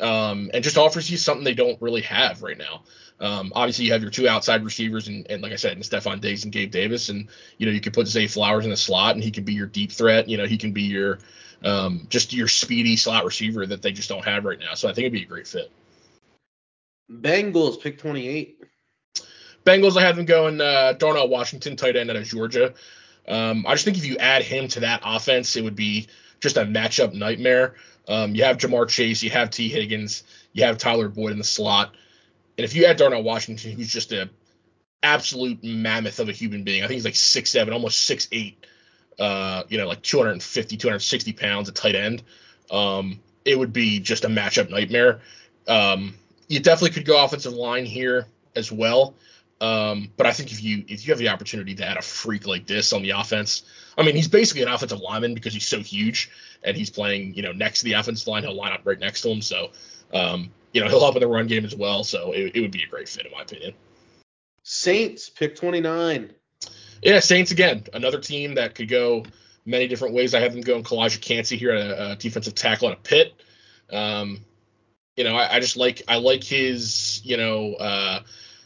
um, 0.00 0.50
and 0.52 0.64
just 0.64 0.76
offers 0.76 1.10
you 1.10 1.16
something 1.16 1.44
they 1.44 1.54
don't 1.54 1.80
really 1.80 2.02
have 2.02 2.42
right 2.42 2.58
now. 2.58 2.82
Um, 3.20 3.52
obviously, 3.54 3.84
you 3.84 3.92
have 3.92 4.02
your 4.02 4.10
two 4.10 4.28
outside 4.28 4.64
receivers, 4.64 5.06
and, 5.06 5.26
and 5.30 5.40
like 5.40 5.52
I 5.52 5.56
said, 5.56 5.72
and 5.72 5.82
Stefon 5.82 6.20
Diggs 6.20 6.42
and 6.42 6.52
Gabe 6.52 6.72
Davis, 6.72 7.08
and 7.08 7.28
you 7.58 7.66
know 7.66 7.72
you 7.72 7.80
could 7.80 7.94
put 7.94 8.08
Zay 8.08 8.26
Flowers 8.26 8.64
in 8.64 8.70
the 8.70 8.76
slot, 8.76 9.14
and 9.14 9.22
he 9.22 9.30
could 9.30 9.44
be 9.44 9.54
your 9.54 9.68
deep 9.68 9.92
threat. 9.92 10.28
You 10.28 10.36
know, 10.36 10.46
he 10.46 10.58
can 10.58 10.72
be 10.72 10.82
your 10.82 11.20
um, 11.62 12.06
just 12.10 12.32
your 12.32 12.48
speedy 12.48 12.96
slot 12.96 13.24
receiver 13.24 13.64
that 13.66 13.82
they 13.82 13.92
just 13.92 14.08
don't 14.08 14.24
have 14.24 14.44
right 14.44 14.58
now. 14.58 14.74
So 14.74 14.88
I 14.88 14.92
think 14.92 15.04
it'd 15.04 15.12
be 15.12 15.22
a 15.22 15.26
great 15.26 15.46
fit. 15.46 15.70
Bengals 17.10 17.80
pick 17.80 17.98
28. 17.98 18.60
Bengals, 19.64 19.96
I 19.96 20.02
have 20.02 20.16
them 20.16 20.26
going 20.26 20.60
uh, 20.60 20.92
Darnell 20.92 21.28
Washington, 21.28 21.76
tight 21.76 21.96
end 21.96 22.10
out 22.10 22.16
of 22.16 22.24
Georgia. 22.24 22.74
Um, 23.26 23.64
I 23.66 23.72
just 23.72 23.84
think 23.84 23.96
if 23.96 24.04
you 24.04 24.16
add 24.18 24.42
him 24.42 24.68
to 24.68 24.80
that 24.80 25.00
offense, 25.04 25.56
it 25.56 25.64
would 25.64 25.76
be 25.76 26.08
just 26.40 26.56
a 26.56 26.64
matchup 26.64 27.14
nightmare. 27.14 27.74
Um, 28.06 28.34
you 28.34 28.44
have 28.44 28.58
Ja'Marr 28.58 28.88
Chase, 28.88 29.22
you 29.22 29.30
have 29.30 29.50
Tee 29.50 29.70
Higgins, 29.70 30.24
you 30.52 30.64
have 30.64 30.76
Tyler 30.76 31.08
Boyd 31.08 31.32
in 31.32 31.38
the 31.38 31.44
slot. 31.44 31.94
And 32.58 32.64
if 32.64 32.74
you 32.74 32.84
add 32.84 32.98
Darnell 32.98 33.22
Washington, 33.22 33.72
who's 33.72 33.88
just 33.88 34.12
a 34.12 34.28
absolute 35.02 35.62
mammoth 35.64 36.20
of 36.20 36.28
a 36.28 36.32
human 36.32 36.64
being, 36.64 36.82
I 36.82 36.86
think 36.86 36.96
he's 36.96 37.04
like 37.04 37.16
six 37.16 37.50
seven, 37.50 37.72
almost 37.72 38.04
six 38.04 38.28
eight, 38.30 38.66
uh, 39.18 39.62
you 39.68 39.78
know, 39.78 39.88
like 39.88 40.02
250, 40.02 40.76
260 40.76 41.32
pounds 41.32 41.68
at 41.68 41.74
tight 41.74 41.94
end. 41.94 42.22
Um, 42.70 43.20
it 43.44 43.58
would 43.58 43.72
be 43.72 44.00
just 44.00 44.24
a 44.24 44.28
matchup 44.28 44.68
nightmare. 44.70 45.20
Um, 45.66 46.14
you 46.48 46.60
definitely 46.60 46.94
could 46.94 47.06
go 47.06 47.24
offensive 47.24 47.54
line 47.54 47.86
here 47.86 48.26
as 48.54 48.70
well. 48.70 49.14
Um, 49.60 50.10
but 50.16 50.26
I 50.26 50.32
think 50.32 50.52
if 50.52 50.62
you 50.62 50.84
if 50.88 51.06
you 51.06 51.12
have 51.12 51.18
the 51.18 51.28
opportunity 51.28 51.74
to 51.76 51.86
add 51.86 51.96
a 51.96 52.02
freak 52.02 52.46
like 52.46 52.66
this 52.66 52.92
on 52.92 53.02
the 53.02 53.10
offense, 53.10 53.62
I 53.96 54.02
mean, 54.02 54.16
he's 54.16 54.28
basically 54.28 54.62
an 54.62 54.68
offensive 54.68 55.00
lineman 55.00 55.34
because 55.34 55.52
he's 55.52 55.66
so 55.66 55.80
huge 55.80 56.30
and 56.62 56.76
he's 56.76 56.90
playing, 56.90 57.34
you 57.34 57.42
know, 57.42 57.52
next 57.52 57.80
to 57.80 57.84
the 57.84 57.94
offensive 57.94 58.26
line. 58.26 58.42
He'll 58.42 58.54
line 58.56 58.72
up 58.72 58.80
right 58.84 58.98
next 58.98 59.22
to 59.22 59.30
him. 59.30 59.42
So, 59.42 59.70
um, 60.12 60.50
you 60.72 60.80
know, 60.80 60.88
he'll 60.88 61.00
help 61.00 61.14
in 61.16 61.20
the 61.20 61.28
run 61.28 61.46
game 61.46 61.64
as 61.64 61.74
well. 61.74 62.04
So 62.04 62.32
it, 62.32 62.52
it 62.56 62.60
would 62.60 62.72
be 62.72 62.82
a 62.82 62.88
great 62.88 63.08
fit 63.08 63.26
in 63.26 63.32
my 63.32 63.42
opinion. 63.42 63.74
Saints 64.64 65.28
pick 65.28 65.56
29. 65.56 66.32
Yeah, 67.02 67.20
Saints 67.20 67.50
again, 67.50 67.84
another 67.92 68.18
team 68.18 68.54
that 68.54 68.74
could 68.74 68.88
go 68.88 69.24
many 69.66 69.86
different 69.86 70.14
ways. 70.14 70.34
I 70.34 70.40
have 70.40 70.52
them 70.52 70.62
going 70.62 70.82
Calijah 70.82 71.20
Kancey 71.20 71.56
here 71.56 71.70
at 71.70 71.86
a, 71.86 72.12
a 72.12 72.16
defensive 72.16 72.54
tackle 72.54 72.88
at 72.88 72.94
a 72.94 73.00
Pitt. 73.00 73.34
Um, 73.92 74.40
you 75.16 75.24
know, 75.24 75.36
I, 75.36 75.56
I, 75.56 75.60
just 75.60 75.76
like 75.76 76.02
I 76.08 76.16
like 76.16 76.42
his, 76.42 77.20
you 77.24 77.36
know, 77.36 77.74
uh, 77.74 78.20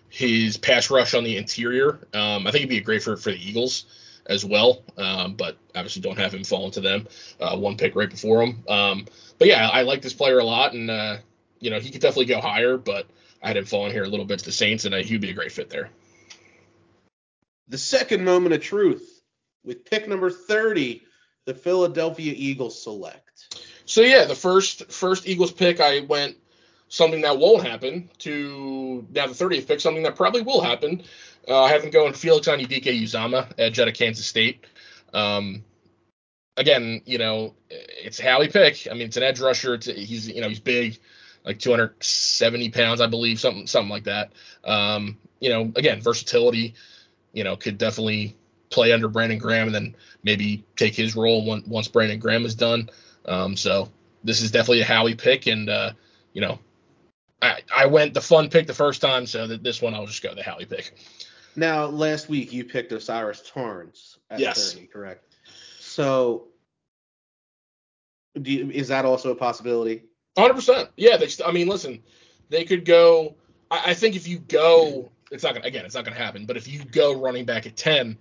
his 0.09 0.57
pass 0.57 0.91
rush 0.91 1.15
on 1.15 1.25
the 1.25 1.37
interior. 1.37 2.01
Um, 2.15 2.47
I 2.47 2.51
think 2.51 2.63
he'd 2.63 2.69
be 2.69 2.79
a 2.79 2.83
great 2.83 3.03
for 3.03 3.17
for 3.17 3.31
the 3.31 3.49
Eagles 3.49 3.85
as 4.27 4.45
well. 4.45 4.83
Um, 4.97 5.35
but 5.35 5.57
obviously 5.75 6.03
don't 6.03 6.19
have 6.19 6.35
him 6.35 6.45
fall 6.45 6.67
into 6.67 6.81
them. 6.81 7.07
Uh, 7.41 7.57
one 7.57 7.77
pick 7.77 7.97
right 7.97 8.11
before 8.11 8.43
him. 8.43 8.63
Um, 8.69 9.07
but 9.39 9.49
yeah, 9.49 9.69
I 9.69 9.83
like 9.83 10.03
this 10.03 10.13
player 10.13 10.39
a 10.39 10.45
lot, 10.45 10.75
and 10.75 10.91
uh, 10.91 11.19
you 11.61 11.71
know 11.71 11.81
he 11.81 11.91
could 11.91 12.01
definitely 12.01 12.27
go 12.27 12.41
higher. 12.41 12.77
But 12.77 13.07
I 13.43 13.49
had 13.49 13.57
him 13.57 13.65
falling 13.65 13.93
here 13.93 14.05
a 14.05 14.09
little 14.09 14.27
bit 14.27 14.41
to 14.41 14.45
the 14.45 14.53
Saints, 14.53 14.85
and 14.85 14.95
uh, 14.95 14.99
he'd 14.99 15.21
be 15.21 15.31
a 15.31 15.35
great 15.35 15.53
fit 15.53 15.71
there. 15.71 15.91
The 17.69 17.79
second 17.79 18.25
moment 18.25 18.55
of 18.55 18.63
truth 18.63 19.23
with 19.65 19.85
pick 19.85 20.09
number 20.09 20.31
30, 20.31 21.03
the 21.45 21.55
Philadelphia 21.55 22.33
Eagles 22.35 22.83
select. 22.83 23.59
So 23.85 24.01
yeah, 24.01 24.25
the 24.25 24.35
first 24.35 24.91
first 24.91 25.27
Eagles 25.27 25.53
pick, 25.53 25.81
I 25.81 26.01
went 26.01 26.37
something 26.89 27.21
that 27.23 27.39
won't 27.39 27.67
happen 27.67 28.11
to 28.19 29.07
now 29.15 29.27
the 29.27 29.33
30th 29.33 29.67
pick, 29.67 29.81
something 29.81 30.03
that 30.03 30.17
probably 30.17 30.43
will 30.43 30.61
happen. 30.61 31.03
Uh, 31.47 31.63
I 31.63 31.71
have 31.71 31.83
him 31.83 31.91
going 31.91 32.13
Felix 32.13 32.47
Anudike-Uzomah, 32.47 33.53
edge 33.59 33.79
out 33.79 33.89
of 33.89 33.95
Kansas 33.95 34.27
State. 34.27 34.65
Um, 35.15 35.65
again, 36.57 37.01
you 37.07 37.19
know, 37.19 37.55
it's 37.71 38.21
Howie 38.21 38.49
pick. 38.49 38.87
I 38.91 38.95
mean, 38.95 39.03
it's 39.03 39.17
an 39.17 39.23
edge 39.23 39.41
rusher. 39.41 39.75
It's, 39.75 39.87
he's 39.87 40.29
you 40.29 40.41
know 40.41 40.49
he's 40.49 40.61
big, 40.61 40.99
like 41.45 41.59
270 41.59 42.71
pounds, 42.71 43.01
I 43.01 43.07
believe, 43.07 43.41
something 43.41 43.67
something 43.67 43.91
like 43.91 44.05
that. 44.05 44.33
Um, 44.65 45.17
you 45.41 45.49
know, 45.51 45.73
again, 45.77 46.01
versatility. 46.01 46.75
You 47.33 47.45
know, 47.45 47.57
could 47.57 47.79
definitely 47.79 48.37
play 48.71 48.93
under 48.93 49.09
Brandon 49.09 49.39
Graham 49.39 49.67
and 49.67 49.75
then 49.75 49.97
maybe 50.23 50.65
take 50.77 50.95
his 50.95 51.17
role 51.17 51.45
once 51.45 51.67
once 51.67 51.89
Brandon 51.89 52.19
Graham 52.19 52.45
is 52.45 52.55
done. 52.55 52.91
Um, 53.25 53.57
so 53.57 53.91
this 54.25 54.43
is 54.43 54.51
definitely 54.51 54.83
a 54.83 54.87
Howie 54.87 55.15
pick, 55.15 55.47
and 55.47 55.71
uh, 55.71 55.93
you 56.33 56.41
know, 56.41 56.59
I 57.41 57.61
I 57.75 57.87
went 57.87 58.15
the 58.15 58.21
fun 58.21 58.49
pick 58.51 58.67
the 58.67 58.75
first 58.75 59.01
time, 59.01 59.27
so 59.27 59.47
that 59.47 59.63
this 59.63 59.81
one 59.81 59.95
I'll 59.95 60.07
just 60.07 60.23
go 60.23 60.35
the 60.35 60.43
Howie 60.43 60.65
pick. 60.65 60.95
Now, 61.57 61.87
last 61.87 62.29
week 62.29 62.53
you 62.53 62.65
picked 62.65 62.93
O'Cyrus 62.93 63.43
Torrence 63.49 64.19
at 64.31 64.39
Yes. 64.39 64.75
30, 64.75 64.87
correct? 64.87 65.25
So, 65.81 66.49
do 68.41 68.53
you, 68.53 68.71
is 68.71 68.89
that 68.89 69.05
also 69.05 69.33
a 69.33 69.35
possibility? 69.35 70.05
Hundred 70.37 70.55
percent. 70.55 70.91
Yeah, 70.97 71.17
they. 71.17 71.29
I 71.45 71.51
mean, 71.51 71.67
listen, 71.67 72.03
they 72.49 72.65
could 72.65 72.85
go. 72.85 73.35
I, 73.71 73.91
I 73.91 73.95
think 73.95 74.15
if 74.15 74.29
you 74.29 74.39
go, 74.39 75.11
it's 75.33 75.43
not 75.43 75.55
gonna. 75.55 75.67
Again, 75.67 75.85
it's 75.85 75.97
not 75.97 76.05
gonna 76.05 76.17
happen. 76.17 76.47
But 76.47 76.57
if 76.57 76.69
you 76.69 76.85
go 76.85 77.21
running 77.21 77.45
back 77.45 77.67
at 77.67 77.77
ten, 77.77 78.19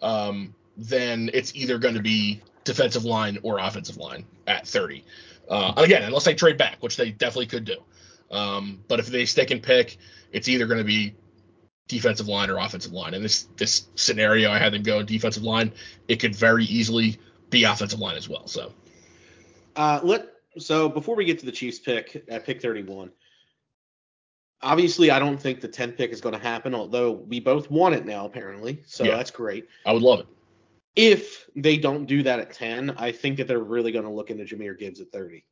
um, 0.00 0.54
then 0.76 1.30
it's 1.34 1.54
either 1.56 1.78
going 1.78 1.94
to 1.94 2.02
be 2.02 2.40
defensive 2.62 3.04
line 3.04 3.38
or 3.42 3.58
offensive 3.58 3.96
line 3.96 4.24
at 4.46 4.66
thirty. 4.66 5.04
Uh, 5.48 5.72
again, 5.76 6.02
unless 6.04 6.24
they 6.24 6.34
trade 6.34 6.58
back, 6.58 6.76
which 6.80 6.96
they 6.96 7.10
definitely 7.10 7.46
could 7.46 7.64
do. 7.64 7.76
Um, 8.30 8.82
but 8.88 8.98
if 9.00 9.06
they 9.06 9.24
stick 9.24 9.50
and 9.50 9.62
pick, 9.62 9.98
it's 10.32 10.48
either 10.48 10.66
going 10.66 10.78
to 10.78 10.84
be 10.84 11.14
defensive 11.88 12.28
line 12.28 12.50
or 12.50 12.58
offensive 12.58 12.92
line. 12.92 13.14
And 13.14 13.24
this 13.24 13.48
this 13.56 13.86
scenario, 13.94 14.50
I 14.50 14.58
had 14.58 14.72
them 14.72 14.82
go 14.82 15.02
defensive 15.02 15.42
line. 15.42 15.72
It 16.08 16.16
could 16.16 16.34
very 16.34 16.64
easily 16.64 17.18
be 17.50 17.64
offensive 17.64 18.00
line 18.00 18.16
as 18.16 18.28
well. 18.28 18.46
So 18.48 18.72
Uh, 19.76 20.00
let 20.02 20.26
so 20.58 20.88
before 20.88 21.14
we 21.16 21.24
get 21.24 21.38
to 21.40 21.46
the 21.46 21.52
Chiefs 21.52 21.78
pick 21.78 22.24
at 22.28 22.44
pick 22.44 22.60
31, 22.62 23.12
obviously 24.62 25.10
I 25.10 25.18
don't 25.18 25.40
think 25.40 25.60
the 25.60 25.68
10th 25.68 25.96
pick 25.96 26.10
is 26.10 26.20
going 26.20 26.34
to 26.34 26.40
happen. 26.40 26.74
Although 26.74 27.12
we 27.12 27.40
both 27.40 27.70
want 27.70 27.94
it 27.94 28.06
now, 28.06 28.26
apparently, 28.26 28.82
so 28.86 29.04
Yeah. 29.04 29.16
that's 29.16 29.30
great. 29.30 29.68
I 29.84 29.92
would 29.92 30.02
love 30.02 30.20
it. 30.20 30.26
If 30.96 31.48
they 31.54 31.76
don't 31.76 32.06
do 32.06 32.22
that 32.22 32.40
at 32.40 32.52
10, 32.52 32.94
I 32.96 33.12
think 33.12 33.36
that 33.36 33.46
they're 33.46 33.58
really 33.58 33.92
going 33.92 34.06
to 34.06 34.10
look 34.10 34.30
into 34.30 34.44
Jahmyr 34.44 34.78
Gibbs 34.78 35.00
at 35.00 35.12
30. 35.12 35.44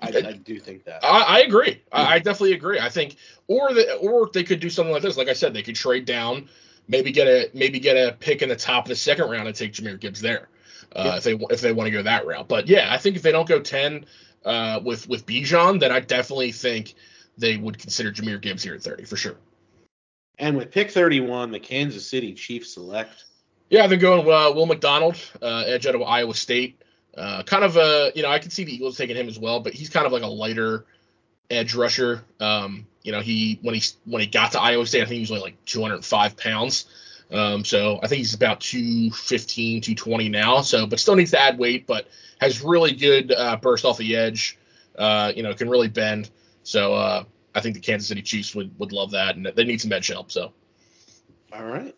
I, 0.00 0.08
I 0.08 0.32
do 0.32 0.60
think 0.60 0.84
that. 0.84 1.04
I, 1.04 1.22
I 1.22 1.40
agree. 1.40 1.82
I, 1.92 2.14
I 2.14 2.18
definitely 2.18 2.52
agree. 2.52 2.78
I 2.78 2.88
think, 2.88 3.16
or 3.48 3.74
the, 3.74 3.96
or 3.96 4.30
they 4.32 4.44
could 4.44 4.60
do 4.60 4.70
something 4.70 4.92
like 4.92 5.02
this. 5.02 5.16
Like 5.16 5.28
I 5.28 5.32
said, 5.32 5.52
they 5.54 5.62
could 5.62 5.74
trade 5.74 6.04
down, 6.04 6.48
maybe 6.86 7.10
get 7.10 7.26
a 7.26 7.50
maybe 7.54 7.80
get 7.80 7.96
a 7.96 8.12
pick 8.12 8.42
in 8.42 8.48
the 8.48 8.56
top 8.56 8.84
of 8.84 8.88
the 8.88 8.96
second 8.96 9.28
round 9.30 9.48
and 9.48 9.56
take 9.56 9.72
Jahmyr 9.72 9.98
Gibbs 9.98 10.20
there, 10.20 10.48
uh, 10.94 11.02
Yeah. 11.04 11.16
if 11.16 11.24
they 11.24 11.32
if 11.50 11.60
they 11.60 11.72
want 11.72 11.86
to 11.88 11.90
go 11.90 12.02
that 12.02 12.26
route. 12.26 12.48
But 12.48 12.68
yeah, 12.68 12.92
I 12.92 12.98
think 12.98 13.16
if 13.16 13.22
they 13.22 13.32
don't 13.32 13.48
go 13.48 13.58
ten 13.60 14.06
uh, 14.44 14.80
with 14.84 15.08
with 15.08 15.26
Bijan, 15.26 15.80
then 15.80 15.90
I 15.90 16.00
definitely 16.00 16.52
think 16.52 16.94
they 17.36 17.56
would 17.56 17.78
consider 17.78 18.12
Jahmyr 18.12 18.40
Gibbs 18.40 18.62
here 18.62 18.74
at 18.74 18.82
thirty 18.82 19.04
for 19.04 19.16
sure. 19.16 19.36
And 20.38 20.56
with 20.56 20.70
pick 20.70 20.92
31, 20.92 21.50
the 21.50 21.58
Kansas 21.58 22.08
City 22.08 22.32
Chiefs 22.32 22.74
select. 22.74 23.24
Yeah, 23.70 23.88
they're 23.88 23.98
going 23.98 24.20
uh, 24.20 24.52
Will 24.52 24.66
McDonald, 24.66 25.16
uh, 25.42 25.64
edge 25.66 25.84
out 25.86 25.96
of 25.96 26.02
Iowa 26.02 26.32
State. 26.34 26.80
Uh, 27.18 27.42
kind 27.42 27.64
of 27.64 27.76
a, 27.76 28.12
you 28.14 28.22
know, 28.22 28.28
I 28.28 28.38
could 28.38 28.52
see 28.52 28.64
the 28.64 28.72
Eagles 28.72 28.96
taking 28.96 29.16
him 29.16 29.28
as 29.28 29.38
well, 29.38 29.58
but 29.58 29.74
he's 29.74 29.88
kind 29.88 30.06
of 30.06 30.12
like 30.12 30.22
a 30.22 30.28
lighter 30.28 30.86
edge 31.50 31.74
rusher. 31.74 32.24
Um, 32.38 32.86
you 33.02 33.10
know, 33.10 33.20
he 33.20 33.58
when 33.62 33.74
he 33.74 33.82
when 34.04 34.20
he 34.20 34.28
got 34.28 34.52
to 34.52 34.60
Iowa 34.60 34.86
State, 34.86 35.02
I 35.02 35.04
think 35.06 35.14
he 35.14 35.20
was 35.20 35.30
only 35.30 35.42
like 35.42 35.64
205 35.64 36.36
pounds. 36.36 36.86
Um, 37.30 37.64
so 37.64 37.98
I 38.02 38.06
think 38.06 38.18
he's 38.18 38.34
about 38.34 38.60
215, 38.60 39.80
220 39.82 40.28
now. 40.28 40.60
So, 40.60 40.86
but 40.86 41.00
still 41.00 41.16
needs 41.16 41.32
to 41.32 41.40
add 41.40 41.58
weight, 41.58 41.86
but 41.86 42.08
has 42.40 42.62
really 42.62 42.92
good 42.92 43.32
uh, 43.32 43.56
burst 43.56 43.84
off 43.84 43.98
the 43.98 44.16
edge. 44.16 44.58
Uh, 44.96 45.32
you 45.34 45.42
know, 45.42 45.52
can 45.54 45.68
really 45.68 45.88
bend. 45.88 46.30
So 46.62 46.94
uh, 46.94 47.24
I 47.54 47.60
think 47.60 47.74
the 47.74 47.80
Kansas 47.80 48.08
City 48.08 48.22
Chiefs 48.22 48.54
would 48.54 48.78
would 48.78 48.92
love 48.92 49.10
that, 49.10 49.36
and 49.36 49.46
they 49.56 49.64
need 49.64 49.80
some 49.80 49.92
edge 49.92 50.06
help. 50.06 50.30
So 50.30 50.52
All 51.52 51.64
right. 51.64 51.96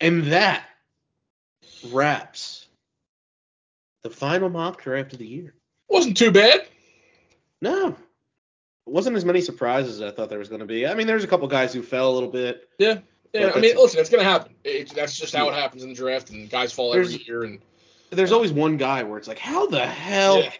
And 0.00 0.24
that 0.32 0.64
wraps 1.90 2.55
the 4.08 4.14
final 4.14 4.48
mock 4.48 4.80
draft 4.82 5.12
of 5.12 5.18
the 5.18 5.26
year. 5.26 5.52
wasn't 5.88 6.16
too 6.16 6.30
bad. 6.30 6.64
No. 7.60 7.88
It 7.88 7.96
wasn't 8.92 9.16
as 9.16 9.24
many 9.24 9.40
surprises 9.40 10.00
as 10.00 10.12
I 10.12 10.14
thought 10.14 10.28
there 10.28 10.38
was 10.38 10.48
going 10.48 10.60
to 10.60 10.66
be. 10.66 10.86
I 10.86 10.94
mean, 10.94 11.08
there's 11.08 11.24
a 11.24 11.26
couple 11.26 11.48
guys 11.48 11.74
who 11.74 11.82
fell 11.82 12.08
a 12.08 12.14
little 12.14 12.30
bit. 12.30 12.68
Yeah. 12.78 12.98
Yeah, 13.34 13.50
I 13.54 13.60
mean, 13.60 13.76
listen, 13.76 14.00
it's 14.00 14.08
gonna 14.08 14.24
happen. 14.24 14.54
It, 14.64 14.94
that's 14.94 15.18
just 15.18 15.34
how 15.34 15.48
it 15.50 15.54
happens 15.54 15.82
in 15.82 15.90
the 15.90 15.94
draft, 15.94 16.30
and 16.30 16.48
guys 16.48 16.72
fall 16.72 16.94
every 16.94 17.22
year. 17.26 17.42
And 17.42 17.60
There's 18.08 18.32
always 18.32 18.50
one 18.50 18.78
guy 18.78 19.02
where 19.02 19.18
it's 19.18 19.28
like, 19.28 19.38
how 19.38 19.66
the 19.66 19.84
hell? 19.84 20.40
yeah, 20.40 20.50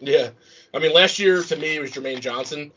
yeah. 0.00 0.28
I 0.74 0.80
mean, 0.80 0.92
last 0.92 1.18
year 1.18 1.42
to 1.42 1.56
me 1.56 1.76
it 1.76 1.80
was 1.80 1.92
Jermaine 1.92 2.20
Johnson, 2.20 2.72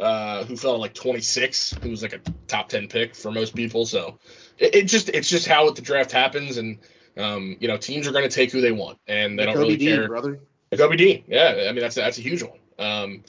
uh, 0.00 0.42
who 0.44 0.56
fell 0.56 0.78
like 0.78 0.94
26, 0.94 1.74
who 1.82 1.90
was 1.90 2.02
like 2.02 2.14
a 2.14 2.20
top 2.48 2.70
10 2.70 2.88
pick 2.88 3.14
for 3.14 3.30
most 3.30 3.54
people. 3.54 3.86
So 3.86 4.18
it, 4.58 4.74
it 4.74 4.84
just 4.86 5.10
it's 5.10 5.28
just 5.28 5.46
how 5.46 5.70
the 5.70 5.82
draft 5.82 6.10
happens, 6.10 6.56
and 6.56 6.78
um, 7.16 7.56
you 7.60 7.68
know, 7.68 7.76
teams 7.76 8.06
are 8.06 8.12
gonna 8.12 8.28
take 8.28 8.50
who 8.50 8.60
they 8.60 8.72
want, 8.72 8.98
and 9.06 9.38
they 9.38 9.44
don't 9.44 9.54
Kobe 9.54 9.64
really 9.64 9.76
Dean, 9.76 9.96
care. 9.96 10.08
brother. 10.08 10.40
Kobe 10.76 10.96
Dean, 10.96 11.24
yeah, 11.28 11.66
I 11.68 11.72
mean 11.72 11.80
that's 11.80 11.94
that's 11.94 12.18
a 12.18 12.22
huge 12.22 12.42
one. 12.42 12.58
Um, 12.78 13.24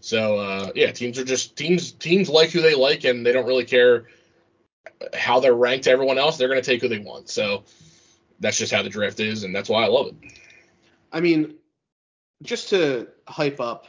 so 0.00 0.38
uh, 0.38 0.72
yeah, 0.74 0.90
teams 0.92 1.18
are 1.18 1.24
just 1.24 1.56
teams 1.56 1.92
teams 1.92 2.28
like 2.28 2.50
who 2.50 2.60
they 2.60 2.74
like, 2.74 3.04
and 3.04 3.24
they 3.24 3.32
don't 3.32 3.46
really 3.46 3.64
care 3.64 4.06
how 5.14 5.38
they're 5.40 5.54
ranked 5.54 5.84
to 5.84 5.90
everyone 5.90 6.18
else. 6.18 6.36
They're 6.36 6.48
gonna 6.48 6.62
take 6.62 6.80
who 6.80 6.88
they 6.88 6.98
want. 6.98 7.28
So 7.28 7.64
that's 8.40 8.58
just 8.58 8.72
how 8.72 8.82
the 8.82 8.88
draft 8.88 9.20
is, 9.20 9.44
and 9.44 9.54
that's 9.54 9.68
why 9.68 9.84
I 9.84 9.88
love 9.88 10.08
it. 10.08 10.14
I 11.12 11.20
mean, 11.20 11.54
just 12.42 12.70
to 12.70 13.08
hype 13.26 13.60
up 13.60 13.86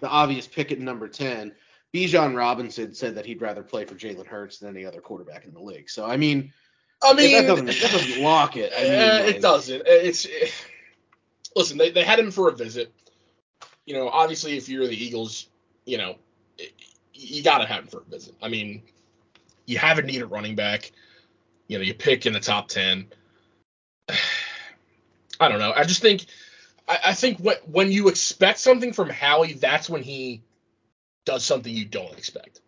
the 0.00 0.08
obvious 0.08 0.46
pick 0.46 0.72
at 0.72 0.78
number 0.78 1.08
10, 1.08 1.52
Bijan 1.94 2.36
Robinson 2.36 2.94
said 2.94 3.14
that 3.14 3.26
he'd 3.26 3.40
rather 3.40 3.62
play 3.62 3.84
for 3.84 3.94
Jalen 3.94 4.26
Hurts 4.26 4.58
than 4.58 4.70
any 4.70 4.84
other 4.84 5.00
quarterback 5.00 5.44
in 5.44 5.52
the 5.52 5.60
league. 5.60 5.90
So, 5.90 6.06
I 6.06 6.16
mean, 6.16 6.52
I 7.02 7.14
that 7.14 7.46
doesn't, 7.46 7.66
that 7.66 7.90
doesn't 7.92 8.22
lock 8.22 8.56
it. 8.56 8.72
I 8.76 8.82
mean, 8.82 8.92
uh, 8.92 8.96
uh, 8.96 8.98
Eh, 8.98 9.20
like- 9.26 9.36
it 9.36 9.42
doesn't. 9.42 9.82
It's 9.86 10.24
it- 10.26 10.52
listen. 11.56 11.78
They 11.78 11.90
they 11.90 12.04
had 12.04 12.18
him 12.18 12.30
for 12.30 12.48
a 12.48 12.52
visit. 12.52 12.92
You 13.86 13.94
know, 13.94 14.08
obviously, 14.08 14.56
if 14.56 14.68
you're 14.68 14.86
the 14.86 15.04
Eagles, 15.04 15.48
you 15.86 15.98
know, 15.98 16.16
it- 16.58 16.72
you 17.14 17.42
got 17.42 17.58
to 17.58 17.66
have 17.66 17.84
him 17.84 17.88
for 17.88 18.00
a 18.00 18.04
visit. 18.04 18.34
I 18.42 18.48
mean, 18.48 18.82
you 19.66 19.78
have 19.78 19.98
a 19.98 20.02
need 20.02 20.20
at 20.20 20.30
running 20.30 20.54
back. 20.56 20.92
You 21.68 21.78
know, 21.78 21.84
you 21.84 21.94
pick 21.94 22.26
in 22.26 22.32
the 22.32 22.40
top 22.40 22.68
ten. 22.68 23.06
I 25.40 25.48
don't 25.48 25.58
know. 25.58 25.72
I 25.74 25.84
just 25.84 26.02
think, 26.02 26.26
I, 26.88 26.98
I 27.06 27.14
think 27.14 27.38
when 27.38 27.56
when 27.66 27.90
you 27.92 28.08
expect 28.08 28.58
something 28.58 28.92
from 28.92 29.08
Howie, 29.08 29.54
that's 29.54 29.88
when 29.88 30.02
he 30.02 30.42
does 31.24 31.44
something 31.44 31.72
you 31.74 31.84
don't 31.84 32.16
expect. 32.16 32.60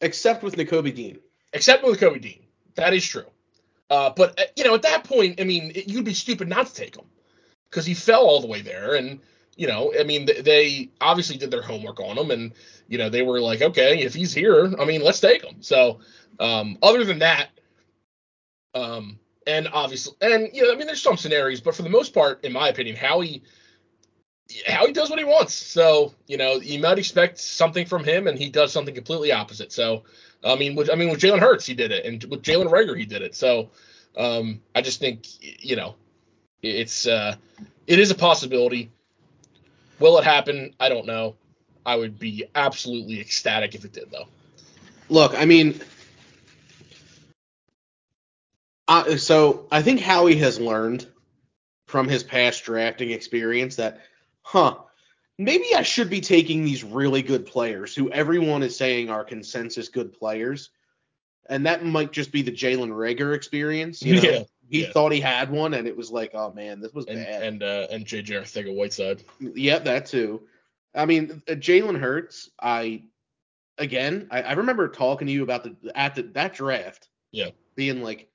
Except 0.00 0.42
with 0.42 0.56
Nakobe 0.56 0.94
Dean. 0.94 1.18
except 1.52 1.84
with 1.84 1.98
Kobe 1.98 2.18
Dean. 2.18 2.44
That 2.74 2.92
is 2.94 3.04
true. 3.06 3.24
Uh, 3.88 4.10
but 4.16 4.38
uh, 4.40 4.44
you 4.56 4.64
know, 4.64 4.74
at 4.74 4.82
that 4.82 5.04
point, 5.04 5.40
I 5.40 5.44
mean, 5.44 5.72
it, 5.74 5.88
you'd 5.88 6.04
be 6.04 6.14
stupid 6.14 6.48
not 6.48 6.66
to 6.66 6.74
take 6.74 6.96
him 6.96 7.04
because 7.70 7.86
he 7.86 7.94
fell 7.94 8.22
all 8.22 8.40
the 8.40 8.46
way 8.46 8.60
there, 8.62 8.94
and 8.94 9.20
you 9.56 9.66
know, 9.66 9.92
I 9.98 10.02
mean, 10.02 10.26
th- 10.26 10.44
they 10.44 10.90
obviously 11.00 11.36
did 11.36 11.50
their 11.50 11.62
homework 11.62 12.00
on 12.00 12.18
him, 12.18 12.30
and 12.30 12.52
you 12.88 12.98
know, 12.98 13.08
they 13.08 13.22
were 13.22 13.40
like, 13.40 13.62
okay, 13.62 14.00
if 14.00 14.14
he's 14.14 14.34
here, 14.34 14.72
I 14.78 14.84
mean, 14.84 15.02
let's 15.02 15.20
take 15.20 15.44
him. 15.44 15.62
So, 15.62 16.00
um, 16.40 16.78
other 16.82 17.04
than 17.04 17.20
that, 17.20 17.48
um, 18.74 19.18
and 19.46 19.68
obviously, 19.72 20.14
and 20.20 20.50
you 20.52 20.62
know, 20.62 20.72
I 20.72 20.76
mean, 20.76 20.86
there's 20.86 21.02
some 21.02 21.16
scenarios, 21.16 21.60
but 21.60 21.76
for 21.76 21.82
the 21.82 21.88
most 21.88 22.12
part, 22.12 22.44
in 22.44 22.52
my 22.52 22.68
opinion, 22.68 22.96
Howie. 22.96 23.42
Howie 24.64 24.92
does 24.92 25.10
what 25.10 25.18
he 25.18 25.24
wants, 25.24 25.54
so 25.54 26.14
you 26.28 26.36
know 26.36 26.60
you 26.60 26.78
might 26.78 27.00
expect 27.00 27.38
something 27.38 27.84
from 27.84 28.04
him, 28.04 28.28
and 28.28 28.38
he 28.38 28.48
does 28.48 28.72
something 28.72 28.94
completely 28.94 29.32
opposite. 29.32 29.72
So, 29.72 30.04
I 30.46 30.56
mean, 30.56 30.74
with 30.74 30.90
I 30.90 30.94
mean 30.94 31.10
with 31.10 31.20
Jalen 31.20 31.40
Hurts, 31.40 31.66
he 31.66 31.74
did 31.74 31.92
it, 31.92 32.04
and 32.04 32.22
with 32.24 32.42
Jalen 32.42 32.70
Reagor, 32.70 32.98
he 32.98 33.06
did 33.06 33.22
it. 33.22 33.34
So, 33.34 33.70
um, 34.16 34.60
I 34.74 34.82
just 34.82 35.00
think 35.00 35.26
you 35.40 35.76
know, 35.76 35.94
it's 36.62 37.06
uh, 37.06 37.36
it 37.86 37.98
is 37.98 38.10
a 38.10 38.14
possibility. 38.14 38.90
Will 39.98 40.18
it 40.18 40.24
happen? 40.24 40.74
I 40.78 40.88
don't 40.88 41.06
know. 41.06 41.36
I 41.86 41.94
would 41.96 42.18
be 42.18 42.44
absolutely 42.54 43.20
ecstatic 43.20 43.74
if 43.74 43.84
it 43.84 43.92
did, 43.92 44.10
though. 44.10 44.26
Look, 45.08 45.34
I 45.38 45.44
mean, 45.44 45.80
uh, 48.88 49.16
so 49.16 49.66
I 49.70 49.82
think 49.82 50.00
Howie 50.00 50.36
has 50.36 50.58
learned 50.58 51.06
from 51.86 52.08
his 52.08 52.24
past 52.24 52.64
drafting 52.64 53.12
experience 53.12 53.76
that, 53.76 54.00
huh, 54.42 54.78
maybe 55.38 55.74
I 55.74 55.82
should 55.82 56.10
be 56.10 56.20
taking 56.20 56.64
these 56.64 56.82
really 56.84 57.22
good 57.22 57.46
players 57.46 57.94
who 57.94 58.10
everyone 58.10 58.62
is 58.62 58.76
saying 58.76 59.10
are 59.10 59.24
consensus 59.24 59.88
good 59.88 60.12
players. 60.12 60.70
And 61.48 61.64
that 61.66 61.84
might 61.84 62.10
just 62.12 62.32
be 62.32 62.42
the 62.42 62.50
Jalen 62.50 62.90
Reagor 62.90 63.34
experience. 63.34 64.02
You 64.02 64.14
know? 64.20 64.28
Yeah, 64.28 64.42
He 64.68 64.82
yeah. 64.82 64.92
thought 64.92 65.12
he 65.12 65.20
had 65.20 65.50
one, 65.50 65.74
and 65.74 65.86
it 65.86 65.96
was 65.96 66.10
like, 66.10 66.32
oh 66.34 66.52
man, 66.52 66.80
this 66.80 66.92
was 66.92 67.06
And 67.06 67.24
bad. 67.24 67.42
and 67.42 67.62
uh, 67.62 67.86
and 67.90 68.04
JJ 68.04 68.30
Arcega-Whiteside. 68.40 69.22
Yeah, 69.40 69.78
that 69.80 70.06
too. 70.06 70.42
I 70.94 71.04
mean, 71.06 71.42
uh, 71.48 71.52
Jalen 71.52 71.98
Hurts. 72.00 72.50
I 72.60 73.04
again, 73.78 74.26
I, 74.30 74.42
I 74.42 74.52
remember 74.54 74.88
talking 74.88 75.26
to 75.28 75.32
you 75.32 75.42
about 75.44 75.62
the 75.62 75.76
at 75.96 76.14
the, 76.16 76.22
that 76.22 76.54
draft. 76.54 77.08
Yeah. 77.30 77.50
Being 77.76 78.02
like 78.02 78.28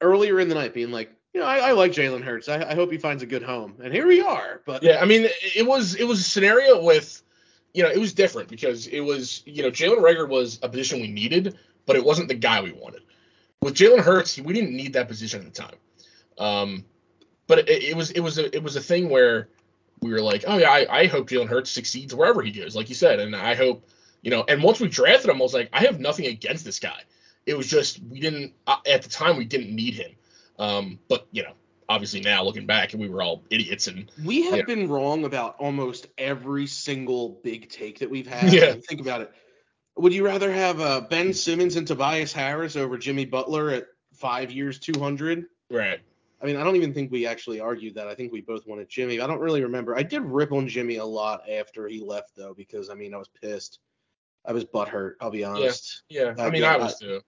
earlier 0.00 0.38
in 0.40 0.48
the 0.48 0.54
night, 0.54 0.72
being 0.72 0.92
like, 0.92 1.10
you 1.34 1.40
know, 1.40 1.46
I, 1.46 1.58
I 1.58 1.72
like 1.72 1.92
Jalen 1.92 2.22
Hurts. 2.22 2.48
I, 2.48 2.62
I 2.70 2.74
hope 2.74 2.90
he 2.90 2.98
finds 2.98 3.22
a 3.22 3.26
good 3.26 3.42
home, 3.42 3.74
and 3.82 3.92
here 3.92 4.06
we 4.06 4.20
are. 4.20 4.60
But 4.66 4.82
Yeah, 4.82 4.98
I 5.00 5.04
mean, 5.04 5.28
it- 5.54 5.66
was 5.66 5.94
it 5.94 6.04
was 6.04 6.20
a 6.20 6.24
scenario 6.24 6.82
with, 6.82 7.22
you 7.74 7.82
know, 7.82 7.90
it 7.90 7.98
was 7.98 8.12
different 8.14 8.48
because 8.48 8.86
it 8.86 9.00
was, 9.00 9.42
you 9.46 9.62
know, 9.62 9.70
Jalen 9.70 9.98
Reagor 10.00 10.28
was 10.28 10.58
a 10.62 10.68
position 10.68 11.00
we 11.00 11.08
needed, 11.08 11.58
but 11.86 11.96
it 11.96 12.04
wasn't 12.04 12.28
the 12.28 12.34
guy 12.34 12.60
we 12.62 12.72
wanted. 12.72 13.02
with 13.62 13.74
Jalen 13.74 14.00
Hurts, 14.00 14.38
we 14.38 14.52
didn't 14.54 14.74
need 14.76 14.92
that 14.94 15.08
position 15.08 15.40
at 15.44 15.52
the 15.54 15.62
time. 15.62 15.76
Um, 16.38 16.84
but 17.46 17.60
it, 17.68 17.82
it 17.82 17.96
was 17.96 18.10
it 18.12 18.20
was 18.20 18.38
a 18.38 18.54
it 18.54 18.62
was 18.62 18.76
a 18.76 18.80
thing 18.80 19.08
where 19.10 19.48
we 20.00 20.10
were 20.12 20.20
like, 20.22 20.44
oh 20.46 20.56
yeah, 20.58 20.70
I, 20.70 21.00
I 21.00 21.06
hope 21.06 21.28
Jalen 21.28 21.48
Hurts 21.48 21.70
succeeds 21.70 22.14
wherever 22.14 22.42
he 22.42 22.52
goes, 22.52 22.76
like 22.76 22.88
you 22.88 22.94
said, 22.94 23.20
and 23.20 23.34
I 23.34 23.54
hope 23.54 23.84
you 24.22 24.30
know. 24.30 24.44
And 24.48 24.62
once 24.62 24.80
we 24.80 24.88
drafted 24.88 25.30
him, 25.30 25.36
I 25.40 25.42
was 25.42 25.54
like, 25.54 25.68
I 25.72 25.80
have 25.80 25.98
nothing 26.00 26.26
against 26.26 26.64
this 26.64 26.78
guy. 26.78 27.00
It 27.46 27.56
was 27.56 27.66
just 27.66 28.00
we 28.02 28.20
didn't 28.20 28.52
uh, 28.66 28.76
at 28.86 29.02
the 29.02 29.08
time 29.08 29.36
we 29.36 29.44
didn't 29.44 29.74
need 29.74 29.94
him. 29.94 30.10
Um, 30.58 30.98
but 31.08 31.26
you 31.32 31.42
know, 31.42 31.52
obviously 31.88 32.20
now 32.20 32.42
looking 32.44 32.66
back, 32.66 32.92
we 32.94 33.08
were 33.08 33.22
all 33.22 33.42
idiots 33.50 33.86
and 33.86 34.10
We 34.24 34.42
have 34.44 34.58
Yeah. 34.58 34.64
been 34.64 34.88
wrong 34.88 35.24
about 35.24 35.56
almost 35.58 36.06
every 36.18 36.66
single 36.66 37.40
big 37.42 37.70
take 37.70 37.98
that 38.00 38.10
we've 38.10 38.26
had. 38.26 38.52
Yeah. 38.52 38.74
Think 38.88 39.00
about 39.00 39.22
it. 39.22 39.32
Would 39.96 40.12
you 40.12 40.24
rather 40.24 40.52
have 40.52 40.80
uh, 40.80 41.00
Ben 41.00 41.32
Simmons 41.32 41.76
and 41.76 41.86
Tobias 41.86 42.32
Harris 42.32 42.76
over 42.76 42.96
Jimmy 42.98 43.24
Butler 43.24 43.70
at 43.70 43.86
five 44.12 44.50
years, 44.52 44.78
200? 44.78 45.46
right. 45.70 46.00
I 46.40 46.46
mean, 46.46 46.54
I 46.54 46.62
don't 46.62 46.76
even 46.76 46.94
think 46.94 47.10
we 47.10 47.26
actually 47.26 47.58
argued 47.58 47.96
that. 47.96 48.06
I 48.06 48.14
think 48.14 48.30
we 48.30 48.40
both 48.40 48.64
wanted 48.64 48.88
Jimmy. 48.88 49.18
I 49.18 49.26
don't 49.26 49.40
really 49.40 49.60
remember. 49.64 49.96
I 49.96 50.04
did 50.04 50.22
rip 50.22 50.52
on 50.52 50.68
Jimmy 50.68 50.98
a 50.98 51.04
lot 51.04 51.42
after 51.50 51.88
he 51.88 52.00
left, 52.00 52.36
though, 52.36 52.54
because 52.54 52.90
I 52.90 52.94
mean, 52.94 53.12
I 53.12 53.16
was 53.16 53.26
pissed. 53.42 53.80
I 54.44 54.52
was 54.52 54.64
butthurt. 54.64 55.14
I'll 55.20 55.32
be 55.32 55.42
honest. 55.42 56.04
Yeah, 56.08 56.34
I 56.38 56.44
I 56.46 56.50
mean, 56.50 56.62
I 56.62 56.76
was 56.76 56.96
too. 56.96 57.22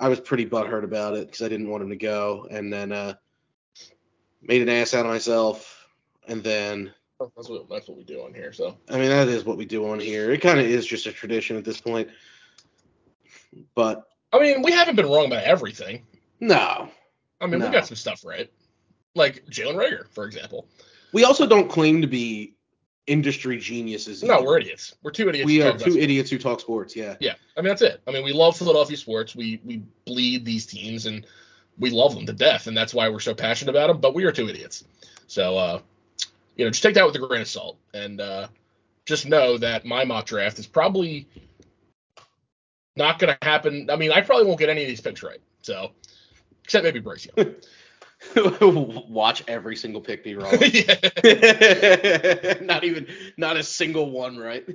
I 0.00 0.08
was 0.08 0.20
pretty 0.20 0.46
butthurt 0.46 0.84
about 0.84 1.14
it 1.16 1.26
because 1.26 1.42
I 1.42 1.48
didn't 1.48 1.68
want 1.68 1.82
him 1.82 1.90
to 1.90 1.96
go, 1.96 2.46
and 2.50 2.72
then 2.72 2.92
uh, 2.92 3.14
made 4.42 4.62
an 4.62 4.68
ass 4.68 4.94
out 4.94 5.04
of 5.06 5.10
myself, 5.12 5.86
and 6.28 6.42
then 6.42 6.92
That's 7.18 7.48
what 7.48 7.68
that's 7.68 7.88
what 7.88 7.96
we 7.96 8.04
do 8.04 8.22
on 8.22 8.32
here. 8.34 8.52
So 8.52 8.76
I 8.88 8.98
mean, 8.98 9.08
that 9.08 9.28
is 9.28 9.44
what 9.44 9.56
we 9.56 9.64
do 9.64 9.88
on 9.88 9.98
here. 9.98 10.30
It 10.30 10.40
kind 10.40 10.60
of 10.60 10.66
is 10.66 10.86
just 10.86 11.06
a 11.06 11.12
tradition 11.12 11.56
at 11.56 11.64
this 11.64 11.80
point. 11.80 12.08
But 13.74 14.04
I 14.32 14.38
mean, 14.38 14.62
we 14.62 14.72
haven't 14.72 14.96
been 14.96 15.06
wrong 15.06 15.26
about 15.26 15.44
everything. 15.44 16.04
no, 16.40 16.88
I 17.40 17.46
mean, 17.46 17.58
No. 17.60 17.66
we 17.66 17.72
got 17.72 17.86
some 17.86 17.96
stuff 17.96 18.24
right, 18.24 18.50
like 19.14 19.44
Jalen 19.46 19.74
Reagor, 19.76 20.08
for 20.10 20.26
example. 20.26 20.68
we 21.12 21.24
also 21.24 21.46
don't 21.46 21.68
claim 21.68 22.00
to 22.02 22.06
be 22.06 22.54
industry 23.08 23.58
geniuses. 23.58 24.22
No, 24.22 24.36
either. 24.36 24.46
we're 24.46 24.58
idiots. 24.58 24.94
We're 25.02 25.10
two 25.10 25.28
idiots. 25.28 25.46
We 25.46 25.62
are 25.62 25.76
two 25.76 25.98
idiots 25.98 26.30
who 26.30 26.38
talk 26.38 26.60
sports. 26.60 26.94
Yeah. 26.94 27.16
Yeah, 27.20 27.34
I 27.56 27.60
mean 27.60 27.68
that's 27.68 27.82
it. 27.82 28.00
I 28.06 28.12
mean, 28.12 28.24
we 28.24 28.32
love 28.32 28.56
Philadelphia 28.56 28.96
sports. 28.96 29.34
We 29.34 29.60
we 29.64 29.82
bleed 30.04 30.44
these 30.44 30.66
teams 30.66 31.06
and 31.06 31.26
we 31.78 31.90
love 31.90 32.14
them 32.14 32.26
to 32.26 32.32
death, 32.32 32.66
and 32.66 32.76
that's 32.76 32.92
why 32.94 33.08
we're 33.08 33.20
so 33.20 33.34
passionate 33.34 33.70
about 33.70 33.88
them. 33.88 34.00
But 34.00 34.14
we 34.14 34.24
are 34.24 34.32
two 34.32 34.48
idiots. 34.48 34.84
So 35.26 35.56
uh, 35.56 35.80
you 36.56 36.64
know, 36.64 36.70
just 36.70 36.82
take 36.82 36.94
that 36.94 37.06
with 37.06 37.16
a 37.16 37.18
grain 37.18 37.40
of 37.40 37.48
salt, 37.48 37.78
and 37.94 38.20
uh, 38.20 38.48
just 39.06 39.26
know 39.26 39.58
that 39.58 39.84
my 39.84 40.04
mock 40.04 40.26
draft 40.26 40.58
is 40.58 40.66
probably 40.66 41.26
not 42.96 43.18
going 43.18 43.34
to 43.34 43.46
happen. 43.46 43.88
I 43.90 43.96
mean, 43.96 44.12
I 44.12 44.20
probably 44.20 44.46
won't 44.46 44.58
get 44.58 44.68
any 44.68 44.82
of 44.82 44.88
these 44.88 45.00
picks 45.00 45.22
right. 45.22 45.40
So 45.62 45.92
except 46.64 46.84
maybe 46.84 47.00
Bryce 47.00 47.26
Young. 47.36 47.54
Watch 48.36 49.44
every 49.46 49.76
single 49.76 50.00
pick 50.00 50.24
be 50.24 50.34
wrong. 50.34 50.52
not 52.62 52.84
even 52.84 53.06
not 53.36 53.56
a 53.56 53.62
single 53.62 54.10
one 54.10 54.36
right. 54.36 54.66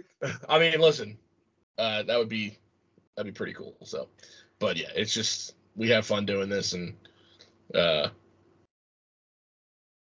I 0.47 0.59
mean, 0.59 0.79
listen, 0.79 1.17
uh, 1.77 2.03
that 2.03 2.17
would 2.17 2.29
be 2.29 2.57
that'd 3.15 3.31
be 3.31 3.35
pretty 3.35 3.53
cool. 3.53 3.75
So, 3.83 4.07
but 4.59 4.77
yeah, 4.77 4.89
it's 4.95 5.13
just 5.13 5.55
we 5.75 5.89
have 5.89 6.05
fun 6.05 6.25
doing 6.25 6.49
this, 6.49 6.73
and 6.73 6.95
uh, 7.75 8.07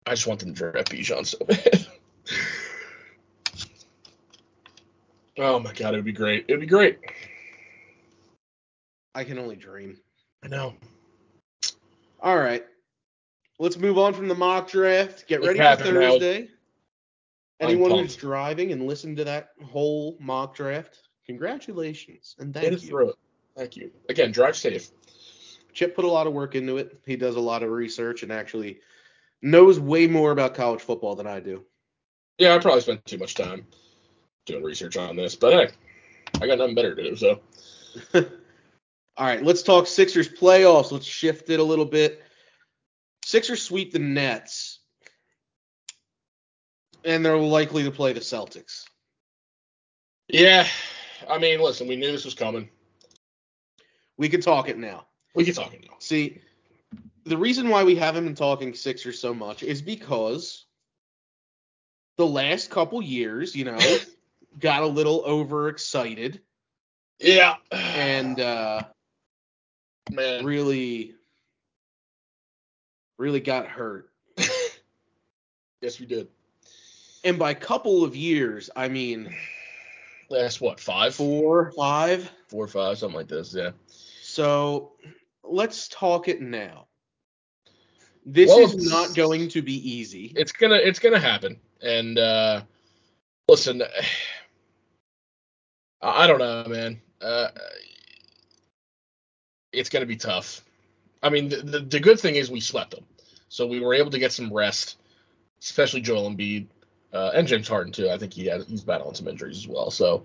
I 0.07 0.11
just 0.11 0.27
want 0.27 0.41
them 0.41 0.55
to 0.55 0.73
draft 0.73 0.91
Bijan 0.91 1.27
so 1.27 1.45
bad. 1.45 1.87
oh 5.39 5.59
my 5.59 5.73
god, 5.75 5.93
it 5.93 5.99
would 5.99 6.05
be 6.05 6.13
great. 6.13 6.47
It 6.49 6.55
would 6.55 6.61
be 6.61 6.67
great. 6.67 6.99
I 9.15 9.25
can 9.25 9.39
only 9.39 9.57
dream. 9.57 9.99
I 10.43 10.49
know. 10.49 10.75
All 12.21 12.39
right. 12.39 12.65
Let's 13.59 13.77
move 13.77 13.99
on 13.99 14.15
from 14.15 14.29
the 14.29 14.35
mock 14.35 14.71
draft. 14.71 15.27
Get 15.27 15.43
ready 15.43 15.59
for. 15.59 15.85
Thursday. 15.85 16.49
Anyone 17.61 17.91
who's 17.91 18.15
driving 18.15 18.71
and 18.73 18.87
listened 18.87 19.17
to 19.17 19.25
that 19.25 19.51
whole 19.65 20.17
mock 20.21 20.55
draft, 20.55 21.09
congratulations 21.27 22.37
and 22.39 22.55
thank 22.55 22.71
you. 22.71 22.79
through. 22.79 23.13
Thank 23.57 23.77
you. 23.77 23.91
Again, 24.09 24.31
drive 24.31 24.57
safe. 24.57 24.91
Chip 25.73 25.97
put 25.97 26.05
a 26.05 26.09
lot 26.09 26.29
of 26.29 26.33
work 26.33 26.55
into 26.55 26.77
it. 26.77 27.01
He 27.05 27.17
does 27.17 27.35
a 27.35 27.41
lot 27.41 27.65
of 27.65 27.71
research 27.71 28.23
and 28.23 28.31
actually 28.31 28.79
knows 29.43 29.81
way 29.81 30.07
more 30.07 30.31
about 30.31 30.55
college 30.55 30.81
football 30.81 31.17
than 31.17 31.27
I 31.27 31.41
do. 31.41 31.65
Yeah, 32.39 32.55
I 32.55 32.59
probably 32.59 32.81
spent 32.81 33.05
too 33.05 33.19
much 33.19 33.35
time 33.35 33.67
doing 34.47 34.63
research 34.63 34.97
on 34.97 35.17
this, 35.17 35.35
but 35.35 35.53
hey, 35.53 35.75
I 36.41 36.47
got 36.47 36.59
nothing 36.59 36.77
better 36.77 36.95
to 36.95 37.03
do. 37.03 37.17
So 37.17 37.41
All 38.15 39.27
right, 39.27 39.43
let's 39.43 39.63
talk 39.63 39.87
Sixers 39.87 40.29
playoffs. 40.29 40.93
Let's 40.93 41.07
shift 41.07 41.51
it 41.51 41.61
a 41.61 41.65
little 41.65 41.85
bit. 41.85 42.23
Sixers 43.29 43.63
sweep 43.63 43.93
the 43.93 43.99
Nets, 43.99 44.79
and 47.05 47.23
they're 47.23 47.37
likely 47.37 47.83
to 47.85 47.91
play 47.91 48.15
the 48.15 48.21
Celtics. 48.21 48.87
yeah, 50.29 50.67
I 51.29 51.37
mean, 51.37 51.61
listen, 51.61 51.87
we 51.89 51.97
knew 51.97 52.11
this 52.11 52.25
was 52.25 52.33
coming. 52.33 52.71
We 54.17 54.31
could 54.31 54.41
talk 54.41 54.71
it 54.71 54.79
now. 54.79 55.09
We 55.35 55.45
can 55.45 55.53
talk 55.53 55.75
it 55.75 55.85
now. 55.87 55.97
See, 55.99 56.41
the 57.25 57.37
reason 57.37 57.69
why 57.69 57.85
we 57.85 57.95
haven't 57.97 58.25
been 58.25 58.35
talking 58.35 58.73
Sixers 58.73 59.21
so 59.21 59.35
much 59.35 59.63
is 59.63 59.83
because 59.83 60.65
the 62.17 62.27
last 62.27 62.71
couple 62.71 63.03
years, 63.03 63.55
you 63.55 63.67
know, 63.67 63.79
got 64.59 64.83
a 64.83 64.87
little 64.87 65.23
overexcited 65.27 66.41
Yeah. 67.21 67.57
and 67.73 68.41
uh, 68.41 68.85
man, 70.11 70.47
really, 70.47 71.15
really 73.19 73.41
got 73.41 73.67
hurt. 73.67 74.11
yes, 75.81 76.01
we 76.01 76.07
did. 76.07 76.29
And 77.25 77.39
by 77.39 77.53
couple 77.53 78.05
of 78.05 78.17
years, 78.17 78.71
I 78.75 78.89
mean 78.89 79.35
Last 80.31 80.61
what? 80.61 80.79
Five, 80.79 81.15
four, 81.15 81.73
five. 81.73 82.31
four, 82.49 82.69
five, 82.69 82.99
something 82.99 83.17
like 83.17 83.29
this. 83.29 83.55
Yeah. 83.55 83.71
So 84.21 84.93
let's 85.43 85.89
talk 85.89 86.29
it 86.29 86.43
now. 86.43 86.87
This 88.27 88.49
Well, 88.49 88.61
is 88.61 88.91
not 88.91 89.17
going 89.17 89.49
to 89.49 89.63
be 89.63 89.91
easy. 89.91 90.35
It's 90.37 90.53
gonna, 90.53 90.75
it's 90.75 90.99
gonna 90.99 91.19
happen. 91.19 91.59
And 91.81 92.19
uh 92.19 92.63
listen, 93.49 93.83
I 96.03 96.25
I 96.25 96.27
don't 96.27 96.39
know, 96.39 96.65
man. 96.69 97.01
Uh, 97.23 97.49
it's 99.73 99.89
gonna 99.89 100.07
be 100.07 100.17
tough. 100.17 100.63
I 101.23 101.31
mean, 101.31 101.49
the, 101.49 101.57
the 101.57 101.81
the 101.81 102.01
good 102.01 102.21
thing 102.21 102.37
is 102.37 102.51
we 102.51 102.61
swept 102.61 102.93
them, 102.93 103.05
so 103.49 103.67
we 103.67 103.81
were 103.81 103.95
able 103.95 104.11
to 104.11 104.19
get 104.19 104.33
some 104.33 104.53
rest, 104.53 104.99
especially 105.61 106.01
Joel 106.01 106.31
Embiid 106.31 106.67
uh, 107.13 107.33
and 107.35 107.49
James 107.49 107.69
Harden 107.69 107.93
too. 107.93 108.11
I 108.11 108.19
think 108.19 108.33
he 108.33 108.47
had 108.47 108.63
he's 108.65 108.83
battling 108.83 109.15
some 109.15 109.29
injuries 109.29 109.59
as 109.59 109.67
well. 109.67 109.91
So, 109.91 110.25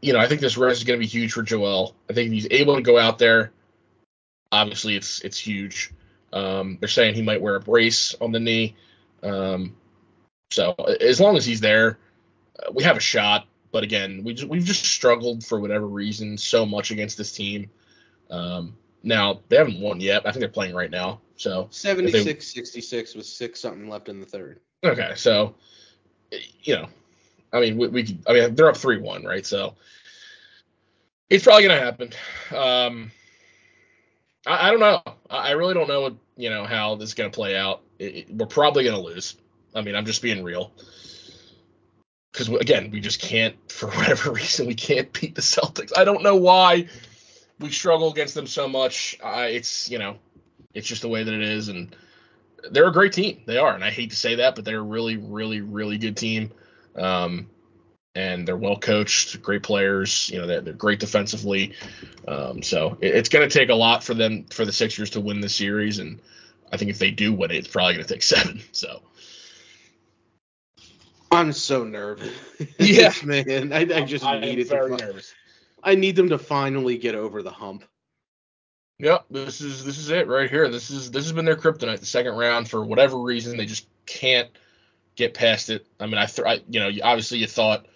you 0.00 0.12
know, 0.12 0.18
I 0.18 0.28
think 0.28 0.40
this 0.40 0.56
rest 0.56 0.78
is 0.78 0.84
going 0.84 0.98
to 0.98 1.04
be 1.04 1.08
huge 1.08 1.32
for 1.32 1.42
Joel. 1.42 1.94
I 2.08 2.12
think 2.12 2.28
if 2.28 2.32
he's 2.32 2.48
able 2.50 2.76
to 2.76 2.82
go 2.82 2.98
out 2.98 3.18
there, 3.18 3.52
obviously 4.52 4.96
it's 4.96 5.20
it's 5.20 5.38
huge. 5.38 5.92
Um, 6.32 6.78
they're 6.80 6.88
saying 6.88 7.14
he 7.14 7.22
might 7.22 7.40
wear 7.40 7.56
a 7.56 7.60
brace 7.60 8.14
on 8.20 8.32
the 8.32 8.40
knee. 8.40 8.76
Um, 9.22 9.76
so 10.50 10.74
as 11.00 11.20
long 11.20 11.36
as 11.36 11.44
he's 11.44 11.60
there, 11.60 11.98
uh, 12.58 12.70
we 12.72 12.84
have 12.84 12.96
a 12.96 13.00
shot. 13.00 13.46
But 13.72 13.82
again, 13.82 14.22
we 14.24 14.34
just, 14.34 14.48
we've 14.48 14.64
just 14.64 14.84
struggled 14.84 15.44
for 15.44 15.60
whatever 15.60 15.86
reason 15.86 16.38
so 16.38 16.64
much 16.64 16.90
against 16.90 17.18
this 17.18 17.32
team. 17.32 17.68
Um, 18.30 18.76
now 19.06 19.40
they 19.48 19.56
haven't 19.56 19.80
won 19.80 20.00
yet. 20.00 20.26
I 20.26 20.32
think 20.32 20.40
they're 20.40 20.48
playing 20.48 20.74
right 20.74 20.90
now. 20.90 21.20
So 21.36 21.68
76 21.70 22.46
66 22.52 23.14
with 23.14 23.24
six 23.26 23.60
something 23.60 23.88
left 23.88 24.08
in 24.08 24.20
the 24.20 24.26
third. 24.26 24.60
Okay, 24.84 25.12
so 25.16 25.54
you 26.62 26.74
know, 26.76 26.88
I 27.52 27.60
mean, 27.60 27.76
we, 27.78 27.88
we 27.88 28.04
could, 28.04 28.18
I 28.26 28.32
mean, 28.32 28.54
they're 28.54 28.68
up 28.68 28.76
three 28.76 28.98
one, 28.98 29.24
right? 29.24 29.46
So 29.46 29.74
it's 31.30 31.44
probably 31.44 31.62
gonna 31.66 31.80
happen. 31.80 32.10
Um, 32.54 33.10
I, 34.46 34.68
I 34.68 34.70
don't 34.70 34.80
know. 34.80 35.02
I, 35.30 35.48
I 35.48 35.50
really 35.52 35.74
don't 35.74 35.88
know 35.88 36.00
what 36.02 36.14
you 36.36 36.50
know 36.50 36.64
how 36.64 36.96
this 36.96 37.10
is 37.10 37.14
gonna 37.14 37.30
play 37.30 37.56
out. 37.56 37.82
It, 37.98 38.14
it- 38.16 38.34
we're 38.34 38.46
probably 38.46 38.84
gonna 38.84 39.00
lose. 39.00 39.36
I 39.74 39.82
mean, 39.82 39.94
I'm 39.94 40.06
just 40.06 40.20
being 40.22 40.42
real. 40.42 40.72
Because 42.32 42.48
again, 42.48 42.90
we 42.90 43.00
just 43.00 43.20
can't, 43.20 43.56
for 43.70 43.86
whatever 43.96 44.32
reason, 44.32 44.66
we 44.66 44.74
can't 44.74 45.12
beat 45.12 45.34
the 45.34 45.42
Celtics. 45.42 45.92
I 45.96 46.04
don't 46.04 46.22
know 46.22 46.36
why 46.36 46.88
we 47.58 47.70
struggle 47.70 48.10
against 48.10 48.34
them 48.34 48.46
so 48.46 48.68
much. 48.68 49.18
I, 49.22 49.46
it's 49.46 49.90
you 49.90 49.98
know, 49.98 50.18
it's 50.74 50.86
just 50.86 51.02
the 51.02 51.08
way 51.08 51.22
that 51.22 51.32
it 51.32 51.42
is, 51.42 51.68
and 51.68 51.94
they're 52.70 52.88
a 52.88 52.92
great 52.92 53.12
team. 53.12 53.42
They 53.46 53.58
are, 53.58 53.74
and 53.74 53.84
I 53.84 53.90
hate 53.90 54.10
to 54.10 54.16
say 54.16 54.36
that, 54.36 54.54
but 54.54 54.64
they're 54.64 54.80
a 54.80 54.82
really, 54.82 55.16
really, 55.16 55.60
really 55.60 55.98
good 55.98 56.16
team. 56.16 56.52
Um, 56.96 57.48
and 58.14 58.48
they're 58.48 58.56
well 58.56 58.78
coached, 58.78 59.42
great 59.42 59.62
players. 59.62 60.30
You 60.30 60.40
know, 60.40 60.46
they're, 60.46 60.62
they're 60.62 60.72
great 60.72 61.00
defensively. 61.00 61.74
Um, 62.26 62.62
so 62.62 62.96
it, 63.00 63.14
it's 63.14 63.28
going 63.28 63.48
to 63.48 63.58
take 63.58 63.68
a 63.68 63.74
lot 63.74 64.02
for 64.02 64.14
them 64.14 64.44
for 64.50 64.64
the 64.64 64.72
Sixers 64.72 65.10
to 65.10 65.20
win 65.20 65.40
the 65.40 65.48
series, 65.48 65.98
and 65.98 66.20
I 66.72 66.76
think 66.76 66.90
if 66.90 66.98
they 66.98 67.10
do 67.10 67.32
win 67.32 67.50
it, 67.50 67.58
it's 67.58 67.68
probably 67.68 67.94
going 67.94 68.06
to 68.06 68.12
take 68.12 68.22
seven. 68.22 68.60
So 68.72 69.02
I'm 71.30 71.52
so 71.52 71.84
nervous. 71.84 72.32
Yeah. 72.78 73.12
man. 73.24 73.72
I, 73.72 73.80
I 73.80 74.04
just 74.04 74.24
I 74.24 74.40
need 74.40 74.58
it 74.58 74.68
very 74.68 74.90
to 74.90 74.98
fi- 74.98 75.06
nervous. 75.06 75.34
I 75.86 75.94
need 75.94 76.16
them 76.16 76.30
to 76.30 76.38
finally 76.38 76.98
get 76.98 77.14
over 77.14 77.42
the 77.42 77.50
hump. 77.50 77.84
Yep, 78.98 79.26
this 79.30 79.60
is 79.60 79.84
this 79.84 79.98
is 79.98 80.10
it 80.10 80.26
right 80.26 80.50
here. 80.50 80.68
This 80.68 80.90
is 80.90 81.10
this 81.10 81.24
has 81.24 81.32
been 81.32 81.44
their 81.44 81.56
kryptonite. 81.56 82.00
The 82.00 82.06
second 82.06 82.34
round 82.34 82.68
for 82.68 82.84
whatever 82.84 83.18
reason 83.18 83.56
they 83.56 83.66
just 83.66 83.86
can't 84.04 84.50
get 85.14 85.34
past 85.34 85.70
it. 85.70 85.86
I 86.00 86.06
mean, 86.06 86.18
I, 86.18 86.26
th- 86.26 86.46
I 86.46 86.60
you 86.68 86.80
know 86.80 86.90
obviously 87.04 87.38
you 87.38 87.46
thought 87.46 87.86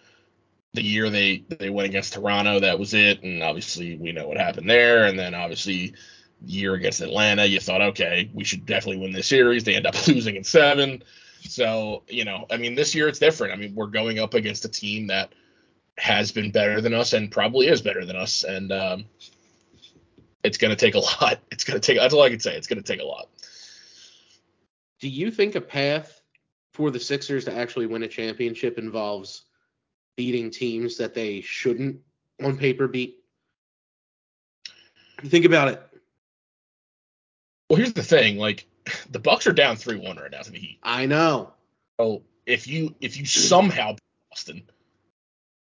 the 0.75 0.83
year 0.83 1.11
they 1.11 1.45
they 1.49 1.71
went 1.71 1.89
against 1.89 2.13
Toronto 2.13 2.61
that 2.61 2.79
was 2.79 2.95
it, 2.95 3.23
and 3.23 3.43
obviously 3.43 3.97
we 3.97 4.13
know 4.13 4.29
what 4.29 4.37
happened 4.37 4.71
there. 4.71 5.07
And 5.07 5.19
then 5.19 5.35
obviously 5.35 5.95
the 6.43 6.53
year 6.53 6.75
against 6.75 7.01
Atlanta, 7.01 7.45
you 7.45 7.59
thought 7.59 7.81
okay 7.81 8.31
we 8.33 8.45
should 8.45 8.67
definitely 8.67 9.03
win 9.03 9.13
this 9.13 9.27
series. 9.27 9.65
They 9.65 9.75
end 9.75 9.87
up 9.87 9.95
losing 10.07 10.37
in 10.37 10.45
seven. 10.45 11.03
So 11.41 12.05
you 12.09 12.25
know 12.25 12.47
I 12.51 12.57
mean 12.57 12.77
this 12.77 12.95
year 12.95 13.09
it's 13.09 13.19
different. 13.19 13.53
I 13.53 13.57
mean 13.57 13.75
we're 13.75 13.87
going 13.87 14.21
up 14.21 14.35
against 14.35 14.65
a 14.65 14.69
team 14.69 15.09
that 15.09 15.35
has 16.01 16.33
been 16.33 16.51
better 16.51 16.81
than 16.81 16.95
us 16.95 17.13
and 17.13 17.31
probably 17.31 17.69
is 17.69 17.83
better 17.83 18.05
than 18.05 18.17
us, 18.17 18.45
and 18.45 18.73
um, 18.73 19.05
it's 20.43 20.59
going 20.59 20.71
to 20.71 20.77
take 20.77 20.95
a 20.95 20.99
lot. 21.23 21.41
It's 21.51 21.65
going 21.65 21.81
to 21.81 21.87
take. 21.87 21.99
That's 21.99 22.15
all 22.15 22.23
I 22.23 22.31
can 22.31 22.41
say. 22.41 22.57
It's 22.57 22.67
going 22.67 22.83
to 22.83 22.93
take 22.93 23.01
a 23.01 23.07
lot. 23.07 23.29
Do 25.01 25.09
you 25.09 25.31
think 25.31 25.55
a 25.55 25.61
path 25.61 26.21
for 26.75 26.91
the 26.91 27.01
Sixers 27.01 27.45
to 27.47 27.55
actually 27.55 27.87
win 27.87 28.03
a 28.03 28.09
championship 28.09 28.79
involves 28.79 29.43
beating 30.17 30.51
teams 30.51 30.99
that 30.99 31.15
they 31.15 31.41
shouldn't 31.41 32.01
on 32.43 32.57
paper 32.57 32.89
beat? 32.89 33.17
Think 35.23 35.45
about 35.45 35.69
it. 35.69 35.83
Well, 37.69 37.77
here's 37.77 37.93
the 37.93 38.03
thing. 38.03 38.39
Like 38.39 38.67
the 39.11 39.19
Bucks 39.19 39.47
are 39.47 39.53
down 39.53 39.77
three 39.77 39.97
one 39.97 40.17
right 40.17 40.31
now 40.31 40.43
to 40.43 40.51
the 40.51 40.59
Heat. 40.59 40.79
I 40.83 41.07
know. 41.07 41.53
So 42.01 42.23
if 42.47 42.67
you 42.67 42.95
if 43.01 43.19
you 43.19 43.27
somehow 43.27 43.93
beat 43.93 44.01
Boston, 44.31 44.63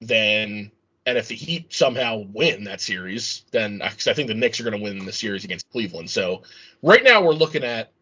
then 0.01 0.71
and 1.07 1.19
if 1.19 1.29
the 1.29 1.35
Heat 1.35 1.73
somehow 1.73 2.25
win 2.33 2.65
that 2.65 2.81
series, 2.81 3.45
then 3.53 3.81
I 3.83 3.89
think 3.89 4.29
the 4.29 4.35
Knicks 4.35 4.61
are 4.61 4.65
going 4.65 4.77
to 4.77 4.83
win 4.83 5.05
the 5.05 5.13
series 5.13 5.45
against 5.45 5.71
Cleveland. 5.71 6.11
So 6.11 6.43
right 6.83 7.03
now 7.03 7.23
we're 7.23 7.33
looking 7.33 7.65
at 7.65 7.93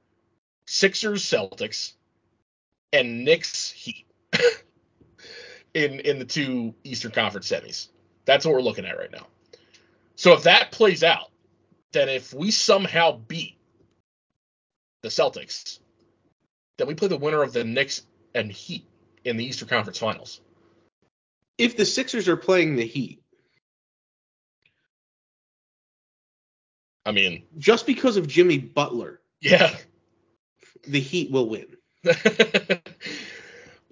Sixers 0.66 1.22
Celtics 1.24 1.92
and 2.92 3.24
Knicks 3.24 3.70
Heat 3.70 4.06
in 5.74 6.00
in 6.00 6.18
the 6.18 6.24
two 6.24 6.74
Eastern 6.84 7.12
Conference 7.12 7.50
semis. 7.50 7.88
That's 8.24 8.44
what 8.44 8.54
we're 8.54 8.62
looking 8.62 8.84
at 8.84 8.98
right 8.98 9.12
now. 9.12 9.26
So 10.16 10.32
if 10.32 10.42
that 10.42 10.72
plays 10.72 11.04
out, 11.04 11.30
then 11.92 12.08
if 12.08 12.34
we 12.34 12.50
somehow 12.50 13.18
beat 13.18 13.56
the 15.02 15.08
Celtics, 15.08 15.78
then 16.76 16.88
we 16.88 16.94
play 16.94 17.08
the 17.08 17.16
winner 17.16 17.42
of 17.42 17.52
the 17.52 17.64
Knicks 17.64 18.02
and 18.34 18.50
Heat 18.50 18.84
in 19.24 19.36
the 19.36 19.44
Eastern 19.44 19.68
Conference 19.68 19.98
Finals. 19.98 20.40
If 21.58 21.76
the 21.76 21.84
Sixers 21.84 22.28
are 22.28 22.36
playing 22.36 22.76
the 22.76 22.86
Heat, 22.86 23.22
I 27.04 27.12
mean, 27.12 27.44
just 27.56 27.86
because 27.86 28.16
of 28.16 28.26
Jimmy 28.28 28.58
Butler, 28.58 29.20
yeah. 29.40 29.74
the 30.86 31.00
Heat 31.00 31.30
will 31.30 31.48
win. 31.48 31.66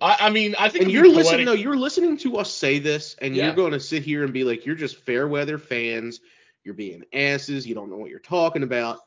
I, 0.00 0.16
I 0.20 0.30
mean, 0.30 0.54
I 0.58 0.68
think 0.68 0.84
And 0.84 0.92
you're 0.92 1.08
listening. 1.08 1.46
No, 1.46 1.52
you're 1.52 1.76
listening 1.76 2.18
to 2.18 2.36
us 2.36 2.52
say 2.52 2.78
this, 2.78 3.16
and 3.20 3.34
Yeah. 3.34 3.46
you're 3.46 3.54
going 3.54 3.72
to 3.72 3.80
sit 3.80 4.02
here 4.02 4.24
and 4.24 4.32
be 4.32 4.44
like, 4.44 4.66
"You're 4.66 4.74
just 4.74 4.96
fair 4.96 5.26
weather 5.26 5.58
fans. 5.58 6.20
You're 6.64 6.74
being 6.74 7.04
asses. 7.12 7.66
You 7.66 7.74
don't 7.74 7.90
know 7.90 7.96
what 7.96 8.10
you're 8.10 8.18
talking 8.20 8.62
about." 8.62 9.00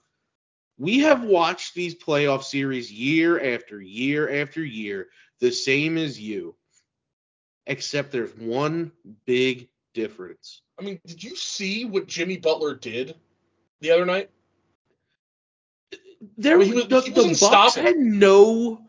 We 0.77 0.99
have 0.99 1.23
watched 1.23 1.75
these 1.75 1.93
playoff 1.93 2.43
series 2.43 2.91
year 2.91 3.53
after 3.55 3.81
year 3.81 4.41
after 4.41 4.63
year, 4.63 5.09
the 5.39 5.51
same 5.51 5.97
as 5.97 6.19
you, 6.19 6.55
except 7.67 8.11
there's 8.11 8.35
one 8.35 8.91
big 9.25 9.69
difference. 9.93 10.61
I 10.79 10.83
mean, 10.83 10.99
did 11.05 11.23
you 11.23 11.35
see 11.35 11.85
what 11.85 12.07
Jimmy 12.07 12.37
Butler 12.37 12.75
did 12.75 13.15
the 13.81 13.91
other 13.91 14.05
night? 14.05 14.29
There, 16.37 16.55
I 16.55 16.59
mean, 16.59 16.67
he 16.69 16.73
was- 16.73 16.87
the, 16.87 17.01
he 17.01 17.11
the 17.11 17.23
Bucks 17.23 17.39
stopping. 17.39 17.83
had 17.83 17.97
no. 17.97 18.81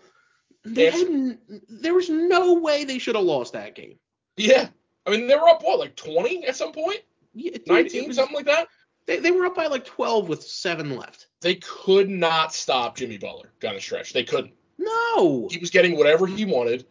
They 0.64 0.90
had, 0.90 1.38
there 1.68 1.94
was 1.94 2.10
no 2.10 2.54
way 2.54 2.84
they 2.84 2.98
should 2.98 3.14
have 3.14 3.24
lost 3.24 3.54
that 3.54 3.74
game. 3.74 3.98
Yeah. 4.36 4.68
I 5.06 5.10
mean, 5.10 5.26
they 5.26 5.36
were 5.36 5.48
up 5.48 5.62
what, 5.62 5.78
like 5.78 5.96
20 5.96 6.44
at 6.46 6.54
some 6.56 6.72
point? 6.72 7.00
Yeah, 7.34 7.52
dude, 7.52 7.66
19, 7.68 8.08
was- 8.08 8.16
something 8.16 8.36
like 8.36 8.46
that? 8.46 8.68
They, 9.06 9.18
they 9.18 9.30
were 9.30 9.46
up 9.46 9.56
by 9.56 9.66
like 9.66 9.84
12 9.86 10.28
with 10.28 10.42
seven 10.42 10.96
left. 10.96 11.28
They 11.40 11.54
could 11.56 12.10
not 12.10 12.54
stop 12.54 12.96
Jimmy 12.96 13.16
Butler 13.16 13.50
down 13.60 13.74
the 13.74 13.80
stretch. 13.80 14.12
They 14.12 14.22
couldn't. 14.24 14.52
No. 14.78 15.48
He 15.50 15.58
was 15.58 15.70
getting 15.70 15.96
whatever 15.96 16.26
he 16.26 16.44
wanted. 16.44 16.86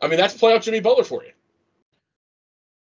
I 0.00 0.08
mean, 0.08 0.18
that's 0.18 0.34
playoff 0.34 0.62
Jimmy 0.62 0.80
Butler 0.80 1.04
for 1.04 1.24
you. 1.24 1.30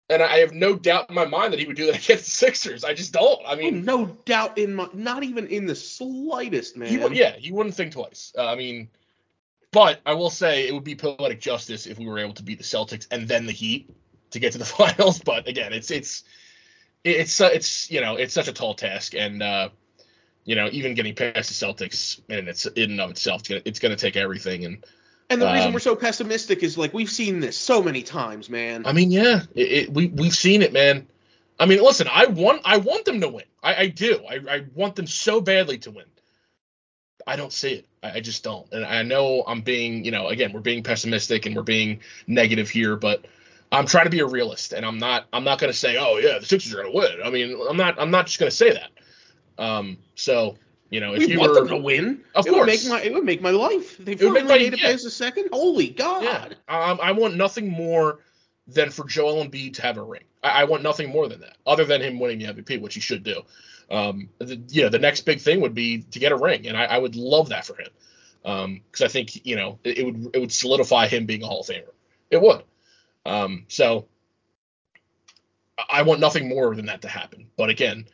And 0.09 0.21
I 0.21 0.39
have 0.39 0.53
no 0.53 0.75
doubt 0.75 1.07
in 1.09 1.15
my 1.15 1.25
mind 1.25 1.53
that 1.53 1.59
he 1.59 1.65
would 1.65 1.77
do 1.77 1.85
that 1.85 1.95
against 2.03 2.25
the 2.25 2.31
Sixers. 2.31 2.83
I 2.83 2.93
just 2.93 3.13
don't. 3.13 3.39
I 3.47 3.55
mean, 3.55 3.75
mean, 3.75 3.85
no 3.85 4.05
doubt 4.25 4.57
in 4.57 4.73
my, 4.75 4.87
not 4.93 5.23
even 5.23 5.47
in 5.47 5.65
the 5.65 5.75
slightest, 5.75 6.75
man. 6.75 6.89
He 6.89 7.17
yeah, 7.17 7.35
he 7.37 7.51
wouldn't 7.51 7.75
think 7.75 7.93
twice. 7.93 8.33
Uh, 8.37 8.45
I 8.45 8.55
mean, 8.55 8.89
but 9.71 10.01
I 10.05 10.13
will 10.13 10.29
say 10.29 10.67
it 10.67 10.73
would 10.73 10.83
be 10.83 10.95
poetic 10.95 11.39
justice 11.39 11.87
if 11.87 11.97
we 11.97 12.05
were 12.05 12.19
able 12.19 12.33
to 12.33 12.43
beat 12.43 12.57
the 12.57 12.63
Celtics 12.63 13.07
and 13.09 13.27
then 13.27 13.45
the 13.45 13.53
Heat 13.53 13.89
to 14.31 14.39
get 14.39 14.51
to 14.51 14.57
the 14.57 14.65
finals. 14.79 15.19
But 15.19 15.47
again, 15.47 15.71
it's 15.71 15.91
it's 15.91 16.23
it's 17.03 17.39
uh, 17.39 17.49
it's 17.53 17.89
you 17.89 18.01
know 18.01 18.15
it's 18.15 18.33
such 18.33 18.47
a 18.49 18.53
tall 18.53 18.73
task, 18.73 19.13
and 19.15 19.41
uh, 19.41 19.69
you 20.43 20.55
know 20.55 20.67
even 20.71 20.93
getting 20.93 21.15
past 21.15 21.47
the 21.47 21.65
Celtics 21.65 22.19
and 22.29 22.49
it's 22.49 22.65
in 22.65 22.91
and 22.91 23.01
of 23.01 23.11
itself, 23.11 23.41
it's 23.41 23.49
gonna, 23.49 23.61
it's 23.65 23.79
gonna 23.79 23.95
take 23.95 24.17
everything. 24.17 24.65
And 24.65 24.85
And 25.31 25.41
the 25.41 25.47
reason 25.47 25.67
um, 25.67 25.73
we're 25.73 25.79
so 25.79 25.95
pessimistic 25.95 26.61
is 26.61 26.77
like 26.77 26.93
we've 26.93 27.09
seen 27.09 27.39
this 27.39 27.57
so 27.57 27.81
many 27.81 28.03
times, 28.03 28.49
man. 28.49 28.85
I 28.85 28.91
mean, 28.91 29.11
yeah, 29.11 29.43
it, 29.55 29.71
it, 29.71 29.93
we 29.93 30.07
we've 30.07 30.35
seen 30.35 30.61
it, 30.61 30.73
man. 30.73 31.07
I 31.57 31.65
mean, 31.65 31.81
listen, 31.81 32.07
I 32.11 32.25
want 32.25 32.61
I 32.65 32.77
want 32.77 33.05
them 33.05 33.21
to 33.21 33.29
win. 33.29 33.45
I, 33.63 33.75
I 33.75 33.87
do. 33.87 34.21
I, 34.29 34.39
I 34.49 34.65
want 34.75 34.95
them 34.97 35.07
so 35.07 35.39
badly 35.39 35.77
to 35.79 35.91
win. 35.91 36.05
I 37.25 37.37
don't 37.37 37.53
see 37.53 37.75
it. 37.75 37.85
I, 38.03 38.13
I 38.13 38.19
just 38.19 38.43
don't. 38.43 38.71
And 38.73 38.83
I 38.83 39.03
know 39.03 39.43
I'm 39.47 39.61
being, 39.61 40.03
you 40.03 40.11
know, 40.11 40.27
again, 40.27 40.51
we're 40.51 40.59
being 40.59 40.83
pessimistic 40.83 41.45
and 41.45 41.55
we're 41.55 41.63
being 41.63 42.01
negative 42.27 42.69
here, 42.69 42.97
but 42.97 43.25
I'm 43.71 43.85
trying 43.85 44.05
to 44.05 44.09
be 44.09 44.19
a 44.19 44.27
realist, 44.27 44.73
and 44.73 44.85
I'm 44.85 44.97
not. 44.97 45.27
I'm 45.31 45.45
not 45.45 45.59
going 45.59 45.71
to 45.71 45.77
say, 45.77 45.95
oh 45.97 46.17
yeah, 46.17 46.39
the 46.39 46.45
Sixers 46.45 46.73
are 46.73 46.83
going 46.83 46.91
to 46.91 46.97
win. 46.97 47.23
I 47.23 47.29
mean, 47.29 47.57
I'm 47.69 47.77
not. 47.77 47.99
I'm 48.01 48.11
not 48.11 48.25
just 48.25 48.37
going 48.37 48.49
to 48.49 48.55
say 48.55 48.73
that. 48.73 48.89
Um. 49.57 49.97
So 50.15 50.57
you 50.91 50.99
know, 50.99 51.13
if 51.13 51.19
we 51.19 51.31
you 51.31 51.39
want 51.39 51.53
were, 51.53 51.55
them 51.55 51.69
to 51.69 51.77
win. 51.77 52.21
Of 52.35 52.45
it 52.45 52.53
would 52.53 52.65
make 52.65 52.85
my 52.85 53.01
it 53.01 53.13
would 53.13 53.23
make 53.23 53.41
my 53.41 53.49
life. 53.49 53.97
They 53.97 54.13
would 54.15 54.33
make 54.33 54.45
my- 54.45 54.57
it 54.57 54.77
yeah. 54.77 54.91
past 54.91 55.05
the 55.05 55.09
second. 55.09 55.49
Holy 55.51 55.89
God! 55.89 56.23
Yeah, 56.23 56.45
um, 56.67 56.99
I 57.01 57.13
want 57.13 57.35
nothing 57.37 57.69
more 57.69 58.19
than 58.67 58.91
for 58.91 59.05
Joel 59.05 59.43
Embiid 59.43 59.75
to 59.75 59.81
have 59.83 59.97
a 59.97 60.03
ring. 60.03 60.23
I, 60.43 60.49
I 60.49 60.63
want 60.65 60.83
nothing 60.83 61.09
more 61.09 61.29
than 61.29 61.39
that, 61.41 61.55
other 61.65 61.85
than 61.85 62.01
him 62.01 62.19
winning 62.19 62.39
the 62.39 62.53
MVP, 62.53 62.81
which 62.81 62.93
he 62.93 62.99
should 62.99 63.23
do. 63.23 63.41
Um, 63.89 64.29
the, 64.39 64.61
you 64.67 64.83
know, 64.83 64.89
the 64.89 64.99
next 64.99 65.21
big 65.21 65.39
thing 65.39 65.61
would 65.61 65.73
be 65.73 66.01
to 66.11 66.19
get 66.19 66.33
a 66.33 66.37
ring, 66.37 66.67
and 66.67 66.77
I, 66.77 66.85
I 66.85 66.97
would 66.97 67.15
love 67.15 67.49
that 67.49 67.65
for 67.65 67.75
him, 67.75 68.81
because 68.91 69.01
I 69.01 69.07
think 69.07 69.45
you 69.45 69.55
know 69.55 69.79
it, 69.85 69.99
it 69.99 70.05
would 70.05 70.35
it 70.35 70.39
would 70.39 70.51
solidify 70.51 71.07
him 71.07 71.25
being 71.25 71.41
a 71.41 71.47
Hall 71.47 71.61
of 71.61 71.67
Famer. 71.67 71.91
It 72.29 72.41
would. 72.41 72.63
Um, 73.25 73.65
so 73.69 74.07
I 75.89 76.01
want 76.01 76.19
nothing 76.19 76.49
more 76.49 76.75
than 76.75 76.87
that 76.87 77.03
to 77.03 77.07
happen. 77.07 77.47
But 77.55 77.69
again, 77.69 78.07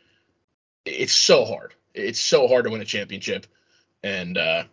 it's 0.84 1.12
so 1.12 1.44
hard. 1.44 1.74
It's 1.98 2.20
so 2.20 2.48
hard 2.48 2.64
to 2.64 2.70
win 2.70 2.80
a 2.80 2.84
championship, 2.84 3.46
and 4.02 4.38
uh, 4.38 4.64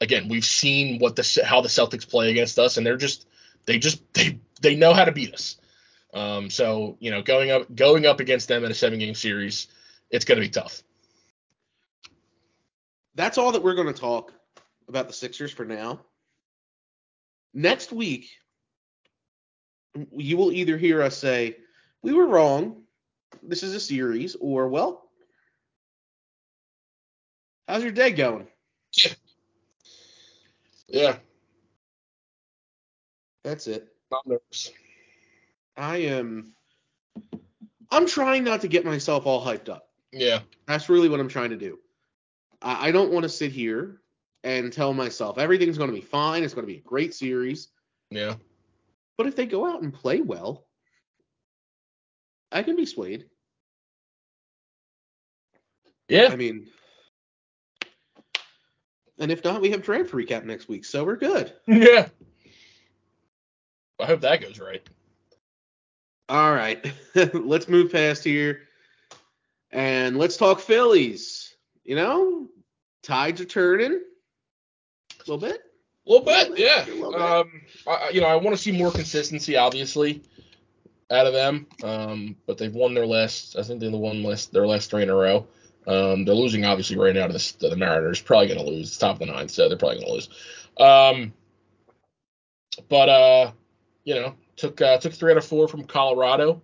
again, 0.00 0.28
we've 0.28 0.44
seen 0.44 0.98
what 0.98 1.16
the 1.16 1.42
how 1.44 1.60
the 1.60 1.68
Celtics 1.68 2.08
play 2.08 2.30
against 2.30 2.58
us, 2.58 2.76
and 2.76 2.86
they're 2.86 2.96
just 2.96 3.26
they 3.66 3.78
just 3.78 4.02
they 4.14 4.38
they 4.60 4.74
know 4.76 4.92
how 4.94 5.04
to 5.04 5.12
beat 5.12 5.34
us. 5.34 5.56
Um, 6.12 6.50
so 6.50 6.96
you 7.00 7.10
know, 7.10 7.22
going 7.22 7.50
up 7.50 7.74
going 7.74 8.06
up 8.06 8.20
against 8.20 8.48
them 8.48 8.64
in 8.64 8.70
a 8.70 8.74
seven 8.74 8.98
game 8.98 9.14
series, 9.14 9.68
it's 10.10 10.24
going 10.24 10.36
to 10.40 10.46
be 10.46 10.50
tough. 10.50 10.82
That's 13.14 13.38
all 13.38 13.52
that 13.52 13.62
we're 13.62 13.74
going 13.74 13.92
to 13.92 14.00
talk 14.00 14.32
about 14.88 15.08
the 15.08 15.12
Sixers 15.12 15.52
for 15.52 15.64
now. 15.64 16.00
Next 17.52 17.92
week, 17.92 18.28
you 20.12 20.36
will 20.36 20.52
either 20.52 20.76
hear 20.76 21.02
us 21.02 21.16
say 21.16 21.56
we 22.02 22.12
were 22.12 22.26
wrong. 22.26 22.82
This 23.42 23.62
is 23.62 23.74
a 23.74 23.80
series, 23.80 24.36
or 24.36 24.68
well, 24.68 25.09
how's 27.70 27.82
your 27.84 27.92
day 27.92 28.10
going? 28.10 28.46
Yeah, 30.92 31.18
That's 33.44 33.68
it. 33.68 33.86
not 34.10 34.26
nervous. 34.26 34.72
I 35.76 35.98
am. 35.98 36.52
I'm 37.92 38.08
trying 38.08 38.42
not 38.42 38.62
to 38.62 38.68
get 38.68 38.84
myself 38.84 39.24
all 39.24 39.44
hyped 39.44 39.68
up. 39.68 39.88
Yeah, 40.12 40.40
That's 40.66 40.88
really 40.88 41.08
what 41.08 41.20
I'm 41.20 41.28
trying 41.28 41.50
to 41.50 41.56
do. 41.56 41.78
I, 42.60 42.88
I 42.88 42.90
don't 42.90 43.12
want 43.12 43.22
to 43.22 43.28
sit 43.28 43.52
here 43.52 44.00
and 44.42 44.72
tell 44.72 44.92
myself 44.92 45.38
everything's 45.38 45.78
going 45.78 45.90
to 45.90 45.94
be 45.94 46.00
fine. 46.04 46.42
It's 46.42 46.54
going 46.54 46.66
to 46.66 46.72
be 46.72 46.78
a 46.80 46.82
great 46.82 47.14
series. 47.14 47.68
yeah, 48.10 48.34
But 49.16 49.28
if 49.28 49.36
they 49.36 49.46
go 49.46 49.64
out 49.64 49.82
and 49.82 49.94
play 49.94 50.20
well, 50.20 50.66
I 52.50 52.64
can 52.64 52.74
be 52.74 52.86
swayed. 52.86 53.26
yeah, 56.08 56.28
I 56.32 56.36
mean, 56.36 56.66
and 59.20 59.30
if 59.30 59.44
not, 59.44 59.60
we 59.60 59.70
have 59.70 59.82
draft 59.82 60.10
recap 60.12 60.44
next 60.44 60.68
week, 60.68 60.84
so 60.84 61.04
we're 61.04 61.16
good. 61.16 61.52
yeah. 61.66 62.08
I 64.00 64.06
hope 64.06 64.20
that 64.22 64.40
goes 64.40 64.58
right. 64.58 64.82
All 66.28 66.52
right, 66.54 66.92
let's 67.34 67.68
move 67.68 67.92
past 67.92 68.24
here. 68.24 68.62
And 69.72 70.16
let's 70.16 70.36
talk 70.36 70.60
Phillies. 70.60 71.54
You 71.84 71.96
know, 71.96 72.48
tides 73.02 73.40
are 73.40 73.44
turning 73.44 73.92
a 73.92 75.18
little 75.30 75.38
bit. 75.38 75.60
A 76.06 76.10
little 76.10 76.24
bit, 76.24 76.58
yeah. 76.58 76.84
A 76.86 76.90
little 76.94 77.12
bit. 77.12 77.20
Um, 77.20 77.62
I, 77.86 77.90
I- 77.90 78.10
you 78.10 78.20
know, 78.20 78.26
I 78.28 78.36
want 78.36 78.56
to 78.56 78.62
see 78.62 78.72
more 78.72 78.90
consistency, 78.90 79.56
obviously, 79.56 80.22
out 81.10 81.26
of 81.26 81.32
them. 81.32 81.66
Um, 81.84 82.36
but 82.46 82.58
they've 82.58 82.74
won 82.74 82.94
their 82.94 83.06
last. 83.06 83.56
I 83.56 83.62
think 83.62 83.80
they 83.80 83.88
won 83.88 84.22
last 84.22 84.52
their 84.52 84.66
last 84.66 84.90
three 84.90 85.02
in 85.02 85.10
a 85.10 85.14
row. 85.14 85.46
Um, 85.86 86.24
they're 86.24 86.34
losing 86.34 86.64
obviously 86.64 86.96
right 86.96 87.14
now 87.14 87.26
to 87.26 87.32
the, 87.32 87.54
to 87.60 87.68
the 87.70 87.76
Mariners. 87.76 88.20
Probably 88.20 88.48
going 88.48 88.60
to 88.60 88.70
lose. 88.70 88.88
It's 88.88 88.98
top 88.98 89.20
of 89.20 89.26
the 89.26 89.32
ninth, 89.32 89.50
so 89.50 89.68
they're 89.68 89.78
probably 89.78 89.96
going 89.96 90.08
to 90.08 90.12
lose. 90.12 90.28
Um, 90.78 91.32
but 92.88 93.08
uh, 93.08 93.52
you 94.04 94.14
know, 94.14 94.34
took 94.56 94.80
uh, 94.80 94.98
took 94.98 95.12
three 95.12 95.32
out 95.32 95.38
of 95.38 95.44
four 95.44 95.68
from 95.68 95.84
Colorado. 95.84 96.62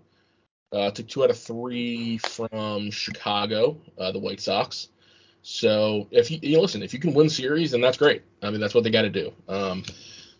Uh, 0.73 0.91
took 0.91 1.09
two 1.09 1.25
out 1.25 1.31
of 1.31 1.39
three 1.39 2.19
from 2.19 2.91
Chicago, 2.91 3.79
uh, 3.99 4.13
the 4.13 4.19
White 4.19 4.41
Sox. 4.41 4.89
So 5.43 6.09
if 6.11 6.31
you, 6.31 6.41
you 6.43 6.61
listen, 6.61 6.83
if 6.83 6.93
you 6.93 6.99
can 6.99 7.15
win 7.15 7.31
series, 7.31 7.71
then 7.71 7.81
that's 7.81 7.97
great. 7.97 8.23
I 8.43 8.51
mean, 8.51 8.61
that's 8.61 8.75
what 8.75 8.83
they 8.83 8.91
got 8.91 9.03
to 9.03 9.11
do. 9.11 9.33
Um, 9.49 9.85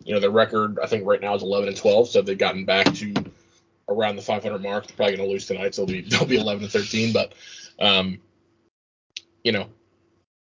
you 0.05 0.13
know, 0.13 0.21
their 0.21 0.31
record 0.31 0.79
I 0.83 0.87
think 0.87 1.07
right 1.07 1.21
now 1.21 1.35
is 1.35 1.43
11 1.43 1.69
and 1.69 1.77
12, 1.77 2.09
so 2.09 2.23
they've 2.23 2.37
gotten 2.37 2.65
back 2.65 2.93
to 2.95 3.15
around 3.89 4.17
the 4.17 4.23
500 4.23 4.61
mark. 4.61 4.87
They're 4.87 4.97
probably 4.97 5.17
going 5.17 5.29
to 5.29 5.33
lose 5.33 5.47
tonight, 5.47 5.75
so 5.75 5.85
they'll 5.85 6.03
be 6.03 6.09
they'll 6.09 6.27
be 6.27 6.39
11 6.39 6.65
and 6.65 6.73
13. 6.73 7.13
But 7.13 7.35
um, 7.79 8.19
you 9.47 9.53
know, 9.53 9.69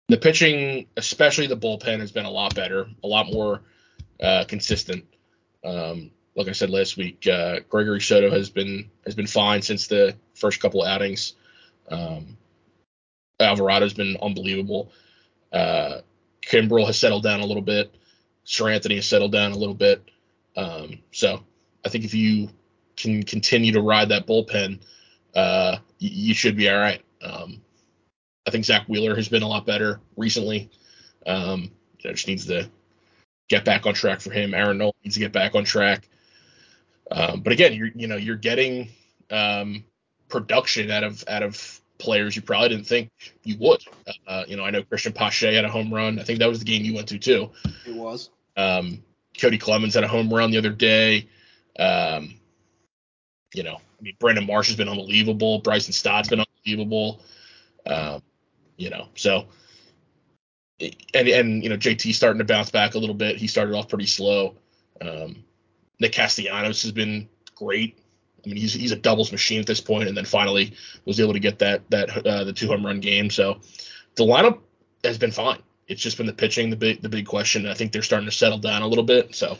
the 0.08 0.16
pitching, 0.16 0.88
especially 0.96 1.46
the 1.46 1.56
bullpen, 1.56 2.00
has 2.00 2.10
been 2.10 2.24
a 2.24 2.30
lot 2.30 2.56
better, 2.56 2.88
a 3.04 3.06
lot 3.06 3.32
more 3.32 3.62
uh, 4.20 4.44
consistent. 4.48 5.04
Um, 5.64 6.10
like 6.34 6.48
I 6.48 6.52
said 6.52 6.70
last 6.70 6.96
week, 6.96 7.24
uh, 7.28 7.60
Gregory 7.68 8.00
Soto 8.00 8.30
has 8.30 8.50
been 8.50 8.90
has 9.04 9.14
been 9.14 9.28
fine 9.28 9.62
since 9.62 9.86
the 9.86 10.16
first 10.34 10.60
couple 10.60 10.82
outings. 10.82 11.34
Um, 11.88 12.36
Alvarado's 13.38 13.94
been 13.94 14.16
unbelievable. 14.20 14.90
Uh, 15.52 16.00
Kimbrel 16.42 16.86
has 16.86 16.98
settled 16.98 17.22
down 17.22 17.38
a 17.38 17.46
little 17.46 17.62
bit. 17.62 17.94
Seranthony 18.44 18.96
has 18.96 19.06
settled 19.06 19.30
down 19.30 19.52
a 19.52 19.56
little 19.56 19.74
bit. 19.74 20.02
Um, 20.56 20.98
so 21.12 21.44
I 21.84 21.90
think 21.90 22.04
if 22.04 22.12
you 22.12 22.48
can 22.96 23.22
continue 23.22 23.70
to 23.70 23.80
ride 23.80 24.08
that 24.08 24.26
bullpen, 24.26 24.80
uh, 25.36 25.76
you 26.00 26.34
should 26.34 26.56
be 26.56 26.68
all 26.68 26.78
right. 26.80 27.02
Um, 27.22 27.62
I 28.46 28.50
think 28.50 28.64
Zack 28.64 28.86
Wheeler 28.86 29.16
has 29.16 29.28
been 29.28 29.42
a 29.42 29.48
lot 29.48 29.66
better 29.66 30.00
recently. 30.16 30.70
Um, 31.26 31.70
you 31.98 32.10
know, 32.10 32.14
just 32.14 32.28
needs 32.28 32.46
to 32.46 32.68
get 33.48 33.64
back 33.64 33.86
on 33.86 33.94
track 33.94 34.20
for 34.20 34.30
him. 34.30 34.54
Aaron 34.54 34.78
Nola 34.78 34.92
needs 35.04 35.16
to 35.16 35.20
get 35.20 35.32
back 35.32 35.54
on 35.54 35.64
track. 35.64 36.08
Um, 37.10 37.40
but 37.40 37.52
again, 37.52 37.72
you're 37.74 37.90
you 37.94 38.06
know 38.06 38.16
you're 38.16 38.36
getting 38.36 38.88
um, 39.30 39.84
production 40.28 40.90
out 40.90 41.04
of 41.04 41.24
out 41.28 41.42
of 41.42 41.80
players 41.98 42.36
you 42.36 42.42
probably 42.42 42.68
didn't 42.68 42.86
think 42.86 43.10
you 43.42 43.56
would. 43.58 43.82
Uh, 44.26 44.44
you 44.46 44.56
know, 44.56 44.64
I 44.64 44.70
know 44.70 44.82
Cristian 44.82 45.14
Pache 45.14 45.54
had 45.54 45.64
a 45.64 45.70
home 45.70 45.92
run. 45.92 46.18
I 46.18 46.24
think 46.24 46.38
that 46.40 46.48
was 46.48 46.58
the 46.58 46.64
game 46.64 46.84
you 46.84 46.94
went 46.94 47.08
to 47.08 47.18
too. 47.18 47.50
It 47.86 47.94
was. 47.94 48.30
Um, 48.56 49.02
Cody 49.40 49.58
Clemens 49.58 49.94
had 49.94 50.04
a 50.04 50.08
home 50.08 50.32
run 50.32 50.50
the 50.50 50.58
other 50.58 50.70
day. 50.70 51.28
Um, 51.78 52.34
you 53.54 53.62
know, 53.62 53.76
I 53.76 54.02
mean, 54.02 54.14
Brandon 54.18 54.46
Marsh 54.46 54.68
has 54.68 54.76
been 54.76 54.88
unbelievable. 54.88 55.60
Bryson 55.60 55.92
Stott's 55.92 56.28
been 56.28 56.40
unbelievable. 56.40 57.22
Um, 57.86 58.22
you 58.76 58.90
know, 58.90 59.08
so 59.14 59.46
and 60.80 61.28
and 61.28 61.62
you 61.62 61.68
know 61.68 61.76
JT 61.76 62.14
starting 62.14 62.38
to 62.38 62.44
bounce 62.44 62.70
back 62.70 62.94
a 62.94 62.98
little 62.98 63.14
bit. 63.14 63.36
He 63.36 63.46
started 63.46 63.74
off 63.74 63.88
pretty 63.88 64.06
slow. 64.06 64.56
Um, 65.00 65.44
Nick 66.00 66.12
Castellanos 66.12 66.82
has 66.82 66.92
been 66.92 67.28
great. 67.54 67.98
I 68.44 68.48
mean, 68.48 68.58
he's 68.58 68.74
he's 68.74 68.92
a 68.92 68.96
doubles 68.96 69.32
machine 69.32 69.60
at 69.60 69.66
this 69.66 69.80
point, 69.80 70.08
and 70.08 70.16
then 70.16 70.24
finally 70.24 70.74
was 71.04 71.20
able 71.20 71.32
to 71.32 71.40
get 71.40 71.58
that 71.60 71.88
that 71.90 72.26
uh, 72.26 72.44
the 72.44 72.52
two 72.52 72.68
home 72.68 72.84
run 72.84 73.00
game. 73.00 73.30
So 73.30 73.60
the 74.14 74.24
lineup 74.24 74.60
has 75.04 75.18
been 75.18 75.32
fine. 75.32 75.62
It's 75.88 76.02
just 76.02 76.16
been 76.16 76.26
the 76.26 76.32
pitching, 76.32 76.70
the 76.70 76.76
big 76.76 77.02
the 77.02 77.08
big 77.08 77.26
question. 77.26 77.66
I 77.66 77.74
think 77.74 77.92
they're 77.92 78.02
starting 78.02 78.28
to 78.28 78.34
settle 78.34 78.58
down 78.58 78.82
a 78.82 78.86
little 78.86 79.04
bit. 79.04 79.34
So 79.34 79.56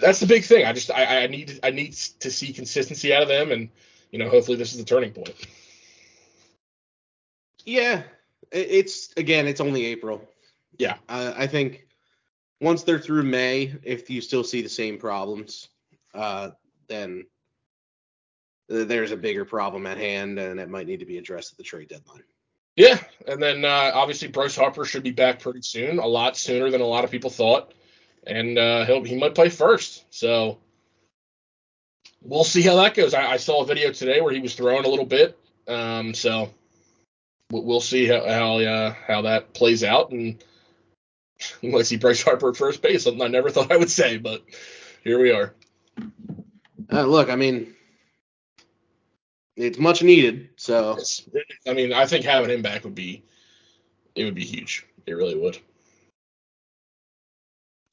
that's 0.00 0.20
the 0.20 0.26
big 0.26 0.44
thing. 0.44 0.64
I 0.64 0.72
just 0.72 0.90
I, 0.90 1.24
I 1.24 1.26
need 1.26 1.60
I 1.62 1.70
need 1.70 1.92
to 1.92 2.30
see 2.30 2.52
consistency 2.52 3.14
out 3.14 3.22
of 3.22 3.28
them, 3.28 3.52
and 3.52 3.68
you 4.10 4.18
know 4.18 4.28
hopefully 4.28 4.56
this 4.56 4.72
is 4.72 4.78
the 4.78 4.84
turning 4.84 5.12
point. 5.12 5.34
Yeah, 7.64 8.02
it's 8.50 9.12
again, 9.16 9.46
it's 9.46 9.60
only 9.60 9.86
April. 9.86 10.28
Yeah. 10.78 10.96
I, 11.08 11.44
I 11.44 11.46
think 11.46 11.86
once 12.60 12.82
they're 12.82 12.98
through 12.98 13.24
May, 13.24 13.74
if 13.82 14.08
you 14.10 14.20
still 14.20 14.44
see 14.44 14.62
the 14.62 14.68
same 14.68 14.98
problems, 14.98 15.68
uh, 16.14 16.50
then 16.88 17.26
there's 18.68 19.12
a 19.12 19.16
bigger 19.16 19.44
problem 19.44 19.86
at 19.86 19.98
hand, 19.98 20.38
and 20.38 20.58
it 20.58 20.68
might 20.68 20.86
need 20.86 21.00
to 21.00 21.06
be 21.06 21.18
addressed 21.18 21.52
at 21.52 21.58
the 21.58 21.64
trade 21.64 21.88
deadline. 21.88 22.22
Yeah, 22.76 22.98
and 23.26 23.42
then 23.42 23.64
uh, 23.64 23.90
obviously 23.92 24.28
Bryce 24.28 24.56
Harper 24.56 24.84
should 24.84 25.02
be 25.02 25.10
back 25.10 25.40
pretty 25.40 25.60
soon, 25.60 25.98
a 25.98 26.06
lot 26.06 26.36
sooner 26.36 26.70
than 26.70 26.80
a 26.80 26.86
lot 26.86 27.04
of 27.04 27.10
people 27.10 27.28
thought, 27.28 27.74
and 28.26 28.56
uh, 28.56 28.86
he'll 28.86 29.04
he 29.04 29.16
might 29.16 29.34
play 29.34 29.50
first. 29.50 30.04
So 30.10 30.58
we'll 32.22 32.44
see 32.44 32.62
how 32.62 32.76
that 32.76 32.94
goes. 32.94 33.12
I, 33.12 33.32
I 33.32 33.36
saw 33.36 33.62
a 33.62 33.66
video 33.66 33.92
today 33.92 34.22
where 34.22 34.32
he 34.32 34.40
was 34.40 34.54
throwing 34.54 34.86
a 34.86 34.88
little 34.88 35.04
bit, 35.04 35.38
um, 35.68 36.14
so 36.14 36.54
we'll, 37.60 37.80
see 37.80 38.06
how 38.06 38.24
how, 38.26 38.58
uh, 38.58 38.94
how 39.06 39.22
that 39.22 39.52
plays 39.54 39.84
out, 39.84 40.10
and 40.10 40.42
might 41.62 41.86
see 41.86 41.96
Bryce 41.96 42.22
Harper 42.22 42.50
at 42.50 42.56
first 42.56 42.82
base. 42.82 43.04
Something 43.04 43.22
I 43.22 43.28
never 43.28 43.50
thought 43.50 43.70
I 43.72 43.76
would 43.76 43.90
say, 43.90 44.16
but 44.18 44.42
here 45.04 45.20
we 45.20 45.30
are. 45.32 45.54
Uh, 46.92 47.04
look, 47.04 47.30
I 47.30 47.36
mean, 47.36 47.74
it's 49.56 49.78
much 49.78 50.02
needed. 50.02 50.50
So 50.56 50.92
It's- 50.92 51.28
I 51.66 51.72
mean, 51.74 51.92
I 51.92 52.06
think 52.06 52.24
having 52.24 52.50
him 52.50 52.62
back 52.62 52.84
would 52.84 52.94
be 52.94 53.22
it 54.14 54.24
would 54.24 54.34
be 54.34 54.44
huge. 54.44 54.86
It 55.06 55.12
really 55.12 55.36
would. 55.36 55.58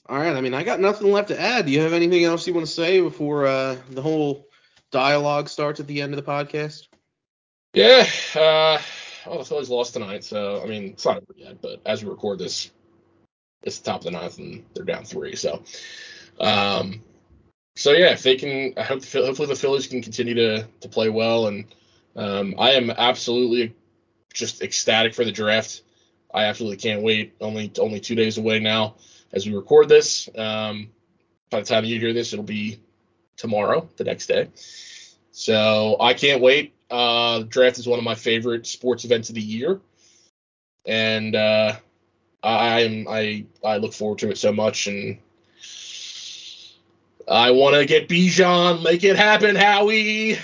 all 0.08 0.18
right, 0.18 0.36
I 0.36 0.42
mean, 0.42 0.54
I 0.54 0.64
got 0.64 0.80
nothing 0.80 1.12
left 1.12 1.28
to 1.30 1.40
add. 1.40 1.66
Do 1.66 1.72
you 1.72 1.82
have 1.82 1.94
anything 1.94 2.24
else 2.24 2.46
you 2.48 2.54
want 2.54 2.66
to 2.66 2.72
say 2.72 3.00
before 3.00 3.46
uh, 3.46 3.78
the 3.92 4.02
whole 4.02 4.48
dialogue 4.92 5.50
starts 5.50 5.80
at 5.80 5.88
the 5.88 6.02
end 6.02 6.14
of 6.14 6.24
the 6.24 6.30
podcast? 6.32 6.88
Yeah, 7.74 8.06
uh, 8.36 8.80
well, 9.26 9.40
the 9.40 9.46
Phillies 9.46 9.70
lost 9.70 9.94
tonight, 9.94 10.24
so 10.24 10.62
I 10.62 10.68
mean 10.68 10.90
it's 10.90 11.06
not 11.06 11.18
over 11.18 11.34
yet. 11.36 11.62
But 11.62 11.82
as 11.86 12.04
we 12.04 12.10
record 12.10 12.40
this, 12.40 12.72
it's 13.64 13.80
the 13.80 13.86
top 13.86 14.02
of 14.02 14.06
the 14.06 14.12
ninth, 14.12 14.38
and 14.38 14.66
they're 14.74 14.86
down 14.86 15.04
three. 15.04 15.36
So, 15.36 15.64
um, 16.40 17.04
so 17.76 17.92
yeah, 17.92 18.12
if 18.12 18.24
they 18.24 18.36
can, 18.36 18.74
I 18.78 18.84
hope 18.84 19.04
hopefully 19.06 19.48
the 19.48 19.56
Phillies 19.56 19.88
can 19.88 20.02
continue 20.02 20.36
to 20.36 20.68
to 20.82 20.90
play 20.90 21.10
well, 21.10 21.48
and 21.48 21.66
um, 22.16 22.56
I 22.58 22.72
am 22.72 22.90
absolutely 22.90 23.76
just 24.34 24.62
ecstatic 24.62 25.14
for 25.14 25.26
the 25.26 25.32
draft. 25.32 25.82
I 26.34 26.46
absolutely 26.46 26.78
can't 26.78 27.02
wait. 27.02 27.34
Only 27.42 27.72
only 27.80 28.00
two 28.00 28.16
days 28.16 28.38
away 28.38 28.60
now 28.60 28.96
as 29.34 29.46
we 29.46 29.56
record 29.56 29.90
this. 29.90 30.30
Um, 30.38 30.90
by 31.50 31.62
the 31.62 31.66
time 31.66 31.86
you 31.86 32.00
hear 32.00 32.14
this, 32.14 32.34
it'll 32.34 32.46
be 32.46 32.80
tomorrow, 33.38 33.90
the 33.98 34.04
next 34.04 34.28
day. 34.28 34.50
So 35.32 35.98
I 36.00 36.14
can't 36.14 36.42
wait. 36.42 36.74
Uh, 36.90 37.44
draft 37.44 37.78
is 37.78 37.88
one 37.88 38.00
of 38.00 38.06
my 38.06 38.16
favorite 38.16 38.66
sports 38.66 39.06
events 39.06 39.30
of 39.30 39.36
the 39.36 39.42
year, 39.42 39.80
and 40.86 41.36
uh, 41.36 41.76
I 42.42 42.82
am 42.82 43.08
I 43.08 43.46
I 43.64 43.78
look 43.78 43.94
forward 43.94 44.20
to 44.20 44.32
it 44.32 44.38
so 44.38 44.52
much, 44.52 44.88
and 44.88 45.20
I 47.28 47.52
want 47.52 47.76
to 47.76 47.86
get 47.86 48.10
Bijan, 48.10 48.84
make 48.84 49.04
it 49.04 49.16
happen, 49.16 49.56
Howie. 49.56 50.40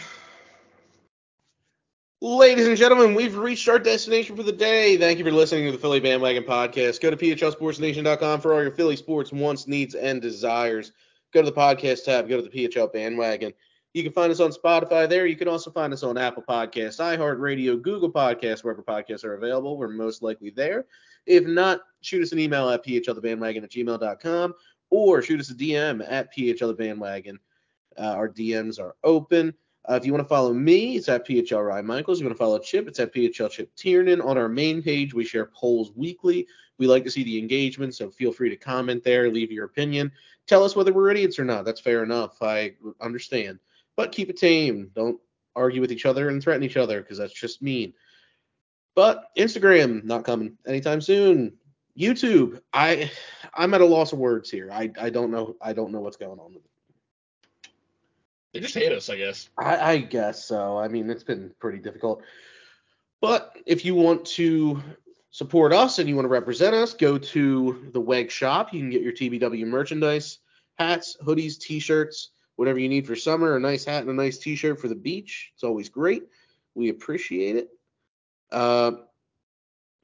Ladies 2.22 2.68
and 2.68 2.78
gentlemen, 2.78 3.14
we've 3.14 3.38
reached 3.38 3.68
our 3.68 3.80
destination 3.80 4.36
for 4.36 4.44
the 4.44 4.52
day. 4.52 4.98
Thank 4.98 5.20
you 5.20 5.26
for 5.26 5.32
listening 5.32 5.66
to 5.66 5.72
the 5.72 5.78
Philly 5.78 6.00
Bandwagon 6.00 6.44
Podcast. 6.44 7.02
Go 7.02 7.12
to 7.12 7.18
PHLSportsNation.com 7.18 8.40
for 8.40 8.54
all 8.54 8.62
your 8.62 8.72
Philly 8.72 8.96
sports 8.96 9.32
wants, 9.32 9.68
needs, 9.68 9.96
and 9.96 10.22
desires. 10.22 10.92
Go 11.34 11.42
to 11.42 11.50
the 11.50 11.56
podcast 11.56 12.06
tab, 12.06 12.30
go 12.30 12.42
to 12.42 12.48
the 12.48 12.50
PHL 12.50 12.92
Bandwagon. 12.94 13.54
You 13.96 14.04
can 14.04 14.12
find 14.12 14.30
us 14.30 14.42
on 14.42 14.52
Spotify 14.52 15.08
there. 15.08 15.26
You 15.26 15.38
can 15.38 15.48
also 15.48 15.72
find 15.72 15.94
us 15.94 16.04
on 16.04 16.18
Apple 16.18 16.44
Podcasts, 16.44 17.00
iHeartRadio, 17.00 17.82
Google 17.82 18.12
Podcasts, 18.12 18.62
wherever 18.62 18.84
podcasts 18.84 19.24
are 19.24 19.36
available. 19.36 19.78
We're 19.78 19.88
most 19.88 20.22
likely 20.22 20.50
there. 20.50 20.86
If 21.26 21.46
not, 21.46 21.80
shoot 22.02 22.22
us 22.22 22.34
an 22.34 22.40
email 22.40 22.70
at 22.70 22.86
phlthebandwagon 22.86 23.64
at 23.64 23.72
gmail.com 23.72 24.54
or 24.90 25.22
shoot 25.22 25.40
us 25.40 25.50
a 25.50 25.54
DM 25.54 26.06
at 26.12 26.36
phlthebandwagon. 26.36 27.38
Uh, 27.98 28.02
our 28.02 28.28
DMs 28.28 28.82
are 28.82 28.98
open. 29.06 29.54
Uh, 29.90 29.94
if 29.94 30.06
you 30.06 30.12
want 30.12 30.26
to 30.26 30.28
follow 30.28 30.54
me, 30.54 30.98
it's 30.98 31.08
at 31.08 31.26
PHL 31.26 31.66
Ryan 31.66 31.86
Michaels. 31.86 32.20
You 32.20 32.26
want 32.26 32.36
to 32.36 32.44
follow 32.44 32.60
Chip, 32.60 32.90
it's 32.90 33.00
at 33.00 33.14
PHL 33.14 33.50
Chip 33.50 33.74
Tiernan. 33.78 34.20
On 34.20 34.38
our 34.38 34.50
main 34.50 34.84
page, 34.84 35.14
we 35.14 35.24
share 35.24 35.46
polls 35.46 35.94
weekly. 35.96 36.46
We 36.78 36.88
like 36.88 37.06
to 37.06 37.12
see 37.12 37.24
the 37.24 37.40
engagement, 37.40 37.96
so 37.96 38.12
feel 38.12 38.34
free 38.34 38.50
to 38.50 38.58
comment 38.58 39.06
there, 39.06 39.32
leave 39.32 39.54
your 39.54 39.64
opinion. 39.64 40.12
Tell 40.48 40.66
us 40.66 40.76
whether 40.76 40.92
we're 40.92 41.12
idiots 41.12 41.40
or 41.40 41.46
not. 41.46 41.64
That's 41.64 41.80
fair 41.80 42.04
enough. 42.04 42.42
I 42.42 42.74
understand. 43.00 43.60
But 43.96 44.12
keep 44.12 44.30
it 44.30 44.38
tame. 44.38 44.92
Don't 44.94 45.20
argue 45.56 45.82
with 45.82 45.92
each 45.92 46.06
other 46.06 46.30
and 46.30 46.42
threaten 46.42 46.64
each 46.64 46.78
other 46.78 47.02
because 47.02 47.18
that's 47.18 47.34
just 47.34 47.62
mean. 47.62 47.94
But 48.96 49.26
Instagram, 49.38 50.04
not 50.04 50.24
coming 50.24 50.58
anytime 50.66 51.02
soon. 51.02 51.54
YouTube, 51.98 52.62
I 52.74 53.12
I'm 53.54 53.74
at 53.74 53.82
a 53.82 53.86
loss 53.86 54.14
of 54.14 54.20
words 54.20 54.50
here. 54.50 54.70
I, 54.72 54.92
I 55.00 55.10
don't 55.10 55.32
know 55.32 55.56
I 55.62 55.74
don't 55.74 55.92
know 55.92 56.02
what's 56.02 56.18
going 56.18 56.40
on 56.40 56.54
with 56.54 56.64
it. 56.64 57.72
They 58.54 58.62
just 58.62 58.74
hate 58.74 58.92
us, 58.92 59.10
I 59.10 59.18
guess. 59.18 59.50
I, 59.58 59.78
I 59.78 59.98
guess 59.98 60.46
so. 60.46 60.78
I 60.78 60.88
mean, 60.88 61.10
it's 61.10 61.24
been 61.24 61.52
pretty 61.60 61.80
difficult. 61.80 62.24
But 63.20 63.58
if 63.66 63.84
you 63.84 63.96
want 63.96 64.26
to 64.28 64.82
support 65.32 65.74
us 65.74 66.00
and 66.00 66.08
you 66.08 66.16
want 66.16 66.24
to 66.24 66.30
represent 66.30 66.74
us, 66.74 66.94
go 66.94 67.18
to 67.18 67.90
the 67.92 68.00
WEG 68.00 68.32
shop. 68.32 68.74
You 68.74 68.80
can 68.80 68.90
get 68.90 69.02
your 69.02 69.12
TBW 69.12 69.66
merchandise, 69.68 70.40
hats, 70.78 71.18
hoodies, 71.22 71.60
t-shirts, 71.60 72.32
whatever 72.56 72.80
you 72.80 72.90
need 72.90 73.08
for 73.08 73.16
summer. 73.16 73.56
A 73.56 73.60
nice 73.60 73.86
hat 73.86 74.02
and 74.02 74.10
a 74.10 74.14
nice 74.14 74.38
t-shirt 74.38 74.80
for 74.80 74.88
the 74.88 74.96
beach. 74.96 75.52
It's 75.54 75.64
always 75.64 75.90
great. 75.90 76.24
We 76.74 76.90
appreciate 76.90 77.56
it. 77.56 77.70
Uh, 78.52 78.92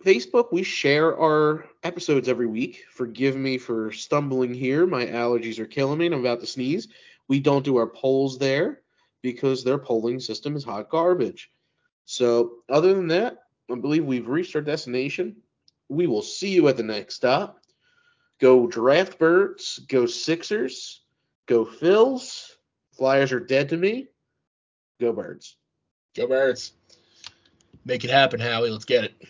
Facebook, 0.03 0.51
we 0.51 0.63
share 0.63 1.17
our 1.17 1.65
episodes 1.83 2.27
every 2.27 2.47
week. 2.47 2.85
Forgive 2.91 3.35
me 3.35 3.57
for 3.57 3.91
stumbling 3.91 4.53
here. 4.53 4.87
My 4.87 5.05
allergies 5.05 5.59
are 5.59 5.65
killing 5.65 5.99
me 5.99 6.07
and 6.07 6.15
I'm 6.15 6.21
about 6.21 6.39
to 6.39 6.47
sneeze. 6.47 6.87
We 7.27 7.39
don't 7.39 7.63
do 7.63 7.77
our 7.77 7.87
polls 7.87 8.37
there 8.37 8.81
because 9.21 9.63
their 9.63 9.77
polling 9.77 10.19
system 10.19 10.55
is 10.55 10.63
hot 10.63 10.89
garbage. 10.89 11.51
So, 12.05 12.53
other 12.67 12.93
than 12.93 13.07
that, 13.09 13.37
I 13.71 13.75
believe 13.75 14.03
we've 14.05 14.27
reached 14.27 14.55
our 14.55 14.61
destination. 14.61 15.35
We 15.87 16.07
will 16.07 16.23
see 16.23 16.49
you 16.49 16.67
at 16.67 16.77
the 16.77 16.83
next 16.83 17.15
stop. 17.15 17.59
Go 18.39 18.65
draft 18.65 19.19
birds, 19.19 19.79
go 19.87 20.07
Sixers, 20.07 21.00
go 21.51 21.65
Phils. 21.65 22.47
Flyers 22.93 23.33
are 23.33 23.39
dead 23.39 23.67
to 23.69 23.77
me. 23.77 24.07
Go 25.01 25.11
birds. 25.11 25.57
Go 26.15 26.25
Birds. 26.27 26.73
Make 27.83 28.05
it 28.05 28.09
happen, 28.09 28.39
Howie. 28.39 28.69
Let's 28.69 28.85
get 28.85 29.03
it. 29.03 29.21